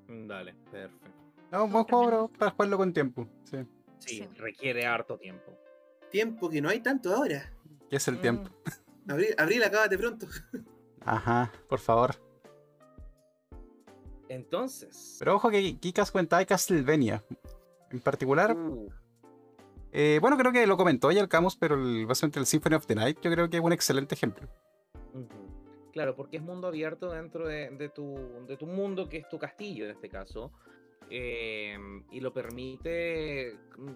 [0.08, 1.12] Dale, perfecto.
[1.52, 3.28] Es un buen juego para jugarlo con tiempo.
[3.44, 3.58] Sí.
[4.00, 4.28] Sí, Sí.
[4.38, 5.56] requiere harto tiempo.
[6.10, 7.54] Tiempo que no hay tanto ahora.
[7.88, 8.22] ¿Qué es el Mm.
[8.22, 8.50] tiempo?
[9.08, 10.26] Abril, abril acábate pronto.
[11.02, 12.16] Ajá, por favor.
[14.32, 15.18] Entonces.
[15.20, 17.24] Pero ojo que Kikas cuenta de Castlevania.
[17.92, 18.90] En particular, Uh,
[19.92, 22.86] eh, bueno, creo que lo comentó ya el Camus, pero el, básicamente el Symphony of
[22.86, 24.48] the Night yo creo que es un excelente ejemplo.
[25.92, 28.16] Claro, porque es mundo abierto dentro de, de tu,
[28.48, 30.54] de tu mundo, que es tu castillo en este caso.
[31.10, 31.78] eh,
[32.12, 33.58] y lo permite.
[33.78, 33.92] mm,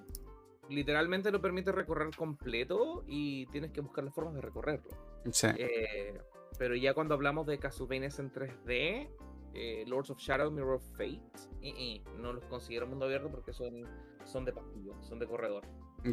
[0.73, 4.89] Literalmente lo permite recorrer completo y tienes que buscar las formas de recorrerlo.
[5.31, 5.47] Sí.
[5.57, 6.19] Eh,
[6.57, 9.09] pero ya cuando hablamos de Castlevania en 3D,
[9.56, 11.22] eh, Lords of Shadow, Mirror of Fate,
[11.61, 13.84] eh, eh, no los considero mundo abierto porque son,
[14.26, 15.64] son de pasillo, son de corredor.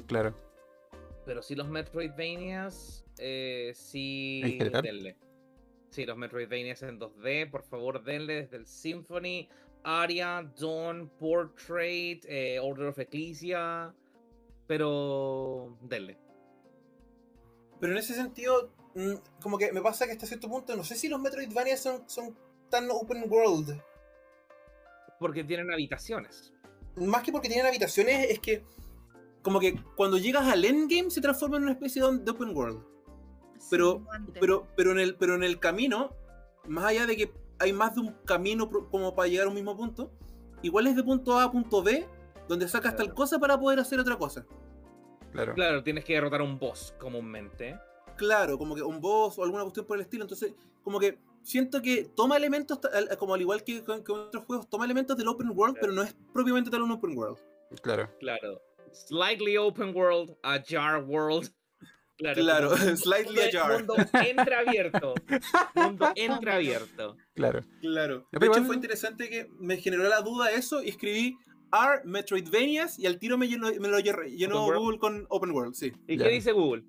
[0.07, 0.35] Claro.
[1.25, 5.17] Pero sí los Metroidvanias, eh, sí, denle.
[5.91, 9.49] Sí, los Metroidvanias en 2D, por favor denle desde el Symphony,
[9.85, 13.95] Aria, Dawn, Portrait, eh, Order of Ecclesia,
[14.67, 16.19] pero denle.
[17.81, 20.95] Pero en ese sentido, mm, como que me pasa que hasta cierto punto, no sé
[20.95, 22.37] si los Metroidvania son, son
[22.73, 23.81] tan open world.
[25.21, 26.53] Porque tienen habitaciones.
[26.97, 28.65] Más que porque tienen habitaciones, es que
[29.43, 32.83] como que cuando llegas al endgame se transforma en una especie de, open world.
[33.71, 34.05] Pero-.
[34.41, 36.17] Pero, pero, en el, pero en el camino,
[36.67, 39.55] más allá de que hay más de un camino pro- como para llegar a un
[39.55, 40.11] mismo punto,
[40.63, 42.07] igual es de punto A a punto B,
[42.49, 44.47] donde sacas tal cosa para poder hacer otra cosa.
[45.31, 45.55] Claro.
[45.55, 47.79] Claro, tienes que derrotar a un boss comúnmente.
[48.17, 50.25] Claro, como que un boss o alguna cuestión por el estilo.
[50.25, 52.79] Entonces, como que siento que toma elementos,
[53.19, 56.03] como al igual que con, con otros juegos, toma elementos del open world, pero no
[56.03, 57.39] es propiamente tal un open world.
[57.83, 58.11] Claro.
[58.21, 58.61] Claro.
[58.93, 61.51] Slightly open world, a jar world.
[62.19, 63.79] Claro, Claro, slightly ajar.
[63.79, 65.15] Mundo entreabierto.
[65.75, 67.17] Mundo entreabierto.
[67.35, 67.65] Claro.
[67.81, 68.29] Claro.
[68.31, 71.37] De hecho, fue interesante que me generó la duda eso y escribí
[71.73, 74.67] are Metroidvanias y al tiro me lo llenó.
[74.67, 75.93] Google con Open World, sí.
[76.07, 76.85] ¿Y qué dice Google?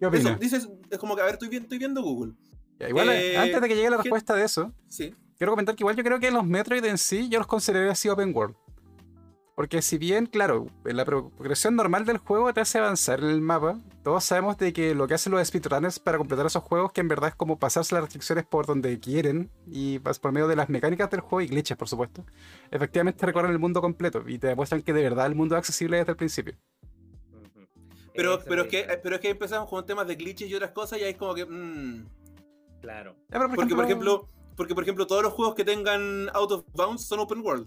[0.00, 0.40] ¿Qué Eso, opinas?
[0.40, 2.34] dices, es como que, a ver, estoy viendo Google.
[2.78, 5.14] Ya, igual, Eh, antes de que llegue la ¿qué- respuesta de eso, Sí.
[5.38, 8.08] quiero comentar que igual yo creo que los Metroid en sí yo los consideraría así
[8.08, 8.54] open world.
[9.54, 13.78] Porque si bien, claro, la progresión normal del juego te hace avanzar en el mapa,
[14.02, 17.08] todos sabemos de que lo que hacen los speedrunners para completar esos juegos, que en
[17.08, 21.08] verdad es como pasarse las restricciones por donde quieren y por medio de las mecánicas
[21.10, 22.22] del juego y glitches, por supuesto,
[22.70, 25.96] efectivamente recorren el mundo completo y te demuestran que de verdad el mundo es accesible
[25.96, 26.54] desde el principio.
[28.14, 30.98] Pero, pero, es que, pero es que empezamos con temas de glitches y otras cosas
[30.98, 31.46] y ahí es como que...
[31.46, 32.06] mm.
[32.86, 33.16] Claro.
[33.30, 36.64] Ya, pero Porque, por ejemplo, porque, por ejemplo, todos los juegos que tengan Out of
[36.72, 37.66] Bounds son open world.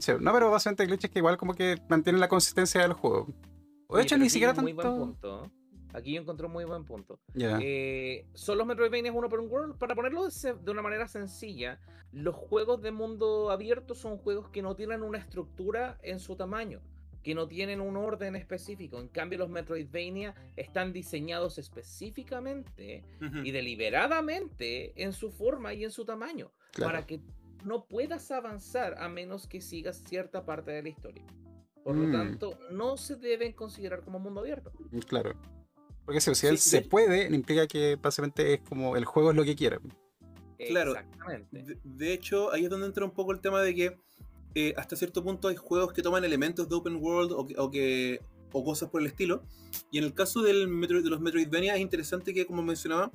[0.00, 3.28] Sí, no, pero básicamente glitches que igual como que mantienen la consistencia del juego.
[3.88, 5.00] O de hecho, ni aquí siquiera un Muy buen tanto...
[5.04, 5.44] punto.
[5.44, 5.50] ¿eh?
[5.92, 7.20] Aquí yo encontré un muy buen punto.
[7.34, 7.58] Ya.
[7.62, 9.76] Eh, ¿Son los Metroidvania un open world?
[9.76, 11.78] Para ponerlo de una manera sencilla,
[12.10, 16.80] los juegos de mundo abierto son juegos que no tienen una estructura en su tamaño,
[17.22, 18.98] que no tienen un orden específico.
[19.00, 23.04] En cambio, los Metroidvania están diseñados específicamente
[23.44, 26.92] y deliberadamente en su forma y en su tamaño, Claro.
[26.92, 27.20] para que
[27.64, 31.24] no puedas avanzar a menos que sigas cierta parte de la historia.
[31.84, 32.02] Por Mm.
[32.10, 34.72] lo tanto, no se deben considerar como mundo abierto.
[35.06, 35.34] Claro.
[36.04, 39.30] Porque si, si él Sí, se de- puede, implica que básicamente es como el juego
[39.30, 39.80] es lo que quiera.
[40.68, 40.92] Claro.
[40.92, 41.62] Exactamente.
[41.62, 43.96] De, de hecho, ahí es donde entra un poco el tema de que
[44.54, 47.70] eh, hasta cierto punto hay juegos que toman elementos de open world o, que, o,
[47.70, 48.20] que-
[48.52, 49.42] o cosas por el estilo.
[49.90, 53.10] Y en el caso del Metroid- de los Metroidvania es interesante que, como mencionaba,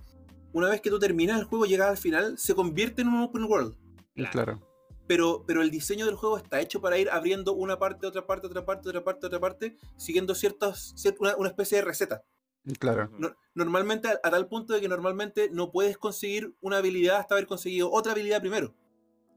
[0.54, 3.44] una vez que tú terminas el juego, llegas al final, se convierte en un open
[3.44, 3.76] world.
[4.16, 4.32] Claro.
[4.32, 4.68] Claro.
[5.06, 8.48] Pero, pero el diseño del juego está hecho para ir abriendo una parte, otra parte,
[8.48, 12.24] otra parte, otra parte, otra parte, siguiendo ciertas, cier- una, una especie de receta.
[12.80, 13.10] Claro.
[13.18, 17.36] No- normalmente, a, a tal punto de que normalmente no puedes conseguir una habilidad hasta
[17.36, 18.74] haber conseguido otra habilidad primero.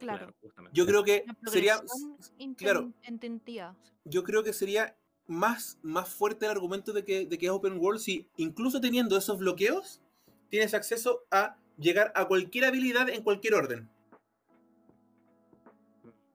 [0.01, 0.35] Claro.
[0.41, 0.77] justamente.
[0.77, 1.81] Yo creo que sería,
[2.57, 2.93] claro.
[4.05, 4.97] yo creo que sería
[5.27, 9.17] más, más fuerte el argumento de que, de que es open world si incluso teniendo
[9.17, 10.01] esos bloqueos
[10.49, 13.89] tienes acceso a llegar a cualquier habilidad en cualquier orden.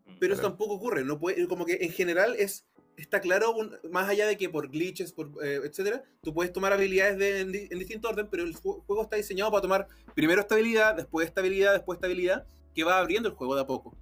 [0.08, 0.16] Ujú.
[0.20, 2.66] Pero eso tampoco ocurre, no puede, como que en general es
[2.98, 6.72] está claro, un- más allá de que por glitches, por, eh, etcétera, tú puedes tomar
[6.72, 10.40] habilidades de- en, en distinto orden, pero el ju- juego está diseñado para tomar primero
[10.40, 12.46] esta habilidad, después esta habilidad, después esta habilidad,
[12.76, 13.96] que va abriendo el juego de a poco.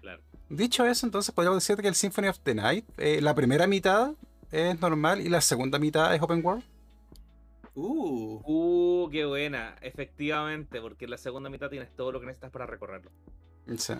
[0.00, 0.22] Claro.
[0.48, 4.14] Dicho eso, entonces podríamos decir que el Symphony of the Night, eh, la primera mitad
[4.50, 6.64] es normal y la segunda mitad es open world.
[7.74, 9.76] Uh, Uh, qué buena.
[9.80, 13.10] Efectivamente, porque en la segunda mitad tienes todo lo que necesitas para recorrerlo.
[13.78, 13.94] Sí.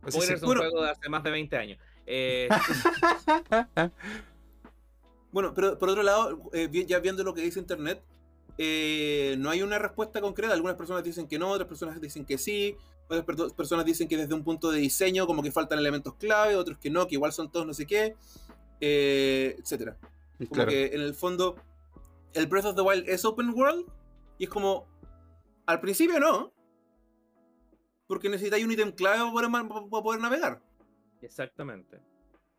[0.00, 0.32] Pues sí, sí.
[0.32, 0.62] Es un Bueno.
[0.62, 1.78] juego de hace más de 20 años.
[2.06, 2.48] Eh,
[5.32, 8.02] Bueno, pero por otro lado, eh, ya viendo lo que dice Internet,
[8.58, 10.52] eh, no hay una respuesta concreta.
[10.54, 12.76] Algunas personas dicen que no, otras personas dicen que sí,
[13.08, 16.56] otras per- personas dicen que desde un punto de diseño como que faltan elementos clave,
[16.56, 18.14] otros que no, que igual son todos no sé qué,
[18.80, 19.96] eh, etcétera.
[20.38, 20.70] Como Claro.
[20.70, 21.56] que en el fondo
[22.32, 23.86] el Breath of the Wild es open world
[24.38, 24.86] y es como
[25.66, 26.52] al principio no,
[28.06, 30.62] porque necesitáis un ítem clave para poder, ma- para poder navegar.
[31.22, 32.00] exactamente.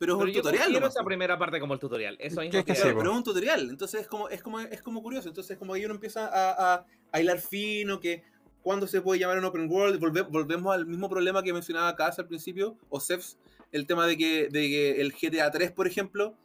[0.02, 0.74] Pero es Pero un yo tutorial.
[0.74, 2.18] nomás, esa primera parte como el tutorial.
[2.20, 2.74] Eso es que.
[2.74, 5.30] Pero es un tutorial, entonces es como, es como, es como curioso.
[5.30, 8.24] Entonces, como ahí uno empieza a, a, a hilar fino, que
[8.64, 10.00] cuándo se puede llamar un open world.
[10.02, 13.38] Volve- volvemos al mismo problema que mencionaba Kaz al principio, o Cephs,
[13.72, 16.36] el tema de que, de que el GTA 3, por ejemplo,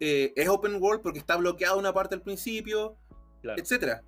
[0.00, 2.96] eh, es open world porque está bloqueado una parte al principio,
[3.42, 3.62] Claro.
[3.62, 4.02] etcétera.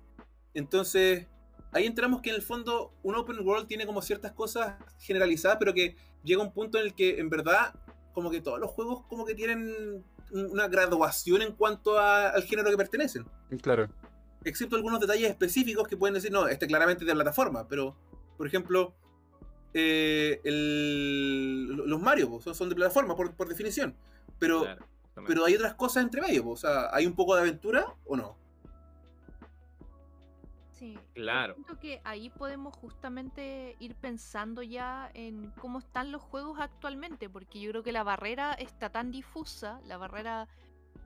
[0.53, 1.27] Entonces,
[1.71, 5.73] ahí entramos que en el fondo un open world tiene como ciertas cosas generalizadas, pero
[5.73, 7.73] que llega un punto en el que en verdad
[8.13, 12.69] como que todos los juegos como que tienen una graduación en cuanto a- al género
[12.69, 13.25] que pertenecen.
[13.61, 13.89] Claro.
[14.43, 17.95] Excepto algunos detalles específicos que pueden decir, no, este claramente es de plataforma, pero,
[18.37, 18.93] por ejemplo,
[19.73, 23.95] eh, el- los Mario po, son, son de plataforma por, por definición.
[24.39, 24.85] Pero, Claro,
[25.27, 28.15] pero hay otras cosas entre medio, po, o sea, ¿hay un poco de aventura o
[28.17, 28.37] no?
[30.81, 30.97] Sí.
[31.13, 31.55] Claro.
[31.79, 37.69] Que ahí podemos justamente ir pensando ya en cómo están los juegos actualmente, porque yo
[37.69, 40.47] creo que la barrera está tan difusa, la barrera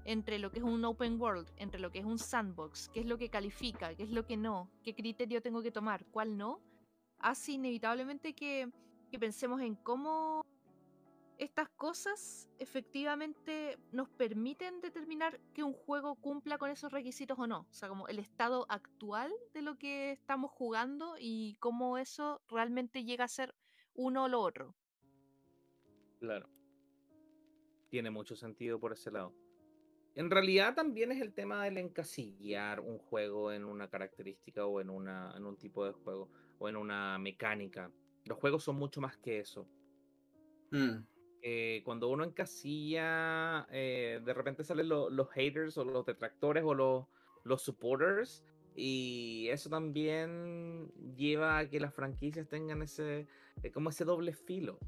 [0.06, 3.06] entre lo que es un open world, entre lo que es un sandbox, qué es
[3.06, 6.61] lo que califica, qué es lo que no, qué criterio tengo que tomar, cuál no,
[7.19, 8.72] hace inevitablemente que,
[9.11, 10.45] que pensemos en cómo
[11.38, 17.68] estas cosas efectivamente nos permiten determinar que un juego cumpla con esos requisitos o no.
[17.70, 23.03] O sea, como el estado actual de lo que estamos jugando y cómo eso realmente
[23.03, 23.53] llega a ser
[23.94, 24.76] uno o lo otro.
[26.20, 26.49] Claro.
[27.90, 29.34] Tiene mucho sentido por ese lado.
[30.16, 34.90] En realidad también es el tema del encasillar un juego en una característica o en,
[34.90, 37.91] una, en un tipo de juego o en una mecánica.
[38.24, 39.68] Los juegos son mucho más que eso.
[40.72, 41.15] Mm.
[41.48, 46.74] Eh, cuando uno encasilla, eh, de repente salen lo- los haters o los detractores o
[46.74, 47.06] los,
[47.44, 48.44] los supporters.
[48.76, 53.28] Y eso también lleva a que las franquicias tengan ese,
[53.62, 54.80] eh, como ese doble filo.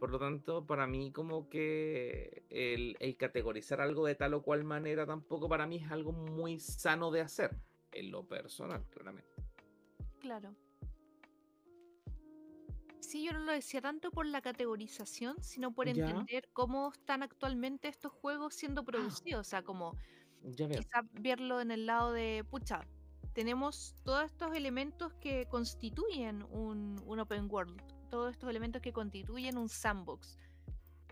[0.00, 4.64] Por lo tanto, para mí como que el, el categorizar algo de tal o cual
[4.64, 7.56] manera tampoco para mí es algo muy sano de hacer.
[7.92, 9.30] En lo personal, claramente.
[10.20, 10.54] Claro.
[13.00, 16.26] Sí, yo no lo decía tanto por la categorización, sino por Ya.
[16.26, 19.46] entender cómo están actualmente estos juegos siendo producidos.
[19.46, 19.96] O sea, como
[20.56, 20.82] Ya veo.
[20.82, 22.88] quizá verlo en el lado de, pucha,
[23.32, 29.58] tenemos todos estos elementos que constituyen un, un open world, todos estos elementos que constituyen
[29.58, 30.38] un sandbox.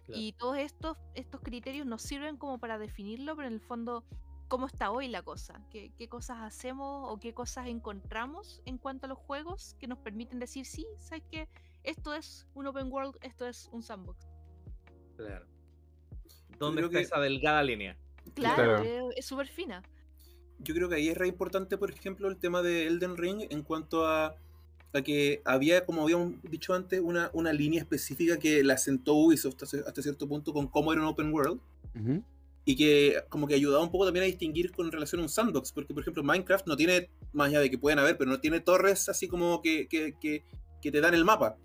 [0.04, 0.22] Claro.
[0.22, 4.06] Y todos estos, estos criterios nos sirven como para definirlo, pero en el fondo,
[4.48, 5.66] ¿cómo está hoy la cosa?
[5.70, 9.98] ¿Qué, qué cosas hacemos o qué cosas encontramos en cuanto a los juegos que nos
[10.00, 11.48] permiten decir, sí, ¿sabes qué?
[11.84, 14.26] Esto es un open world, esto es un sandbox.
[15.16, 15.46] Claro.
[16.58, 17.96] ¿Dónde está que- esa delgada línea?
[18.34, 18.82] Claro, Claro.
[19.10, 19.82] es- es súper fina.
[20.60, 23.62] Yo creo que ahí es re importante, por ejemplo, el tema de Elden Ring en
[23.62, 24.34] cuanto a,
[24.94, 29.62] a que había, como habíamos dicho antes, una, una línea específica que la sentó Ubisoft
[29.62, 31.60] hasta, hasta cierto punto con cómo era un open world
[32.00, 32.22] Ujú.
[32.64, 35.72] y que como que ayudaba un poco también a distinguir con relación a un sandbox,
[35.72, 38.60] porque por ejemplo Minecraft no tiene, más allá de que pueden haber, pero no tiene
[38.60, 40.44] torres así como que, que, que-
[40.80, 41.56] que te dan el mapa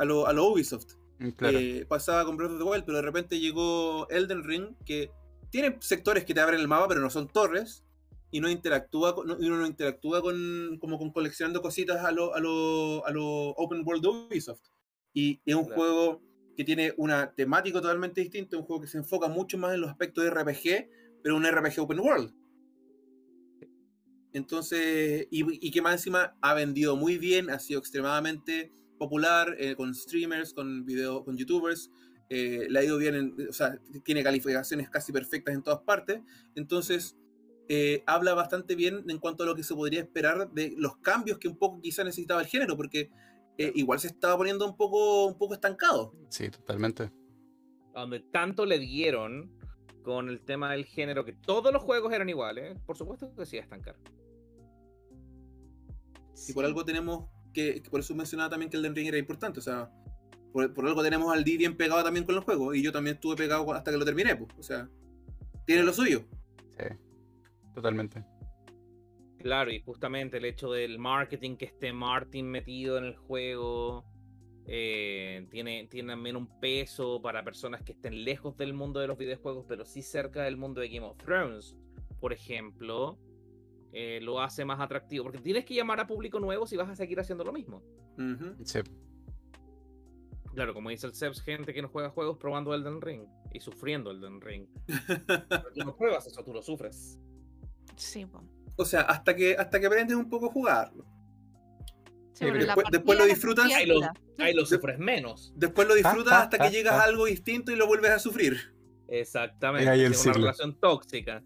[0.00, 0.94] a lo, a lo Ubisoft.
[1.18, 1.58] Mm, Claro.
[1.58, 5.10] Eh, pasaba con Breath of the Wild, pero de repente llegó Elden Ring, que
[5.50, 7.84] tiene sectores que te abren el mapa, pero no son torres,
[8.32, 12.40] y no interactúa no- uno no interactúa con, como con coleccionando cositas a lo, a
[12.40, 14.62] lo, a lo Open World de Ubisoft.
[15.12, 15.76] Y es un Claro.
[15.76, 16.22] juego
[16.56, 19.90] que tiene una temática totalmente distinta, un juego que se enfoca mucho más en los
[19.90, 20.88] aspectos de RPG,
[21.22, 22.32] pero un RPG Open World.
[24.32, 28.70] Entonces, y, y que más encima ha vendido muy bien, ha sido extremadamente
[29.00, 31.90] popular eh, con streamers, con video, con youtubers,
[32.28, 36.20] eh, le ha ido bien, en- o sea, tiene calificaciones casi perfectas en todas partes,
[36.54, 37.16] entonces
[37.72, 41.38] eh, habla bastante bien en cuanto a lo que se podría esperar de los cambios
[41.38, 43.10] que un poco quizá necesitaba el género, porque
[43.56, 46.12] eh, igual se estaba poniendo un poco, un poco estancado.
[46.28, 47.10] Sí, totalmente.
[47.94, 49.56] Donde tanto le dieron
[50.02, 53.56] con el tema del género, que todos los juegos eran iguales, por supuesto que sí
[53.56, 53.96] a estancar.
[56.48, 59.18] Y por algo tenemos que, que por eso mencionaba también que el Den Ring era
[59.18, 59.90] importante, o sea,
[60.52, 63.16] por, por algo tenemos al D bien pegado también con los juegos, y yo también
[63.16, 64.88] estuve pegado hasta que lo terminé, pues, o sea,
[65.66, 66.24] tiene lo suyo.
[66.78, 66.86] Sí.
[67.74, 68.24] Totalmente.
[69.38, 74.04] Claro, y justamente el hecho del marketing que esté Martin metido en el juego
[74.66, 79.16] eh, tiene, tiene también un peso para personas que estén lejos del mundo de los
[79.16, 81.74] videojuegos, pero sí cerca del mundo de Game of Thrones,
[82.20, 83.18] por ejemplo,
[83.92, 86.96] eh, lo hace más atractivo, porque tienes que llamar a público nuevo si vas a
[86.96, 87.82] seguir haciendo lo mismo.
[88.64, 88.80] Sí.
[90.54, 94.10] Claro, como dice el Sebs, gente que no juega juegos probando Elden Ring y sufriendo
[94.10, 94.66] Elden Ring.
[95.26, 97.18] Pero tú no pruebas eso, tú lo sufres.
[97.96, 98.42] Sí, po.
[98.76, 101.04] O sea, hasta que, hasta que aprendes un poco a jugarlo.
[102.32, 103.70] Sí, pero la después- después lo disfrutas.
[103.70, 104.00] Ahí lo,
[104.38, 105.52] ahí lo sufres menos.
[105.56, 107.02] Después lo disfrutas ah, hasta que ah, llegas ah.
[107.02, 108.74] a algo distinto y lo vuelves a sufrir.
[109.08, 110.06] Exactamente.
[110.06, 111.42] es una relación tóxica.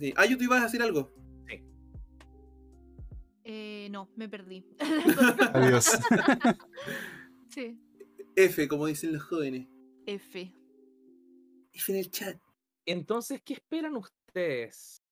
[0.00, 0.12] Sí.
[0.16, 1.12] Ah, yo te ibas a decir algo.
[3.44, 4.64] Eh, no, me perdí.
[5.54, 5.90] Adiós.
[7.48, 7.78] sí.
[8.36, 9.66] F, como dicen los jóvenes.
[10.06, 10.52] F.
[11.72, 12.40] F en el chat.
[12.86, 15.02] Entonces, ¿qué esperan ustedes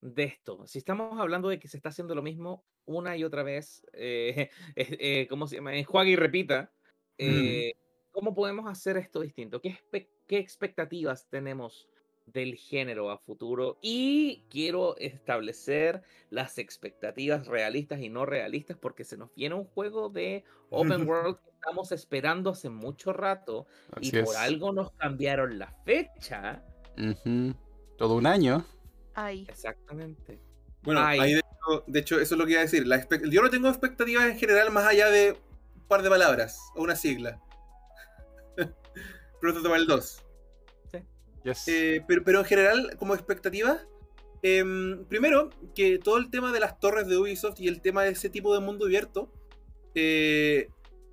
[0.00, 0.66] de esto?
[0.66, 4.50] Si estamos hablando de que se está haciendo lo mismo una y otra vez, eh,
[4.76, 5.76] eh, eh, ¿cómo se llama?
[5.76, 6.72] Enjuague y repita.
[7.18, 7.72] eh,
[8.10, 9.60] ¿Cómo podemos hacer esto distinto?
[9.60, 9.78] ¿Qué,
[10.26, 11.88] ¿Qué expectativas tenemos
[12.32, 13.78] del género a futuro?
[13.82, 20.08] Y quiero establecer las expectativas realistas y no realistas porque se nos viene un juego
[20.08, 24.40] de Open World que estamos esperando hace mucho rato Así y por es.
[24.40, 26.62] algo nos cambiaron la fecha.
[26.96, 27.54] Ujú.
[27.96, 28.64] Todo un año.
[29.14, 29.46] Ay.
[29.48, 30.40] Exactamente.
[30.82, 31.18] Bueno, Ay.
[31.20, 32.86] ahí de hecho, de hecho, eso es lo que iba a decir.
[32.86, 36.82] La yo no tengo expectativas en general más allá de un par de palabras o
[36.82, 37.40] una sigla.
[39.40, 40.24] Breath of the Wild 2.
[41.44, 41.66] Yes.
[41.68, 43.86] Eh, pero, pero en general, como expectativas,
[44.42, 48.10] em, primero, que todo el tema de las torres de Ubisoft y el tema de
[48.10, 49.32] ese tipo de mundo abierto,
[49.94, 50.68] eh,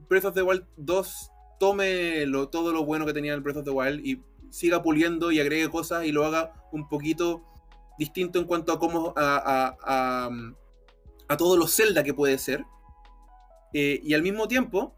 [0.09, 3.63] Breath of the Wild 2 tome lo- todo lo bueno que tenía el Breath of
[3.65, 4.21] the Wild y
[4.51, 7.43] siga puliendo y agregue cosas y lo haga un poquito
[7.97, 10.29] distinto en cuanto a cómo a, a, a,
[11.29, 12.63] a todos los Zelda que puede ser.
[13.73, 14.95] Eh, y al mismo tiempo,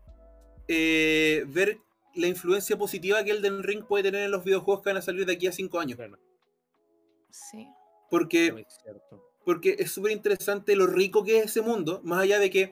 [0.68, 1.80] eh, ver
[2.18, 5.26] la influencia positiva que Elden Ring puede tener en los videojuegos que van a salir
[5.26, 5.98] de aquí a 5 años.
[5.98, 6.18] Bueno,
[7.30, 7.68] Sí.
[8.10, 8.66] Porque,
[9.46, 12.72] porque es súper interesante lo rico que es ese mundo, más allá de que,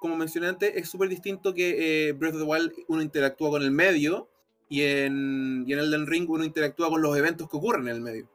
[0.00, 3.62] como mencioné antes, es súper distinto que eh, Breath of the Wild uno interactúa con
[3.62, 4.30] el medio
[4.68, 8.00] y en, y en Elden Ring uno interactúa con los eventos que ocurren en el
[8.00, 8.28] medio.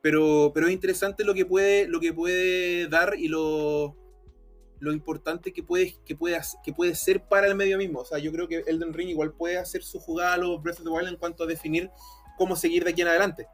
[0.00, 3.96] Pero, pero es interesante lo que puede, lo que puede dar y lo,
[4.80, 8.00] lo importante que puede, que, puede, que puede ser para el medio mismo.
[8.00, 10.78] O sea, yo creo que Elden Ring igual puede hacer su jugada a los Breath
[10.78, 11.90] of the Wild en cuanto a definir
[12.38, 13.46] cómo seguir de aquí en adelante.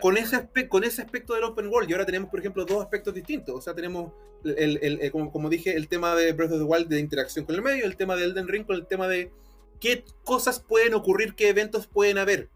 [0.00, 3.12] Con ese, con ese aspecto del open world, y ahora tenemos, por ejemplo, dos aspectos
[3.14, 3.54] distintos.
[3.54, 4.12] O sea, tenemos,
[4.44, 7.44] el, el- el- como, como dije, el tema de Breath of the Wild de interacción
[7.44, 9.32] con el medio, el tema de Elden Ring con el tema de
[9.80, 12.48] qué cosas pueden ocurrir, qué eventos pueden haber.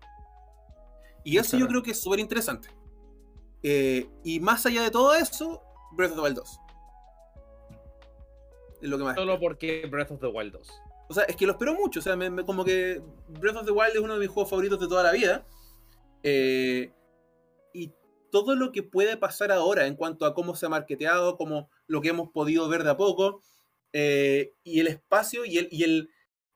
[1.25, 2.69] Y eso yo creo que es súper interesante.
[3.65, 5.63] Eh, y más allá de todo eso,
[5.93, 6.59] Breath of the Wild 2.
[8.83, 9.15] Es lo que más.
[9.17, 10.69] Solo porque Breath of the Wild 2.
[11.09, 12.01] O sea, es que lo espero mucho.
[12.01, 13.01] O sea, me- me- como que
[13.41, 15.47] Breath of the Wild es uno de mis juegos favoritos de toda la vida.
[16.23, 16.93] Eh,
[17.73, 17.93] y
[18.31, 22.01] todo lo que puede pasar ahora en cuanto a cómo se ha marketeado, como lo
[22.01, 23.41] que hemos podido ver de a poco,
[23.93, 26.11] eh, y el espacio y, el, y el,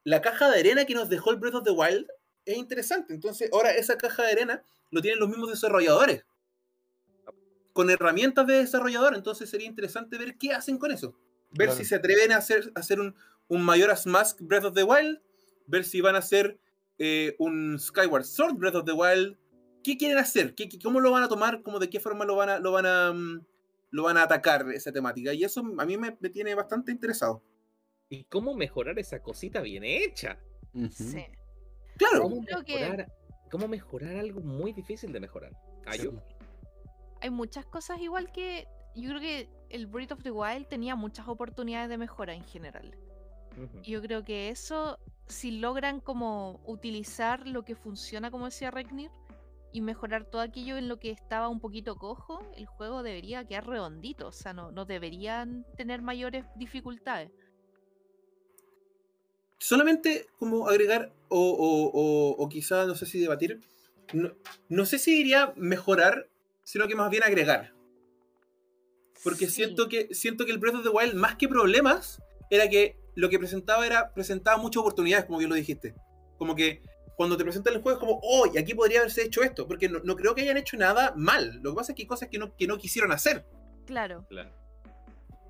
[0.05, 2.07] la caja de arena que nos dejó el Breath of the Wild
[2.45, 3.13] es interesante.
[3.15, 6.25] Entonces, ahora esa caja de arena lo tienen los mismos desarrolladores.
[7.73, 9.15] Con herramientas de desarrollador.
[9.15, 11.15] Entonces sería interesante ver qué hacen con eso.
[11.53, 11.79] Ver Claro.
[11.79, 13.15] si se atreven a hacer, a hacer un,
[13.49, 15.21] un Majora's Mask Breath of the Wild.
[15.67, 16.59] Ver si van a hacer
[16.99, 19.37] eh, un Skyward Sword Breath of the Wild.
[19.83, 20.55] ¿Qué quieren hacer?
[20.55, 21.63] ¿Qué, qué- cómo lo van a tomar?
[21.63, 23.45] ¿Cómo, ¿De qué forma lo van a, lo van a, mm,
[23.91, 25.33] lo van a atacar esa temática?
[25.33, 27.43] Y eso a mí me, me tiene bastante interesado.
[28.09, 30.39] ¿Y cómo mejorar esa cosita bien hecha?
[30.91, 31.25] Sí.
[31.97, 32.23] Claro.
[32.23, 33.13] ¿Cómo Creo que- mejorar,
[33.51, 35.53] cómo mejorar algo muy difícil de mejorar?
[35.93, 36.11] Sí.
[37.21, 38.67] Hay muchas cosas igual que
[38.97, 42.97] yo creo que el Breath of the Wild tenía muchas oportunidades de mejora en general.
[43.83, 49.11] Yo creo que eso, si logran como utilizar lo que funciona, como decía Regnir,
[49.73, 53.67] y mejorar todo aquello en lo que estaba un poquito cojo, el juego debería quedar
[53.67, 54.29] redondito.
[54.29, 57.31] O sea, no, no deberían tener mayores dificultades.
[59.59, 63.61] solamente como agregar o, o, o, o quizá no sé si debatir,
[64.13, 64.33] no,
[64.69, 66.29] no sé si diría mejorar,
[66.63, 67.76] sino que más bien agregar.
[69.23, 72.21] Porque Sí, siento, que, siento que el Breath of the Wild, más que problemas,
[72.51, 75.95] era que lo que presentaba era presentaba muchas oportunidades, como bien lo dijiste.
[76.39, 76.83] Como que
[77.17, 79.89] cuando te presentan el juego es como, oh, y aquí podría haberse hecho esto, porque
[79.89, 81.61] no, no creo que hayan hecho nada mal.
[81.63, 83.45] Lo que pasa es que hay cosas que no, que no quisieron hacer.
[83.87, 84.27] Claro.
[84.29, 84.51] Claro.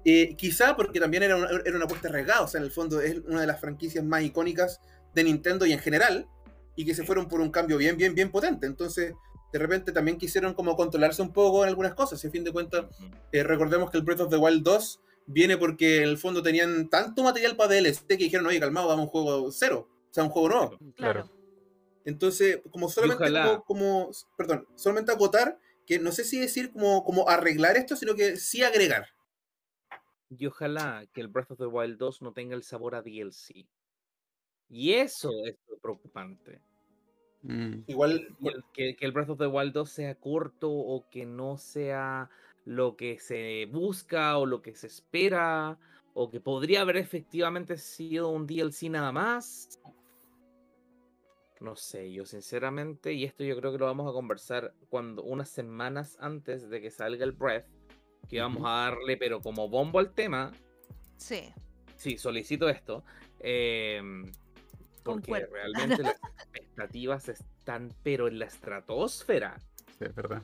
[0.05, 3.01] Eh, quizá porque también era una, era una apuesta arriesgada, o sea, en el fondo
[3.01, 4.80] es una de las franquicias más icónicas
[5.12, 6.28] de Nintendo y en general,
[6.76, 8.66] y que se fueron por un cambio bien, bien, bien potente.
[8.66, 9.14] Entonces,
[9.57, 12.53] de repente también quisieron como controlarse un poco en algunas cosas, y a fin de
[12.53, 12.87] cuentas,
[13.33, 16.89] eh, recordemos que el Breath of the Wild 2 viene porque en el fondo tenían
[16.89, 20.31] tanto material para DLC que dijeron, oye, calmado, dame un juego cero, o sea, un
[20.31, 20.78] juego nuevo.
[20.95, 21.31] Claro.
[22.05, 27.28] Entonces, como solamente como, como- perdón, solamente acotar que no sé si decir como, como
[27.28, 29.07] arreglar esto, sino que sí agregar.
[30.28, 33.66] Y ojalá que el Breath of the Wild 2 no tenga el sabor a DLC.
[34.69, 36.61] Y eso es lo preocupante.
[37.47, 37.85] Mm.
[37.86, 38.36] Igual,
[38.73, 42.28] que, que el Breath of the Wild 2 sea corto o que no sea
[42.64, 45.78] lo que se busca o lo que se espera
[46.14, 49.81] o que podría haber efectivamente sido un DLC nada más.
[51.60, 55.48] No sé, yo sinceramente, y esto yo creo que lo vamos a conversar cuando unas
[55.48, 57.66] semanas antes de que salga el Breath,
[58.28, 60.52] que vamos a darle pero como bombo al tema,
[61.16, 61.52] Sí.
[61.97, 63.05] sí, solicito esto.
[63.40, 64.32] em,
[65.07, 65.55] porque Concuerdo.
[65.55, 69.59] realmente las expectativas están, pero en la estratosfera.
[69.99, 70.43] Sí, es verdad.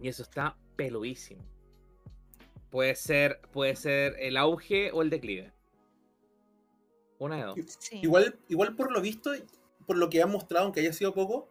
[0.00, 1.42] Y eso está peludísimo.
[2.70, 5.52] Puede ser, puede ser el auge o el declive.
[7.18, 7.58] Una de dos.
[7.78, 8.00] sí.
[8.02, 9.32] igual, igual por lo visto,
[9.86, 11.48] por lo que han mostrado, aunque haya sido poco,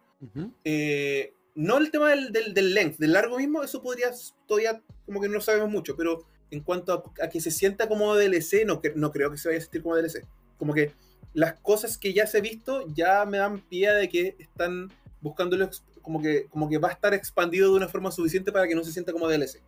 [0.64, 4.10] eh, no el tema del, del, del length, del largo mismo, eso podría
[4.46, 8.14] todavía como que no sabemos mucho, pero en cuanto a, a que se sienta como
[8.14, 10.26] DLC, no creo que se vaya a sentir como DLC.
[10.62, 10.92] Como que
[11.34, 15.68] las cosas que ya se he visto ya me dan pie de que están buscándolo
[16.02, 18.84] como que, como que va a estar expandido de una forma suficiente para que no
[18.84, 19.60] se sienta como DLC.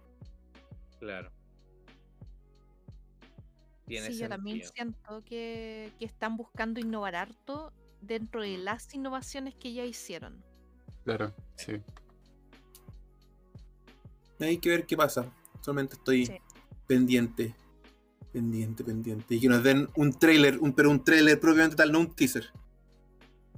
[1.00, 1.32] Claro.
[3.88, 4.72] Tiene Sí, yo también sentido.
[4.72, 10.44] siento que, que están buscando innovar harto dentro de las innovaciones que ya hicieron.
[11.02, 11.72] Claro, sí.
[14.38, 15.28] Hay que ver qué pasa.
[15.60, 16.36] Solamente estoy Sí.
[16.86, 17.52] pendiente.
[18.35, 19.36] Pendiente, pendiente.
[19.36, 22.51] Y que nos den un trailer, un, pero un trailer propiamente tal, no un teaser.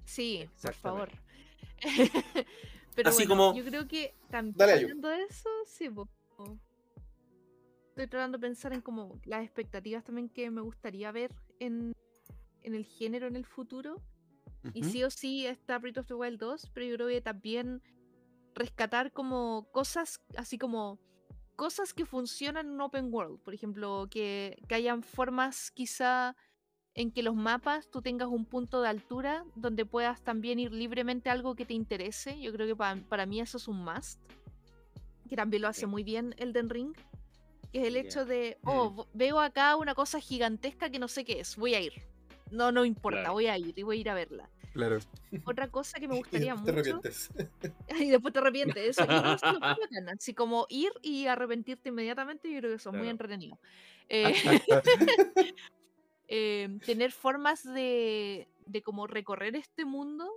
[0.05, 1.09] Sí, por favor.
[2.95, 6.09] Pero Así bueno, como- yo creo que también hablando de eso, sí, po,
[7.89, 11.93] estoy tratando de pensar en como las expectativas también que me gustaría ver en,
[12.63, 14.03] en el género en el futuro.
[14.75, 17.83] Y sí o sí está Breath of the Wild 2, pero yo creo que también
[18.55, 20.99] rescatar como cosas, así como
[21.57, 23.41] cosas que funcionan en un open world.
[23.41, 26.37] Por ejemplo, que, que hayan formas quizá
[26.95, 31.29] en que los mapas tú tengas un punto de altura donde puedas también ir libremente
[31.29, 32.41] a algo que te interese.
[32.41, 34.21] Yo creo que pa- para, mí eso es un must.
[35.29, 35.87] Que también lo hace Sí.
[35.87, 36.95] muy bien Elden Ring.
[37.73, 39.19] Que es el hecho de, oh, Mm.
[39.19, 41.93] veo acá una cosa gigantesca que no sé qué es, voy a ir.
[42.51, 43.33] No, no importa, Claro.
[43.35, 44.49] voy a ir y voy a ir a verla.
[44.77, 44.99] Claro.
[45.45, 46.73] Otra cosa que me Y gustaría te mucho.
[46.73, 47.31] arrepientes.
[47.99, 48.99] Y después te arrepientes.
[48.99, 52.71] Eso, y eso es lo más bacán, Así como ir y arrepentirte inmediatamente, yo creo
[52.73, 53.11] que eso es muy Claro.
[53.13, 53.59] entretenido.
[54.09, 54.35] Eh,
[56.29, 60.29] eh, tener formas de, de como recorrer este mundo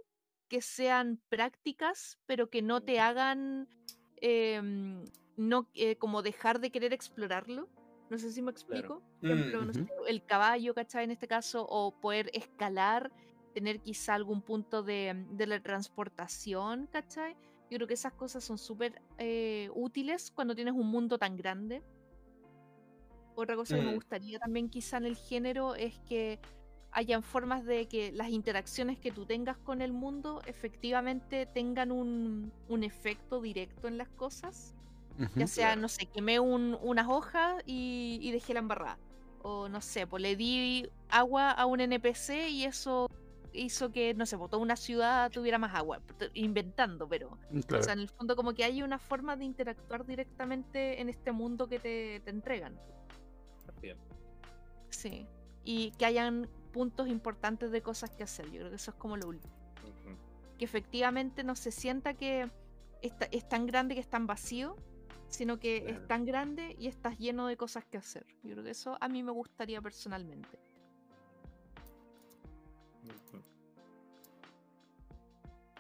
[0.48, 3.68] que sean prácticas, pero que no te hagan
[4.22, 5.04] em,
[5.38, 7.68] no eh, como dejar de querer explorarlo.
[8.10, 9.04] No sé si me explico.
[9.22, 11.04] Por ejemplo, no sé, el caballo, ¿cachai?
[11.04, 13.12] En este caso, o poder escalar,
[13.60, 17.34] tener quizá algún punto de, de la transportación, ¿cachai?
[17.70, 21.84] Yo creo que esas cosas son súper eh, útiles cuando tienes un mundo tan grande.
[23.36, 23.96] Otra cosa que me Mm.
[23.96, 26.40] gustaría también quizá en el género es que
[26.92, 32.52] hayan formas de que las interacciones que tú tengas con el mundo efectivamente tengan un,
[32.70, 34.74] un efecto directo en las cosas.
[35.36, 35.82] Ya sea, Claro.
[35.82, 38.98] no sé, quemé un- unas hojas y, y dejé la embarrada.
[39.42, 43.08] O no sé, pues le di agua a un NPC y eso
[43.54, 46.02] hizo que, no sé, toda una ciudad tuviera más agua.
[46.34, 47.30] Inventando, pero.
[47.54, 47.84] O Claro.
[47.84, 51.68] sea, en el fondo, como que hay una forma de interactuar directamente en este mundo
[51.68, 52.80] que te, te entregan.
[53.82, 53.98] Bien.
[54.90, 55.28] Sí.
[55.64, 58.46] Y que hayan puntos importantes de cosas que hacer.
[58.52, 59.54] Yo creo que eso es como lo último.
[60.58, 62.50] Que efectivamente no se sienta que
[63.02, 64.76] está- es tan grande que es tan vacío,
[65.30, 66.02] sino que Claro.
[66.02, 68.26] es tan grande y estás lleno de cosas que hacer.
[68.44, 70.60] Yo creo que eso a mí me gustaría personalmente.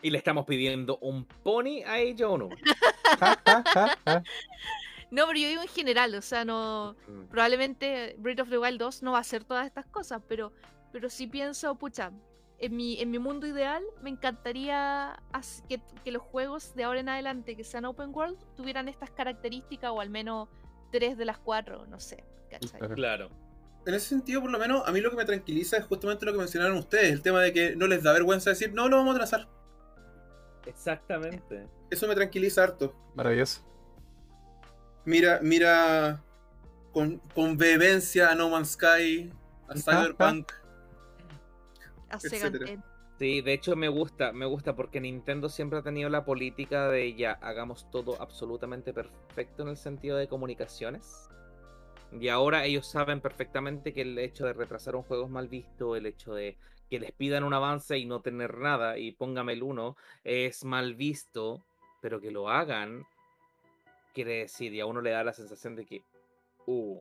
[0.02, 2.50] Y le estamos pidiendo un pony a ella o no.
[5.12, 6.96] No, pero yo digo en general, o sea, no.
[7.08, 10.54] Mm, Probablemente Breath of the Wild 2 no va a hacer todas estas cosas, pero,
[10.92, 12.12] pero sí pienso, pucha,
[12.60, 15.20] en mi, en mi mundo ideal me encantaría
[15.68, 19.92] que, que los juegos de ahora en adelante que sean open world tuvieran estas características
[19.92, 20.50] o al menos
[20.92, 22.24] tres de las cuatro, no sé.
[22.50, 22.80] ¿cachai?
[22.96, 23.30] Claro.
[23.86, 26.34] En ese sentido, por lo menos, a mí lo que me tranquiliza es justamente lo
[26.34, 29.16] que mencionaron ustedes, el tema de que no les da vergüenza decir, no, lo vamos
[29.16, 29.48] a trazar.
[30.66, 31.68] Exactamente.
[31.90, 32.94] Eso me tranquiliza harto.
[33.16, 33.62] Maravilloso.
[35.06, 36.24] Mira, mira
[36.92, 39.32] con, con vehemencia a No Man's Sky,
[39.68, 40.52] a Cyberpunk.
[42.10, 42.20] A
[43.20, 47.16] Sí, de hecho me gusta, me gusta porque Nintendo siempre ha tenido la política de
[47.16, 51.30] ya hagamos todo absolutamente perfecto en el sentido de comunicaciones.
[52.18, 55.98] Y ahora ellos saben perfectamente que el hecho de retrasar un juego es mal visto,
[55.98, 56.58] el hecho de
[56.90, 60.96] que les pidan un avance y no tener nada y póngame el uno es mal
[60.96, 61.64] visto,
[62.02, 63.06] pero que lo hagan
[64.14, 66.04] quiere decir y a uno le da la sensación de que
[66.66, 67.00] uh,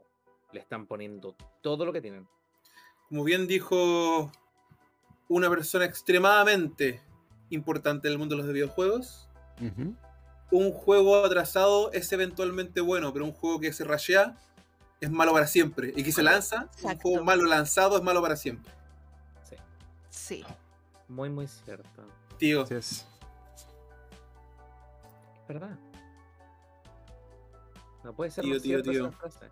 [0.52, 2.28] le están poniendo todo lo que tienen.
[3.08, 4.30] Como bien dijo
[5.28, 7.00] una persona extremadamente
[7.50, 9.28] importante en el mundo de los videojuegos,
[10.50, 14.36] un juego atrasado es eventualmente bueno, pero un juego que se rashea
[15.00, 15.92] es malo para siempre.
[15.96, 18.72] Y que se lanza, un juego malo lanzado es malo para siempre.
[20.18, 20.44] Sí,
[21.08, 22.02] muy muy cierto.
[22.38, 23.06] Tío, es.
[25.48, 25.76] ¿Verdad?
[28.04, 29.06] No puede ser Tío, más tío, tío.
[29.08, 29.50] esa frase.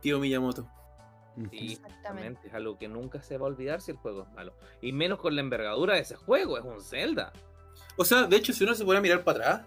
[0.00, 0.62] tío Miyamoto.
[0.62, 1.72] Sí, Exactamente.
[1.72, 2.48] exactamente.
[2.48, 4.54] Es algo que nunca se va a olvidar si el juego es malo.
[4.80, 7.32] Y menos con la envergadura de ese juego, es un Zelda.
[7.96, 9.66] O sea, de hecho, si uno se pone a mirar para atrás,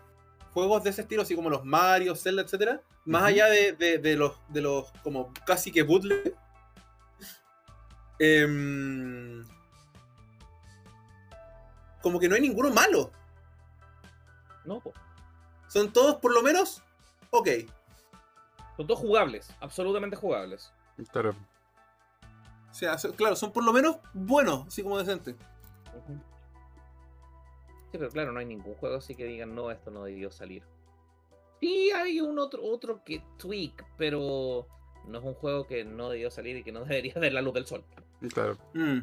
[0.54, 4.16] juegos de ese estilo, así como los Mario, Zelda, etcétera, más allá de, de- de
[4.16, 6.36] los, de los como casi que bootleg,
[8.20, 9.46] em,
[12.02, 13.12] como que no hay ninguno malo.
[14.66, 14.94] No, po.
[15.68, 16.82] Son todos por lo menos
[17.32, 17.48] ok.
[18.78, 20.72] son todos jugables, absolutamente jugables.
[21.12, 21.36] Claro.
[22.70, 25.36] O sea, son- claro, son por lo menos buenos, así como decentes.
[27.92, 30.64] Sí, pero claro, no hay ningún juego así que digan, no, esto no debió salir.
[31.60, 34.68] Sí, hay un otro, otro que tweak, pero
[35.06, 37.54] no es un juego que no debió salir y que no debería ver la luz
[37.56, 37.84] del sol.
[38.28, 38.58] Claro.
[38.74, 39.00] Mm.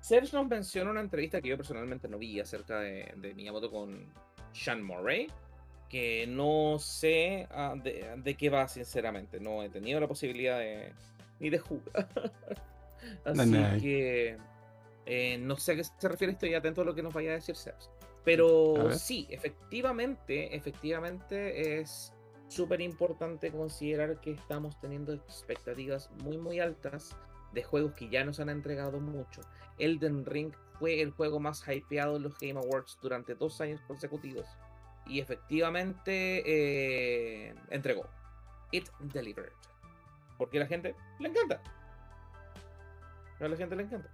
[0.00, 4.12] Serge nos menciona una entrevista que yo personalmente no vi acerca de, de Miyamoto con
[4.52, 5.28] Sean Murray,
[5.88, 9.40] que no sé ah, de, de qué va, sinceramente.
[9.40, 10.92] No he tenido la posibilidad de,
[11.38, 12.08] ni de jugar.
[13.24, 14.36] Así que
[15.06, 17.34] eh, no sé a qué se refiere, estoy atento a lo que nos vaya a
[17.34, 17.88] decir Serge.
[18.24, 22.12] Pero A sí, efectivamente, efectivamente es
[22.50, 27.16] súper importante considerar que estamos teniendo expectativas muy, muy altas
[27.52, 29.40] de juegos que ya nos han entregado mucho.
[29.78, 34.46] Elden Ring fue el juego más hypeado en los Game Awards durante dos años consecutivos.
[35.06, 38.06] Y efectivamente eh, entregó.
[38.72, 39.52] It delivered.
[40.36, 41.62] Porque a la gente le encanta.
[43.38, 44.10] A la gente le encanta.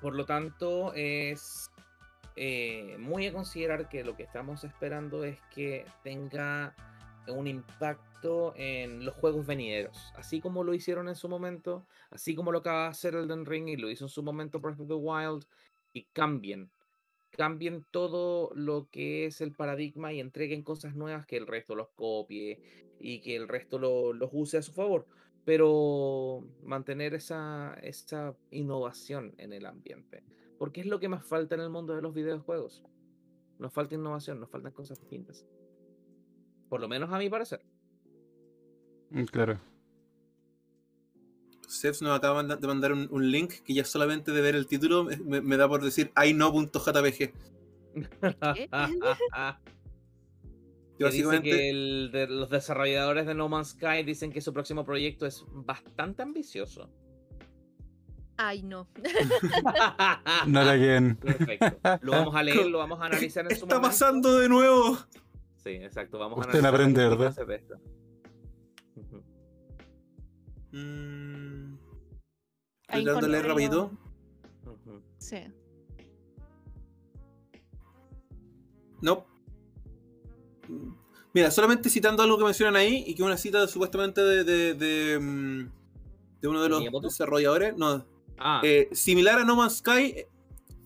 [0.00, 1.70] Por lo tanto, es
[2.36, 6.74] eh, muy a considerar que lo que estamos esperando es que tenga
[7.28, 10.12] un impacto en los juegos venideros.
[10.16, 13.68] Así como lo hicieron en su momento, así como lo acaba de hacer Elden Ring
[13.68, 15.44] y lo hizo en su momento Breath of the Wild,
[15.92, 16.70] y cambien.
[17.30, 21.88] Cambien todo lo que es el paradigma y entreguen cosas nuevas que el resto los
[21.90, 22.60] copie
[23.00, 25.06] y que el resto lo- los use a su favor.
[25.44, 30.22] Pero mantener esa, esa innovación en el ambiente.
[30.62, 32.84] Porque es lo que más falta en el mundo de los videojuegos.
[33.58, 35.44] Nos falta innovación, nos faltan cosas distintas.
[36.68, 37.60] Por lo menos a mi parecer.
[39.10, 39.58] Mm, Claro.
[41.66, 45.02] Sebs nos acaba de mandar un, un link que ya solamente de ver el título
[45.02, 47.32] me, me- da por decir no.jpg.
[48.54, 48.68] ¿Qué?
[50.96, 54.84] Que básicamente que el de- los desarrolladores de No Man's Sky dicen que su próximo
[54.84, 56.88] proyecto es bastante ambicioso.
[58.44, 58.88] Ay, no.
[60.46, 61.16] Not again.
[61.16, 61.78] Perfecto.
[62.02, 63.88] Lo vamos a leer, lo vamos a analizar en su está momento.
[63.88, 64.98] pasando de nuevo.
[65.62, 66.18] Sí, exacto.
[66.18, 67.36] Vamos Usted a analizar aprende, ¿verdad?
[70.72, 71.76] Mm,
[73.42, 73.92] rapidito.
[74.66, 75.02] Ujú.
[75.18, 75.36] Sí.
[79.00, 79.24] No.
[81.32, 84.74] Mira, solamente citando algo que mencionan ahí y que es una cita supuestamente de, de,
[84.74, 85.70] de, mm,
[86.40, 87.76] de uno de los desarrolladores.
[87.76, 88.04] No,
[88.38, 90.24] Ah, Eh, similar a No Man's Sky,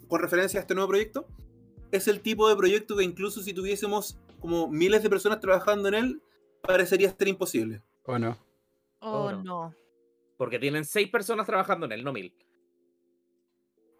[0.08, 1.26] con referencia a este nuevo proyecto,
[1.90, 5.94] es el tipo de proyecto que incluso si tuviésemos como miles de personas trabajando en
[5.94, 6.22] él,
[6.62, 7.82] parecería ser imposible.
[8.04, 8.36] ¿O no?
[9.00, 9.42] Oh, Oh, no.
[9.42, 9.74] no.
[10.36, 12.34] porque tienen seis personas trabajando en él, no mil.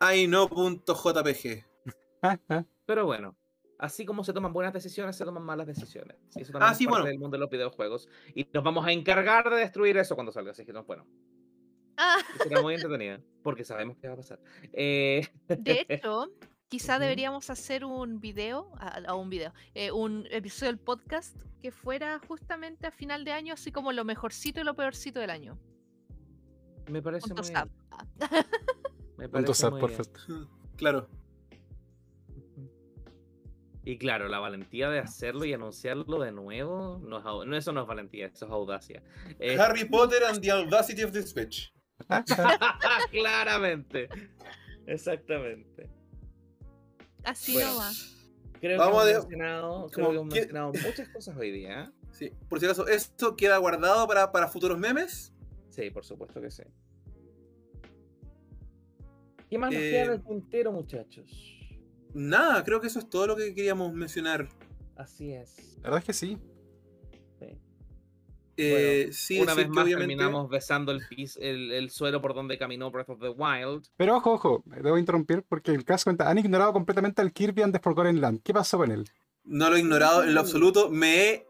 [0.01, 1.65] Ay, no.jpg.
[2.87, 3.35] Pero bueno,
[3.79, 6.17] así como se toman buenas decisiones, se toman malas decisiones.
[6.35, 7.05] Y eso Ah, también sí, es parte bueno.
[7.07, 8.09] del mundo de los videojuegos.
[8.35, 10.51] Y nos vamos a encargar de destruir eso cuando salga.
[10.51, 11.07] Así que no, bueno,
[11.97, 13.21] Ah, será muy entretenida.
[13.43, 14.41] Porque sabemos qué va a pasar.
[14.73, 16.27] Eh, de hecho,
[16.69, 21.71] quizá deberíamos hacer un video, a, a un video, eh, un episodio del podcast que
[21.71, 25.59] fuera justamente a final de año, así como lo mejorcito y lo peorcito del año.
[26.91, 27.69] me parece Punto muy sap.
[28.19, 28.31] bien.
[29.17, 29.97] Me Punto parece sad, muy bien.
[29.97, 30.21] perfecto.
[30.77, 31.09] Claro.
[33.85, 37.73] Y claro, la valentía de hacerlo y anunciarlo de nuevo, no es au- no, eso
[37.73, 39.03] no es valentía, eso es audacia.
[39.39, 41.73] Eh, Harry Potter and the Audacity of this bitch.
[43.11, 44.09] claramente.
[44.87, 45.91] Exactamente.
[47.25, 47.73] Así Bueno.
[47.73, 47.91] no va.
[48.61, 51.83] Creo Vamos que hemos mencionado, creo como que hemos que- mencionado muchas cosas hoy día.
[51.85, 52.07] ¿eh?
[52.13, 55.33] Sí, por si acaso, esto queda guardado para, para futuros memes.
[55.71, 56.63] Sí, por supuesto que sí.
[59.51, 61.53] ¿Qué más nos queda en Eh, el puntero, muchachos?
[62.15, 64.49] Nada, creo que eso es todo lo que queríamos mencionar.
[64.97, 65.77] Así es.
[65.77, 66.39] La verdad es que sí.
[68.59, 72.57] Eh, sí, Una vez más obviamente- terminamos besando el, pis- el, el suelo por donde
[72.59, 73.87] caminó Breath of the Wild.
[73.97, 77.73] Pero ojo, ojo, debo interrumpir porque el caso cuenta, han ignorado completamente al Kirby and
[77.75, 78.41] the Forgotten Land.
[78.43, 79.05] ¿Qué pasó con él?
[79.45, 80.91] No lo he ignorado en lo absoluto.
[80.91, 81.47] Me he,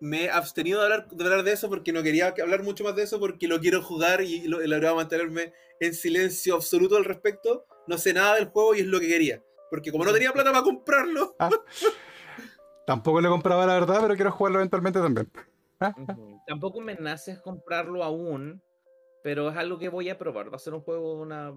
[0.00, 2.84] me he abstenido de hablar, de hablar de eso porque no quería que- hablar mucho
[2.84, 7.04] más de eso porque lo quiero jugar y lo, lograba mantenerme en silencio absoluto al
[7.04, 7.64] respecto.
[7.88, 9.42] No sé nada del juego y es lo que quería.
[9.70, 11.34] Porque como no tenía plata para comprarlo,
[12.86, 15.30] Tampoco le compraba la verdad, pero quiero jugarlo eventualmente también.
[15.90, 16.40] Ujú.
[16.46, 18.62] Tampoco me nace comprarlo aún,
[19.22, 20.52] pero es algo que voy a probar.
[20.52, 21.54] Va a ser un juego, una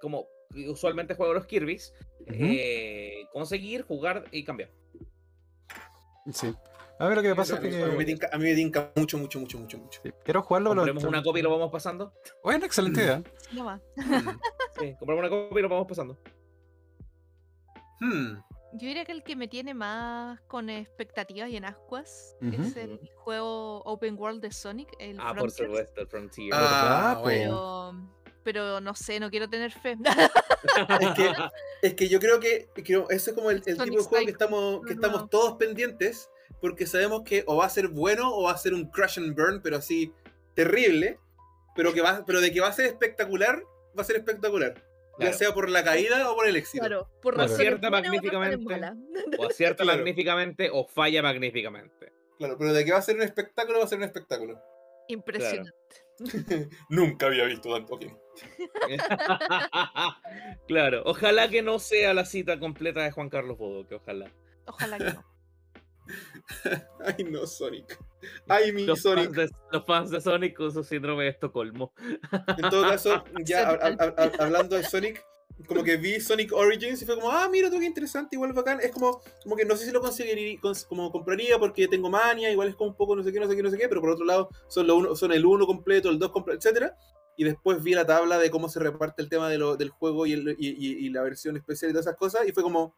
[0.00, 0.26] como
[0.68, 1.92] usualmente juego los Kirby's.
[2.26, 4.70] Eh, conseguir, jugar y cambiar.
[6.32, 6.54] Sí.
[6.98, 8.92] A ver, lo que pasa es que a mí me tinca, a mí me tinca
[8.94, 10.00] mucho, mucho, mucho, mucho, mucho.
[10.02, 10.70] sí, quiero jugarlo.
[10.70, 12.12] Compremos una copia y lo vamos pasando.
[12.42, 13.22] Bueno, excelente idea.
[13.52, 13.80] No va.
[14.78, 16.18] Sí, compramos una copia y lo vamos pasando.
[18.00, 18.36] Hmm.
[18.74, 22.60] Yo diría que el que me tiene más con expectativas y en ascuas Ujú.
[22.60, 26.52] es el juego Open World de Sonic, el Ah, por supuesto, el Frontier.
[26.52, 27.92] Ah, bueno.
[28.42, 29.96] Pero, pero no sé, no quiero tener fe.
[31.00, 31.32] Es que,
[31.82, 34.32] es que yo creo que, que ese es como el, el tipo de juego que
[34.32, 35.00] estamos, que no.
[35.00, 36.28] estamos todos pendientes,
[36.60, 39.36] porque sabemos que o va a ser bueno o va a ser un crash and
[39.36, 40.12] burn, pero así
[40.54, 41.20] terrible,
[41.76, 43.62] pero, que va, pero de que va a ser espectacular,
[43.96, 44.74] va a ser espectacular.
[45.18, 46.80] Ya sea por la caída o por el éxito.
[46.84, 47.52] Claro, por Claro.
[47.52, 48.74] Acierta magníficamente.
[49.38, 49.98] O acierta Claro.
[49.98, 52.12] magníficamente o falla magníficamente.
[52.38, 54.60] Claro, pero de que va a ser un espectáculo, va a ser un espectáculo.
[55.08, 55.72] Impresionante.
[56.88, 57.94] Nunca había visto tanto.
[57.94, 58.06] ok.
[60.68, 64.30] claro, ojalá que no sea la cita completa de Juan Carlos Bodoque, ojalá.
[64.66, 65.24] Ojalá que no.
[67.04, 67.98] Ay, no, Sonic.
[68.48, 69.26] Ay, mi Los Sonic.
[69.34, 71.92] fans, de, los fans de Sonic con su síndrome de Estocolmo.
[72.56, 73.68] En todo caso, ya
[74.38, 75.24] hablando de Sonic,
[75.68, 78.80] como que vi Sonic Origins y fue como, ah, mira, todo que interesante, igual bacán.
[78.80, 82.50] Es como, como que no sé si lo conseguiría, cons- como compraría porque tengo mania,
[82.50, 84.00] igual es como un poco no sé qué, no sé qué, no sé qué, pero
[84.00, 86.96] por otro lado son, lo uno, son el 1 completo, el 2 completo, etcétera.
[87.36, 90.26] Y después vi la tabla de cómo se reparte el tema de lo- del juego
[90.26, 92.94] y, el- y- y- y la versión especial y todas esas cosas, y fue como,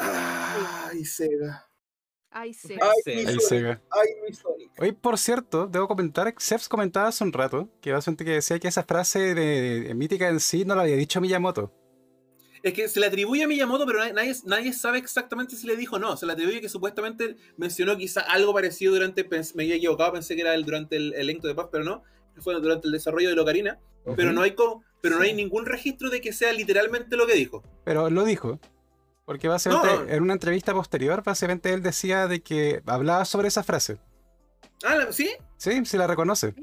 [0.00, 1.67] ay, Sega,
[2.30, 2.74] Ay, sí.
[2.80, 3.80] Ay, mi Sega.
[3.90, 4.70] ay, mi Sonic.
[4.78, 8.68] Hoy, por cierto, debo comentar, Seps comentaba hace un rato que básicamente que decía que
[8.68, 11.72] esa frase de, de mítica en sí no la había dicho Miyamoto.
[12.62, 15.98] Es que se le atribuye a Miyamoto, pero nadie, sabe exactamente si le dijo o
[15.98, 16.16] no.
[16.16, 19.28] Se le atribuye que supuestamente mencionó quizá algo parecido durante.
[19.28, 22.02] pens- Me había equivocado, pensé que era el, durante el elenco de paz, pero no.
[22.40, 23.78] Fue durante el desarrollo de Locarina.
[24.16, 27.34] Pero no hay co- pero no hay ningún registro de que sea literalmente lo que
[27.34, 27.62] dijo.
[27.84, 28.58] Pero lo dijo.
[29.28, 33.62] Porque básicamente No, en una entrevista posterior, básicamente él decía de que hablaba sobre esa
[33.62, 33.98] frase.
[34.82, 35.30] Ah, ¿la- ¿sí?
[35.58, 36.54] Sí, sí la reconoce.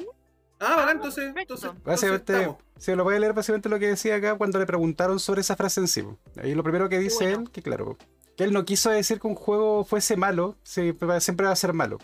[0.60, 1.32] Ah, vale, entonces.
[1.38, 5.20] entonces, Básicamente, se lo voy a leer básicamente lo que decía acá cuando le preguntaron
[5.20, 6.04] sobre esa frase en sí.
[6.42, 7.42] Ahí lo primero que dice Bueno.
[7.44, 7.98] él, que claro,
[8.36, 11.72] que él no quiso decir que un juego fuese malo, sí, siempre va a ser
[11.74, 12.00] malo.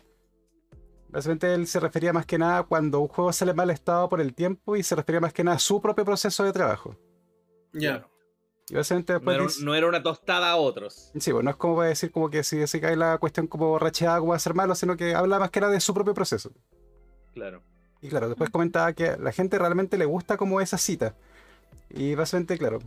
[1.09, 4.35] Básicamente él se refería más que nada cuando un juego sale mal estado por el
[4.35, 6.95] tiempo y se refería más que nada a su propio proceso de trabajo.
[7.73, 8.05] Ya.
[8.71, 11.11] Y básicamente No después era, dice- no era una tostada a otros.
[11.19, 13.77] Sí, pues no es como para decir como que si se cae la cuestión como
[13.77, 16.13] racheada como va a ser malo, sino que habla más que nada de su propio
[16.13, 16.51] proceso.
[17.33, 17.61] Claro.
[18.01, 21.15] Y claro, después comentaba que a la gente realmente le gusta como esa cita.
[21.89, 22.79] Y básicamente, claro,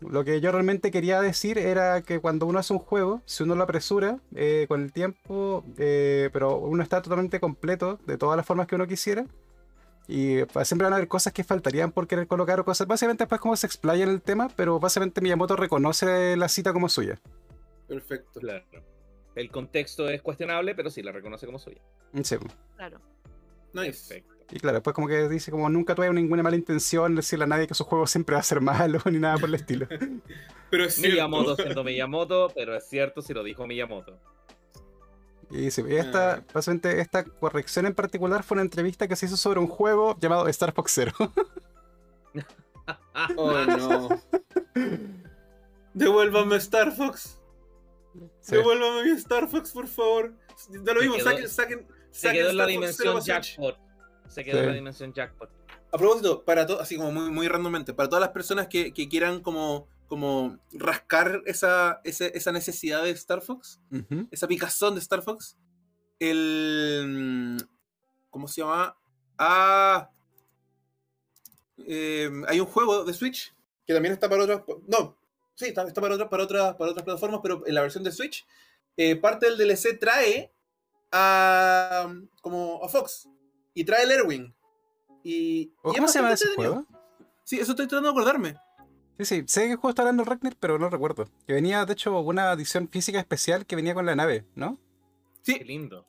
[0.00, 3.54] lo que yo realmente quería decir era que cuando uno hace un juego, si uno
[3.54, 8.44] lo apresura eh, con el tiempo, eh, pero uno está totalmente completo de todas las
[8.44, 9.24] formas que uno quisiera,
[10.06, 12.86] y pues, siempre van a haber cosas que faltarían por querer colocar o cosas.
[12.86, 16.88] Básicamente después como se explaya en el tema, pero básicamente Miyamoto reconoce la cita como
[16.88, 17.18] suya.
[17.88, 18.40] Perfecto.
[18.40, 18.64] Claro.
[19.34, 21.80] El contexto es cuestionable, pero sí la reconoce como suya.
[22.22, 22.36] Sí.
[22.76, 23.00] Claro.
[23.72, 24.08] Nice.
[24.08, 24.34] Perfecto.
[24.50, 27.66] Y claro, después como que dice como nunca tuve ninguna mala intención decirle a nadie
[27.66, 29.86] que su juego siempre va a ser malo ni nada por el estilo.
[30.70, 31.14] Pero es cierto.
[31.14, 34.18] Miyamoto siendo Miyamoto, pero es cierto si lo dijo Miyamoto.
[35.50, 36.42] Y sí, y esta, Ah.
[36.52, 40.48] básicamente esta corrección en particular fue una entrevista que se hizo sobre un juego llamado
[40.48, 41.12] Star Fox Zero.
[43.36, 44.08] Oh, no.
[45.94, 47.38] Devuélvame Star Fox.
[48.40, 48.56] Sí.
[48.56, 50.34] Devuélvame mi Star Fox, por favor.
[50.68, 53.78] Da lo Se mismo, quedó- saquen, saquen, Se quedó en la dimensión jackpot.
[54.28, 54.68] Se quedó en Sí.
[54.68, 55.50] la dimensión jackpot.
[55.92, 59.08] A propósito, para todos, así como muy, muy randommente, para todas las personas que, que
[59.08, 63.80] quieran como, como rascar esa, ese- esa necesidad de Star Fox,
[64.30, 65.56] esa picazón de Star Fox,
[66.18, 67.56] el...
[68.30, 68.96] ¿Cómo se llama?
[69.38, 70.10] Ah...
[71.78, 73.54] eh, hay un juego de Switch
[73.86, 74.62] que también está para otras...
[74.86, 75.16] No,
[75.54, 78.12] sí, está, está para, otras, para, otras, para otras plataformas, pero en la versión de
[78.12, 78.46] Switch,
[78.96, 80.52] eh, parte del DLC trae
[81.12, 83.28] a, como a Fox
[83.74, 84.54] y trae el Airwing.
[85.22, 86.86] Y, y ¿O es ¿Cómo se llama ese juego?
[87.44, 88.56] Sí, eso estoy tratando de acordarme.
[89.18, 91.28] Sí, sí, sé que el juego está hablando el Ragnar, pero no recuerdo.
[91.46, 94.78] Que venía, de hecho, una edición física especial que venía con la nave, ¿no?
[95.42, 96.06] Sí, Qué lindo.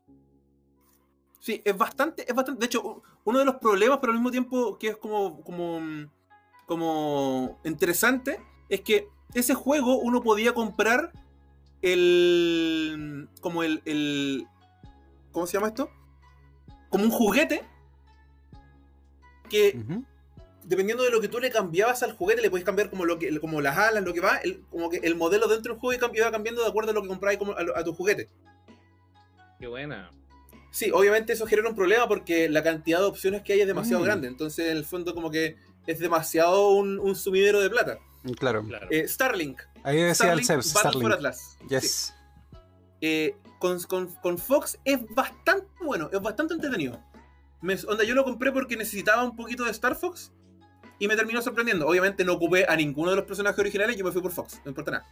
[1.40, 2.62] Sí, es bastante, es bastante.
[2.62, 6.10] De hecho, uno de los problemas, pero al mismo tiempo que es como, como,
[6.66, 11.12] como interesante, es que ese juego uno podía comprar
[11.84, 14.48] el, como el, el,
[15.32, 15.92] ¿cómo se llama esto?
[16.90, 17.64] Como un juguete
[19.48, 19.80] que.
[20.66, 23.40] Dependiendo de lo que tú le cambiabas al juguete, le podías cambiar como lo que,
[23.40, 26.08] como las alas, lo que va, el- como que el modelo dentro del juego iba
[26.10, 28.30] cam- iba cambiando de acuerdo a lo que comprabas como a, a tu juguete.
[29.60, 30.12] Qué buena.
[30.72, 34.02] Sí, obviamente eso genera un problema porque la cantidad de opciones que hay es demasiado
[34.02, 34.06] Mm.
[34.06, 34.28] grande.
[34.28, 35.56] Entonces, en el fondo, como que
[35.88, 37.98] es demasiado un, un sumidero de plata.
[38.26, 38.64] Y Claro.
[38.66, 38.88] Claro.
[38.90, 39.62] Eh, Starlink.
[39.84, 41.14] Ahí decía el Starlink Sebs, Battle for Starlink.
[41.14, 41.58] Atlas.
[41.62, 41.68] Sí.
[41.70, 42.14] Yes.
[43.02, 47.00] Eh, con, con- con Fox es bastante bueno, es bastante entretenido.
[47.62, 50.32] Me- onda, yo lo compré porque necesitaba un poquito de Star Fox
[51.00, 51.88] y me terminó sorprendiendo.
[51.88, 54.70] Obviamente no ocupé a ninguno de los personajes originales, yo me fui por Fox, no
[54.72, 55.06] importa nada.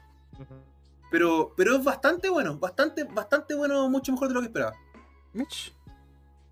[1.12, 4.74] Pero, pero es bastante bueno, bastante, bastante bueno, mucho mejor de lo que esperaba.
[5.34, 5.74] Mitch.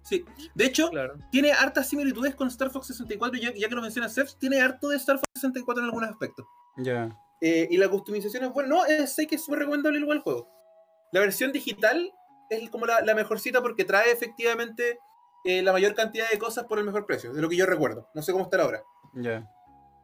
[0.03, 0.25] Sí.
[0.55, 1.15] De hecho, Claro.
[1.31, 4.89] tiene hartas similitudes con Star Fox 64, ya, ya que lo menciona Ceps, tiene harto
[4.89, 6.45] de Star Fox 64 en algunos aspectos.
[6.77, 7.09] Ya.
[7.39, 8.69] Eh, y la customización es buena.
[8.69, 10.47] No, es, sé que es súper recomendable igual el juego.
[11.11, 12.11] La versión digital
[12.49, 14.99] es como la, la mejorcita porque trae efectivamente
[15.43, 18.09] eh, la mayor cantidad de cosas por el mejor precio, de lo que yo recuerdo.
[18.13, 18.83] No sé cómo está ahora.
[19.13, 19.47] Ya.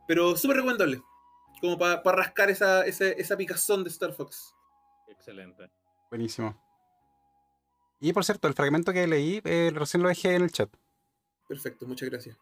[0.08, 1.02] Pero súper recomendable.
[1.62, 4.54] Como para rascar esa, esa, esa picazón de Star Fox.
[5.08, 5.70] Excelente.
[6.10, 6.56] Buenísimo.
[8.00, 10.70] Y por cierto, el fragmento que leí, eh, recién lo dejé en el chat.
[11.48, 12.38] Perfecto, muchas gracias.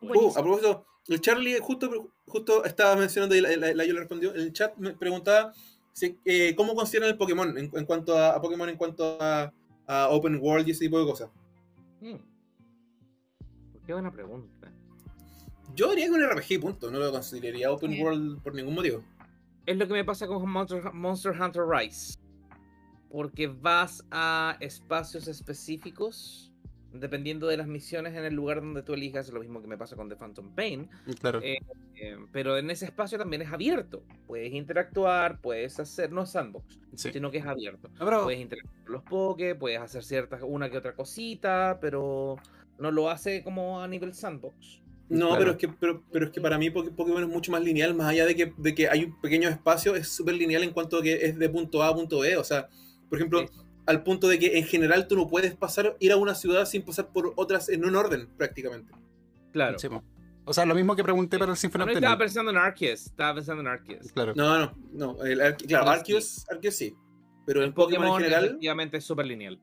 [0.00, 4.00] Uh, a propósito, el Charlie justo, justo estaba mencionando y la, la, la- yo le
[4.00, 4.34] respondió.
[4.34, 5.52] En el chat me preguntaba
[5.92, 9.52] si, eh, cómo consideran el Pokémon en, en cuanto a, a Pokémon, en cuanto a,
[9.86, 11.30] a Open World y ese tipo de cosas.
[12.00, 12.16] Mm.
[13.86, 14.72] Qué buena pregunta.
[15.74, 16.90] Yo diría que un RPG, punto.
[16.90, 19.02] No lo consideraría open world por ningún motivo.
[19.66, 22.18] Es lo que me pasa con Monster, Monster Hunter Rise.
[23.10, 26.52] Porque vas a espacios específicos,
[26.94, 29.96] dependiendo de las misiones en el lugar donde tú elijas, lo mismo que me pasa
[29.96, 30.88] con The Phantom Pain.
[31.20, 31.40] Claro.
[31.42, 31.58] Eh,
[31.96, 34.02] eh, pero en ese espacio también es abierto.
[34.26, 37.12] Puedes interactuar, puedes hacer, no es sandbox, sí.
[37.12, 37.88] sino que es abierto.
[37.98, 42.36] No, pero- Puedes interactuar con los Poké, puedes hacer ciertas, una que otra cosita, pero
[42.78, 44.80] no lo hace como a nivel sandbox.
[45.08, 45.38] No, Claro.
[45.38, 47.94] pero, es que, pero, pero es que para mí Poké- Pokémon es mucho más lineal,
[47.94, 50.96] más allá de que, de que hay un pequeño espacio, es súper lineal en cuanto
[50.98, 52.36] a que es de punto A a punto B.
[52.38, 52.68] O sea,
[53.10, 53.46] por ejemplo, Sí.
[53.86, 56.82] Al punto de que en general tú no puedes pasar, ir a una ciudad sin
[56.82, 58.92] pasar por otras en un orden, prácticamente.
[59.52, 59.78] Claro.
[59.78, 59.88] Sí.
[60.46, 62.18] O sea, lo mismo que pregunté para el Symphony no of the estaba Night.
[62.26, 64.12] pensando en Arceus, estaba pensando en Arceus.
[64.12, 64.32] Claro.
[64.36, 65.24] No, no, no.
[65.24, 66.94] el Ar- claro, Arceus, Arceus sí.
[67.46, 69.58] Pero en Pokémon, Pokémon en general, efectivamente es súper lineal.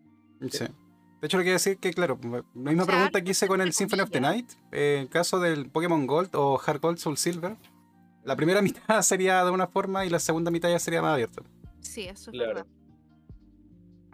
[0.49, 0.65] Sí.
[0.65, 3.61] De hecho, le quiero decir que, claro, la misma O sea, pregunta que hice con
[3.61, 4.21] el Symphony of the.
[4.21, 7.57] Night, eh, en caso del Pokémon Gold o Hard Gold Soul Silver,
[8.23, 11.43] la primera mitad sería de una forma y la segunda mitad ya sería más abierta.
[11.79, 12.47] Sí, eso es Claro.
[12.55, 12.65] verdad.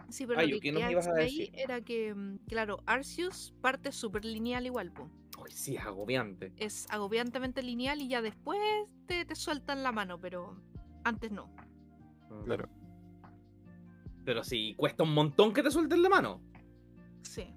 [0.08, 2.82] Sí, pero lo que ¿qué nos quería ibas a decir ahí era que, mm, claro,
[2.86, 5.10] Arceus parte súper lineal igual, po.
[5.42, 6.52] Uy, sí, es agobiante.
[6.56, 8.58] Es agobiantemente lineal y ya después
[9.06, 10.60] te, te sueltan la mano, pero
[11.04, 11.46] antes no.
[12.30, 12.44] Mm.
[12.44, 12.68] Claro.
[14.24, 16.42] Pero sí, cuesta un montón que te suelten la mano.
[17.22, 17.54] Sí.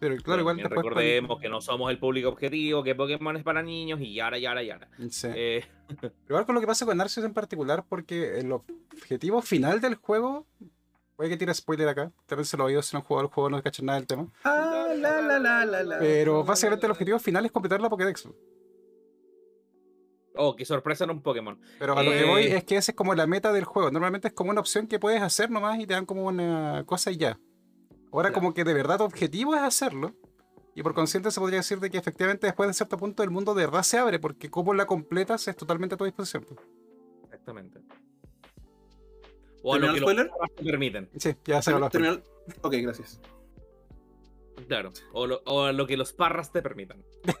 [0.00, 0.76] Pero claro, Pero igual después.
[0.76, 4.62] recordemos que no somos el público objetivo, que Pokémon es para niños y yara, yara,
[4.62, 4.88] yara.
[5.08, 5.28] Sí.
[5.34, 5.64] Eh,
[6.28, 10.46] Igual con lo que pasa con Arceus en particular, porque el objetivo final del juego.
[11.16, 12.12] Puede que tire spoiler acá.
[12.26, 14.26] También se lo oído si no han jugado el juego, no cachan nada del tema.
[14.44, 15.98] Ah, la, la, la, la, la.
[15.98, 18.28] Pero básicamente el objetivo final es completar la Pokédex.
[20.36, 21.58] oh, qué sorpresa en un Pokémon.
[21.78, 22.56] Pero a lo que voy Eh.
[22.56, 23.90] es que esa es como la meta del juego.
[23.90, 27.10] Normalmente es como una opción que puedes hacer nomás y te dan como una cosa
[27.12, 27.38] y ya.
[28.12, 28.34] Ahora Claro.
[28.34, 30.12] como que de verdad tu objetivo es hacerlo.
[30.76, 33.54] Y por consciente se podría decir de que efectivamente después de cierto punto el mundo
[33.54, 36.44] de verdad se abre, porque como la completas es totalmente a tu disposición.
[37.22, 37.78] Exactamente.
[39.66, 40.30] O a ¿Terminó lo que los spoiler?
[40.30, 41.10] parras te permiten.
[41.16, 41.72] Sí, ya se.
[41.72, 42.22] Terminal-
[42.62, 43.20] Ok, gracias.
[44.68, 44.92] Claro.
[45.12, 47.02] O, lo, o a lo que los parras te permitan.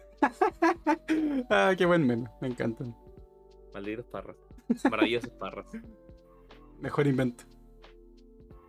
[1.50, 2.96] Ah, qué buen meme, me encantan.
[3.74, 4.36] Malditos parras.
[4.90, 5.66] Maravillosos parras.
[6.80, 7.44] Mejor invento.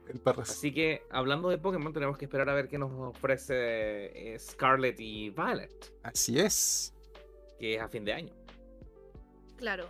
[0.09, 0.49] El Parras.
[0.51, 4.99] Así que, hablando de Pokémon, tenemos que esperar a ver qué nos ofrece eh, Scarlet
[4.99, 6.93] y Violet, Así es.
[7.57, 8.33] que es a fin de año.
[9.55, 9.87] Claro.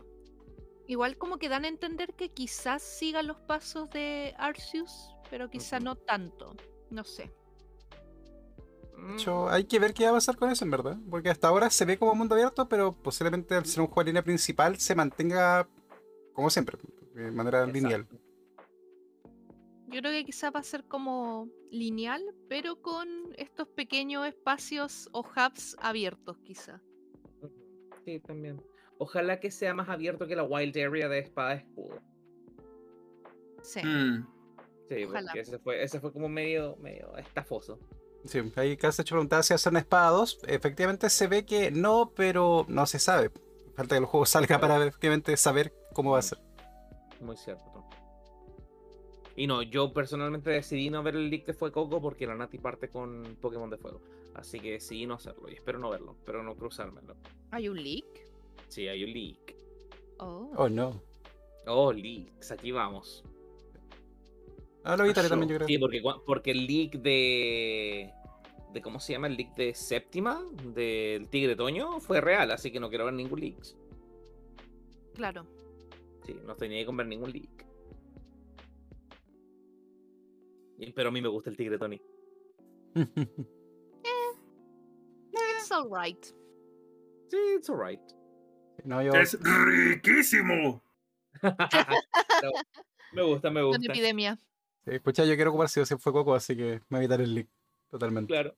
[0.88, 5.80] Igual como que dan a entender que quizás sigan los pasos de Arceus, pero quizá
[5.80, 6.56] no tanto.
[6.92, 7.32] No sé.
[8.96, 10.98] Mm, De hecho, hay que ver qué va a pasar con eso, en verdad.
[11.10, 14.12] Porque hasta ahora se ve como mundo abierto, pero posiblemente al ser un juego de
[14.12, 15.68] línea principal se mantenga
[16.34, 16.78] como siempre,
[17.14, 17.74] de manera Exacto.
[17.74, 18.08] lineal.
[19.88, 23.08] Yo creo que quizá va a ser como lineal, pero con
[23.38, 26.82] estos pequeños espacios o hubs abiertos, quizá.
[28.04, 28.62] Sí, también.
[28.98, 32.02] Ojalá que sea más abierto que la Wild Area de Espada Escudo.
[33.62, 33.82] Sí.
[33.84, 34.28] Mm.
[34.88, 35.32] Sí, Ojalá.
[35.32, 37.80] porque ese fue, ese fue como medio, medio estafoso.
[38.26, 40.40] Sí, ahí casi hecho preguntaba si hacer una espada 2.
[40.48, 43.32] Efectivamente se ve que no, pero no se sabe.
[43.76, 46.40] Falta que el juego salga para efectivamente saber cómo va a ser.
[47.20, 47.76] Muy cierto.
[49.36, 52.90] Y no, yo personalmente decidí no ver el leak de Fuecoco porque la Nati parte
[52.90, 54.02] con Pokémon de Fuego.
[54.34, 57.16] Así que decidí no hacerlo y espero no verlo, pero no cruzármelo.
[57.52, 58.06] ¿Hay un leak?
[58.68, 59.56] Sí, hay un leak.
[60.20, 60.52] Oh.
[60.58, 61.02] Oh, no.
[61.68, 63.24] Oh, leaks, aquí vamos.
[64.84, 65.68] Ah, lo evitaré también, yo creo.
[65.68, 68.12] Sí, porque, porque el leak de,
[68.72, 68.82] de.
[68.82, 69.28] ¿Cómo se llama?
[69.28, 70.44] El leak de Séptima,
[70.76, 73.58] del Tigre Toño, fue real, así que no quiero ver ningún leak.
[75.16, 75.48] Claro.
[76.26, 77.66] Sí, no estoy ni ahí con ver ningún leak.
[80.94, 82.02] Pero a mí me gusta el Tigre Tony.
[85.66, 86.24] It's alright.
[87.28, 88.02] Sí, it's alright.
[88.86, 89.14] No, yo.
[89.16, 90.82] Es riquísimo.
[91.42, 92.52] Pero
[93.14, 93.92] me gusta, me Una gusta.
[93.92, 94.40] epidemia.
[94.86, 97.34] Sí, escucha, yo quiero ocupar si fue Coco, así que me voy a evitar el
[97.36, 97.48] leak.
[97.90, 98.28] Totalmente.
[98.32, 98.56] Claro.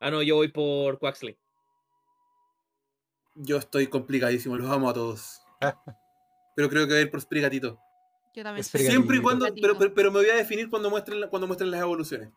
[0.00, 1.38] Ah, no, yo voy por Quaxley.
[3.34, 5.40] Yo estoy complicadísimo, los amo a todos.
[6.56, 7.78] Pero creo que voy a ir por Sprigatito.
[8.34, 8.64] Yo también.
[8.64, 9.46] Siempre y cuando.
[9.54, 12.30] Pero, pero, pero me voy a definir cuando muestren, cuando muestren las evoluciones.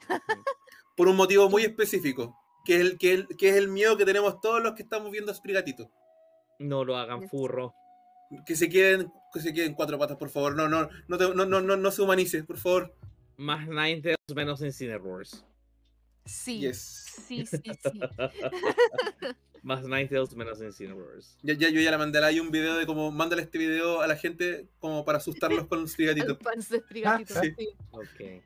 [0.96, 2.36] Por un motivo muy específico.
[2.64, 5.10] Que es, el, que, el- que es el miedo que tenemos todos los que estamos
[5.12, 5.90] viendo a Sprigatito.
[6.58, 7.74] No lo hagan furro.
[8.46, 10.54] Que se queden, que se queden cuatro patas, por favor.
[10.56, 12.94] No, no, no, te- no, no, no, no se humanice, por favor.
[13.36, 15.44] Más Ninetales, menos Incineroars.
[16.24, 16.60] Sí.
[16.60, 16.78] Yes.
[17.28, 18.00] Sí, sí, sí.
[19.62, 21.38] Más Ninetales, menos Incineroars.
[21.42, 24.00] Ya, ya, yo ya le mandé a Lai un video de cómo mándale este video
[24.00, 26.32] a la gente como para asustarlos con Sprigatito.
[26.38, 27.54] El fans de Sprigatito, Ah, sí.
[27.58, 27.68] sí.
[27.90, 28.42] Ok.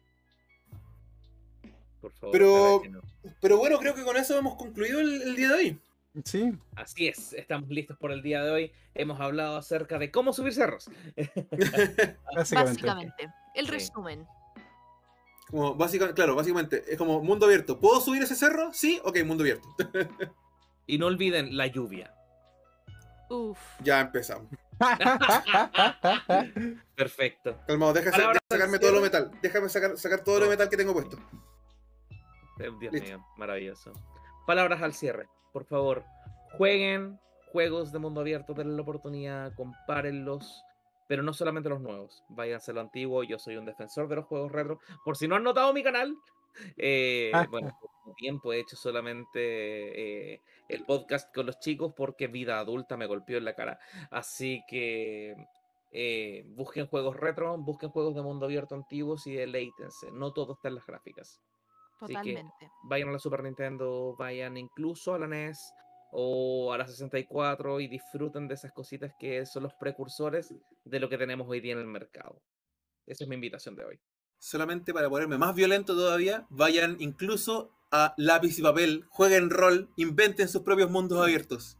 [2.00, 2.32] Por favor.
[2.32, 3.00] Pero- no.
[3.40, 5.78] Pero bueno, creo que con eso hemos concluido el, el día de hoy.
[6.24, 8.72] Sí, Así es, estamos listos por el día de hoy.
[8.94, 10.90] Hemos hablado acerca de cómo subir cerros.
[12.34, 12.86] básicamente.
[12.86, 13.28] Básicamente.
[13.54, 13.72] El Sí.
[13.72, 14.26] resumen.
[15.50, 17.78] como básicamente, claro, básicamente es como mundo abierto.
[17.80, 18.72] ¿Puedo subir ese cerro?
[18.72, 19.68] Sí, ok, mundo abierto.
[20.86, 22.14] Y no olviden la lluvia.
[23.30, 23.58] Uf.
[23.82, 24.48] ya empezamos.
[26.94, 27.58] Perfecto.
[27.66, 29.30] Calmado, deja, Palabras deja sacarme todo lo metal.
[29.42, 31.18] Déjame sacar, sacar todo lo metal que tengo puesto.
[32.58, 33.08] Eh, Dios Listo.
[33.08, 33.92] mío, maravilloso.
[34.46, 35.26] Palabras al cierre.
[35.52, 36.04] Por favor,
[36.56, 37.18] jueguen
[37.52, 40.62] juegos de mundo abierto, denle la oportunidad, compárenlos.
[41.06, 43.24] Pero no solamente los nuevos, váyanse a lo antiguo.
[43.24, 44.78] Yo soy un defensor de los juegos retro.
[45.04, 46.14] Por si no han notado mi canal,
[46.76, 52.58] eh, bueno, por tiempo he hecho solamente eh, el podcast con los chicos porque vida
[52.58, 53.78] adulta me golpeó en la cara.
[54.10, 55.34] Así que
[55.92, 60.10] eh, busquen juegos retro, busquen juegos de mundo abierto antiguos y deleítense.
[60.12, 61.40] No todo está en las gráficas.
[62.00, 62.70] Así que- Totalmente.
[62.84, 65.58] vayan a la Super Nintendo, vayan incluso a la NES
[66.12, 70.54] o a la 64 y disfruten de esas cositas que son los precursores
[70.84, 72.40] de lo que tenemos hoy día en el mercado.
[73.06, 74.00] Esa es mi invitación de hoy.
[74.38, 80.48] Solamente para ponerme más violento todavía, vayan incluso a lápiz y papel, jueguen rol, inventen
[80.48, 81.77] sus propios mundos abiertos.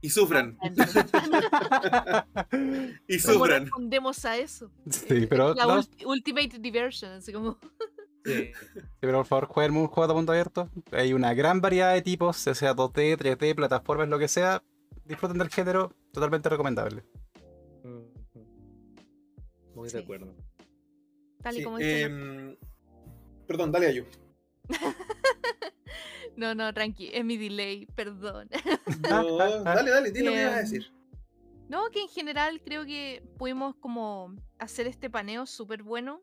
[0.00, 0.56] Y sufran,
[3.08, 3.62] y ¿Cómo sufran.
[3.64, 4.70] respondemos a eso?
[4.88, 7.58] sí, pero, La no, Ultimate Diversion, así como.
[8.24, 8.52] Sí.
[8.74, 10.68] sí, pero por favor, jueguen un juego de mundo abierto.
[10.92, 14.62] Hay una gran variedad de tipos, ya sea 2D, 3D, plataformas, lo que sea.
[15.04, 17.02] Disfruten del género, totalmente recomendable.
[17.82, 18.12] Ujú.
[19.74, 19.96] Muy Sí.
[19.96, 20.34] de acuerdo.
[21.42, 22.02] Tal y Sí, como dice.
[22.02, 22.56] em,
[23.46, 24.04] Perdón, dale Ayu.
[26.38, 28.48] No, no, tranqui, es mi delay, perdón.
[29.10, 30.92] No, dale, dale, di lo que ibas a Em, decir.
[31.68, 36.22] No, que en general creo que pudimos como hacer este paneo súper bueno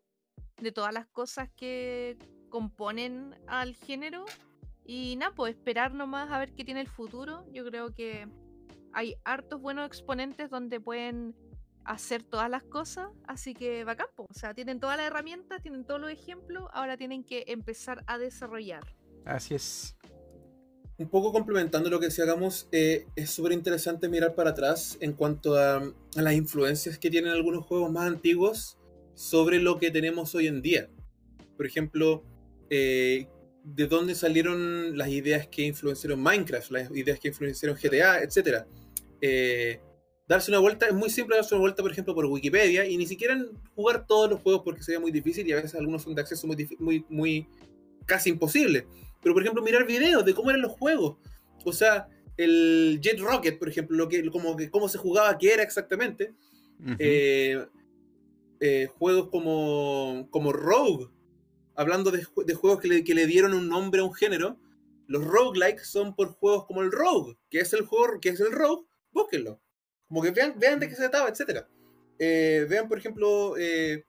[0.61, 2.17] de todas las cosas que
[2.47, 4.23] componen al género.
[4.85, 7.45] Y nada, pues esperar nomás a ver qué tiene el futuro.
[7.51, 8.25] Yo creo que
[8.93, 11.35] hay hartos buenos exponentes donde pueden
[11.83, 14.27] hacer todas las cosas, así que bacán, po.
[14.29, 18.17] o sea, tienen todas las herramientas, tienen todos los ejemplos, ahora tienen que empezar a
[18.17, 18.95] desarrollar.
[19.25, 19.95] Así es.
[20.97, 25.11] Un poco complementando lo que si hagamos, eh, es súper interesante mirar para atrás en
[25.11, 25.83] cuanto a,
[26.15, 28.77] las influencias que tienen algunos juegos más antiguos
[29.13, 30.89] sobre lo que tenemos hoy en día.
[31.57, 32.23] Por ejemplo,
[32.69, 33.27] eh,
[33.65, 38.65] de dónde salieron las ideas que influenciaron Minecraft, las ideas que influenciaron GTA, etc.
[39.19, 39.81] Eh,
[40.29, 43.05] darse una vuelta, es muy simple darse una vuelta, por ejemplo, por Wikipedia y ni
[43.05, 43.37] siquiera
[43.75, 46.47] jugar todos los juegos porque sería muy difícil y a veces algunos son de acceso
[46.47, 47.47] muy, muy, muy
[48.05, 48.87] casi imposible.
[49.25, 51.17] Pero, por ejemplo, mirar videos de cómo eran los juegos.
[51.65, 52.07] O sea,
[52.37, 56.35] el Jet Rocket, por ejemplo, lo que, como que, cómo se jugaba, qué era exactamente.
[56.99, 57.65] Eh,
[58.59, 61.09] eh, juegos como, como Rogue,
[61.75, 64.59] hablando de, ju- de juegos que le, que le dieron un nombre a un género,
[65.07, 68.51] los roguelikes son por juegos como el Rogue, que es el juego, que es el
[68.51, 69.59] Rogue, búsquenlo.
[70.07, 71.65] Como que vean, vean de qué se trataba, etc.
[72.19, 74.05] vean, por ejemplo, eh,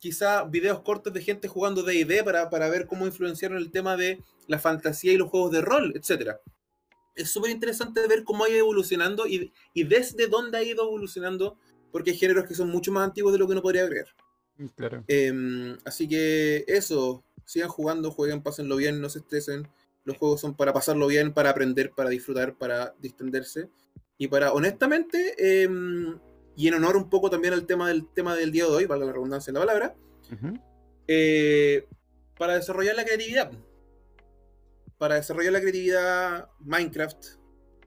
[0.00, 4.18] quizá videos cortos de gente jugando D&D para, para ver cómo influenciaron el tema de
[4.48, 6.38] la fantasía y los juegos de rol, etc.
[7.14, 11.56] Es súper interesante ver cómo ha ido evolucionando y, y desde dónde ha ido evolucionando
[11.92, 14.06] porque hay géneros que son mucho más antiguos de lo que uno podría creer.
[14.76, 15.04] Claro.
[15.06, 19.68] Em, así que eso, sigan jugando, jueguen, pásenlo bien, no se estresen.
[20.04, 23.68] Los juegos son para pasarlo bien, para aprender, para disfrutar, para distenderse.
[24.18, 26.18] Y para, honestamente, em,
[26.60, 29.06] y en honor un poco también al tema del tema del día de hoy, valga
[29.06, 29.96] la redundancia en la palabra,
[31.08, 31.88] eh,
[32.36, 33.50] para desarrollar la creatividad.
[34.98, 37.24] Para desarrollar la creatividad, Minecraft,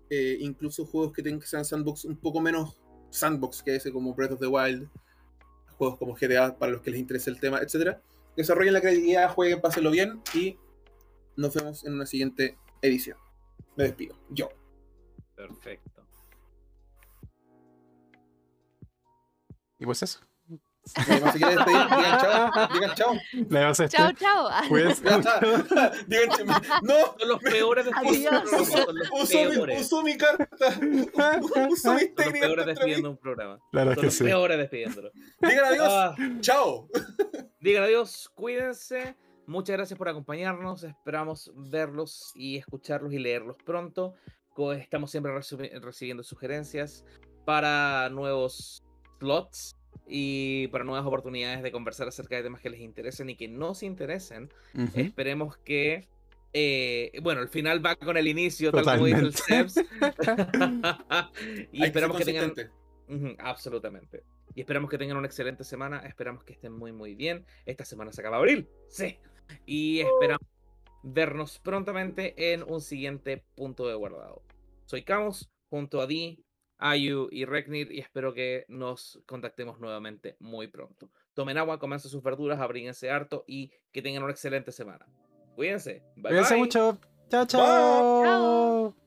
[0.09, 2.79] eh, incluso juegos que tengan que sean sandbox un poco menos
[3.11, 4.89] sandbox que ese, como Breath of the Wild,
[5.77, 7.99] juegos como GTA para los que les interese el tema, etc.
[8.35, 10.57] Desarrollen la creatividad, jueguen, pásenlo bien y
[11.35, 13.19] nos vemos en una siguiente edición.
[13.75, 14.17] Me despido.
[14.31, 14.49] Yo.
[15.35, 15.92] Perfecto.
[19.83, 20.19] Y pues eso.
[21.07, 21.33] Digan
[22.21, 22.39] chao.
[22.73, 23.87] Digan chao.
[23.89, 24.49] Chao, chao.
[24.69, 25.39] Cuídense está.
[26.07, 26.45] Digan chao.
[26.83, 26.95] No.
[27.19, 28.41] Son los peores despidiendo
[29.19, 30.55] Usó mi, carta.
[30.69, 33.59] Usó mi Son los peores despidiendo un programa.
[33.73, 34.23] Claro Son que los sí.
[34.23, 35.11] peores despidiéndolo.
[35.41, 35.87] Digan adiós.
[35.89, 36.87] Ah, Chao.
[37.59, 39.17] digan adiós, cuídense.
[39.47, 40.85] Muchas gracias por acompañarnos.
[40.85, 44.15] Esperamos verlos y escucharlos y leerlos pronto.
[44.77, 47.03] Estamos siempre recibi- recibiendo sugerencias
[47.45, 48.81] para nuevos
[49.23, 49.75] slots
[50.07, 53.73] y para nuevas oportunidades de conversar acerca de temas que les interesen y que no
[53.73, 54.51] se interesen.
[54.95, 56.07] Esperemos que.
[56.51, 59.33] eh, bueno, el final va con el inicio, tal como dice el.
[59.33, 59.77] Sebs.
[61.71, 62.53] y Hay que ser esperamos que tengan.
[63.39, 64.23] absolutamente.
[64.55, 65.99] Y esperamos que tengan una excelente semana.
[65.99, 67.45] Esperamos que estén muy, muy bien.
[67.65, 68.67] Esta semana se acaba abril.
[68.89, 69.17] Sí.
[69.65, 70.47] Y esperamos
[71.01, 74.43] vernos prontamente en un siguiente punto de guardado.
[74.85, 76.43] Soy Camus, junto a Di,
[76.77, 81.09] Ayu y Regnir, y espero que nos contactemos nuevamente muy pronto.
[81.33, 85.05] Tomen agua, comen sus verduras, abríguense harto y que tengan una excelente semana.
[85.55, 86.03] Cuídense.
[86.15, 86.63] Bye Cuídense bye.
[86.63, 86.97] mucho.
[87.29, 88.23] Chao, Chao.
[88.23, 89.02] chao.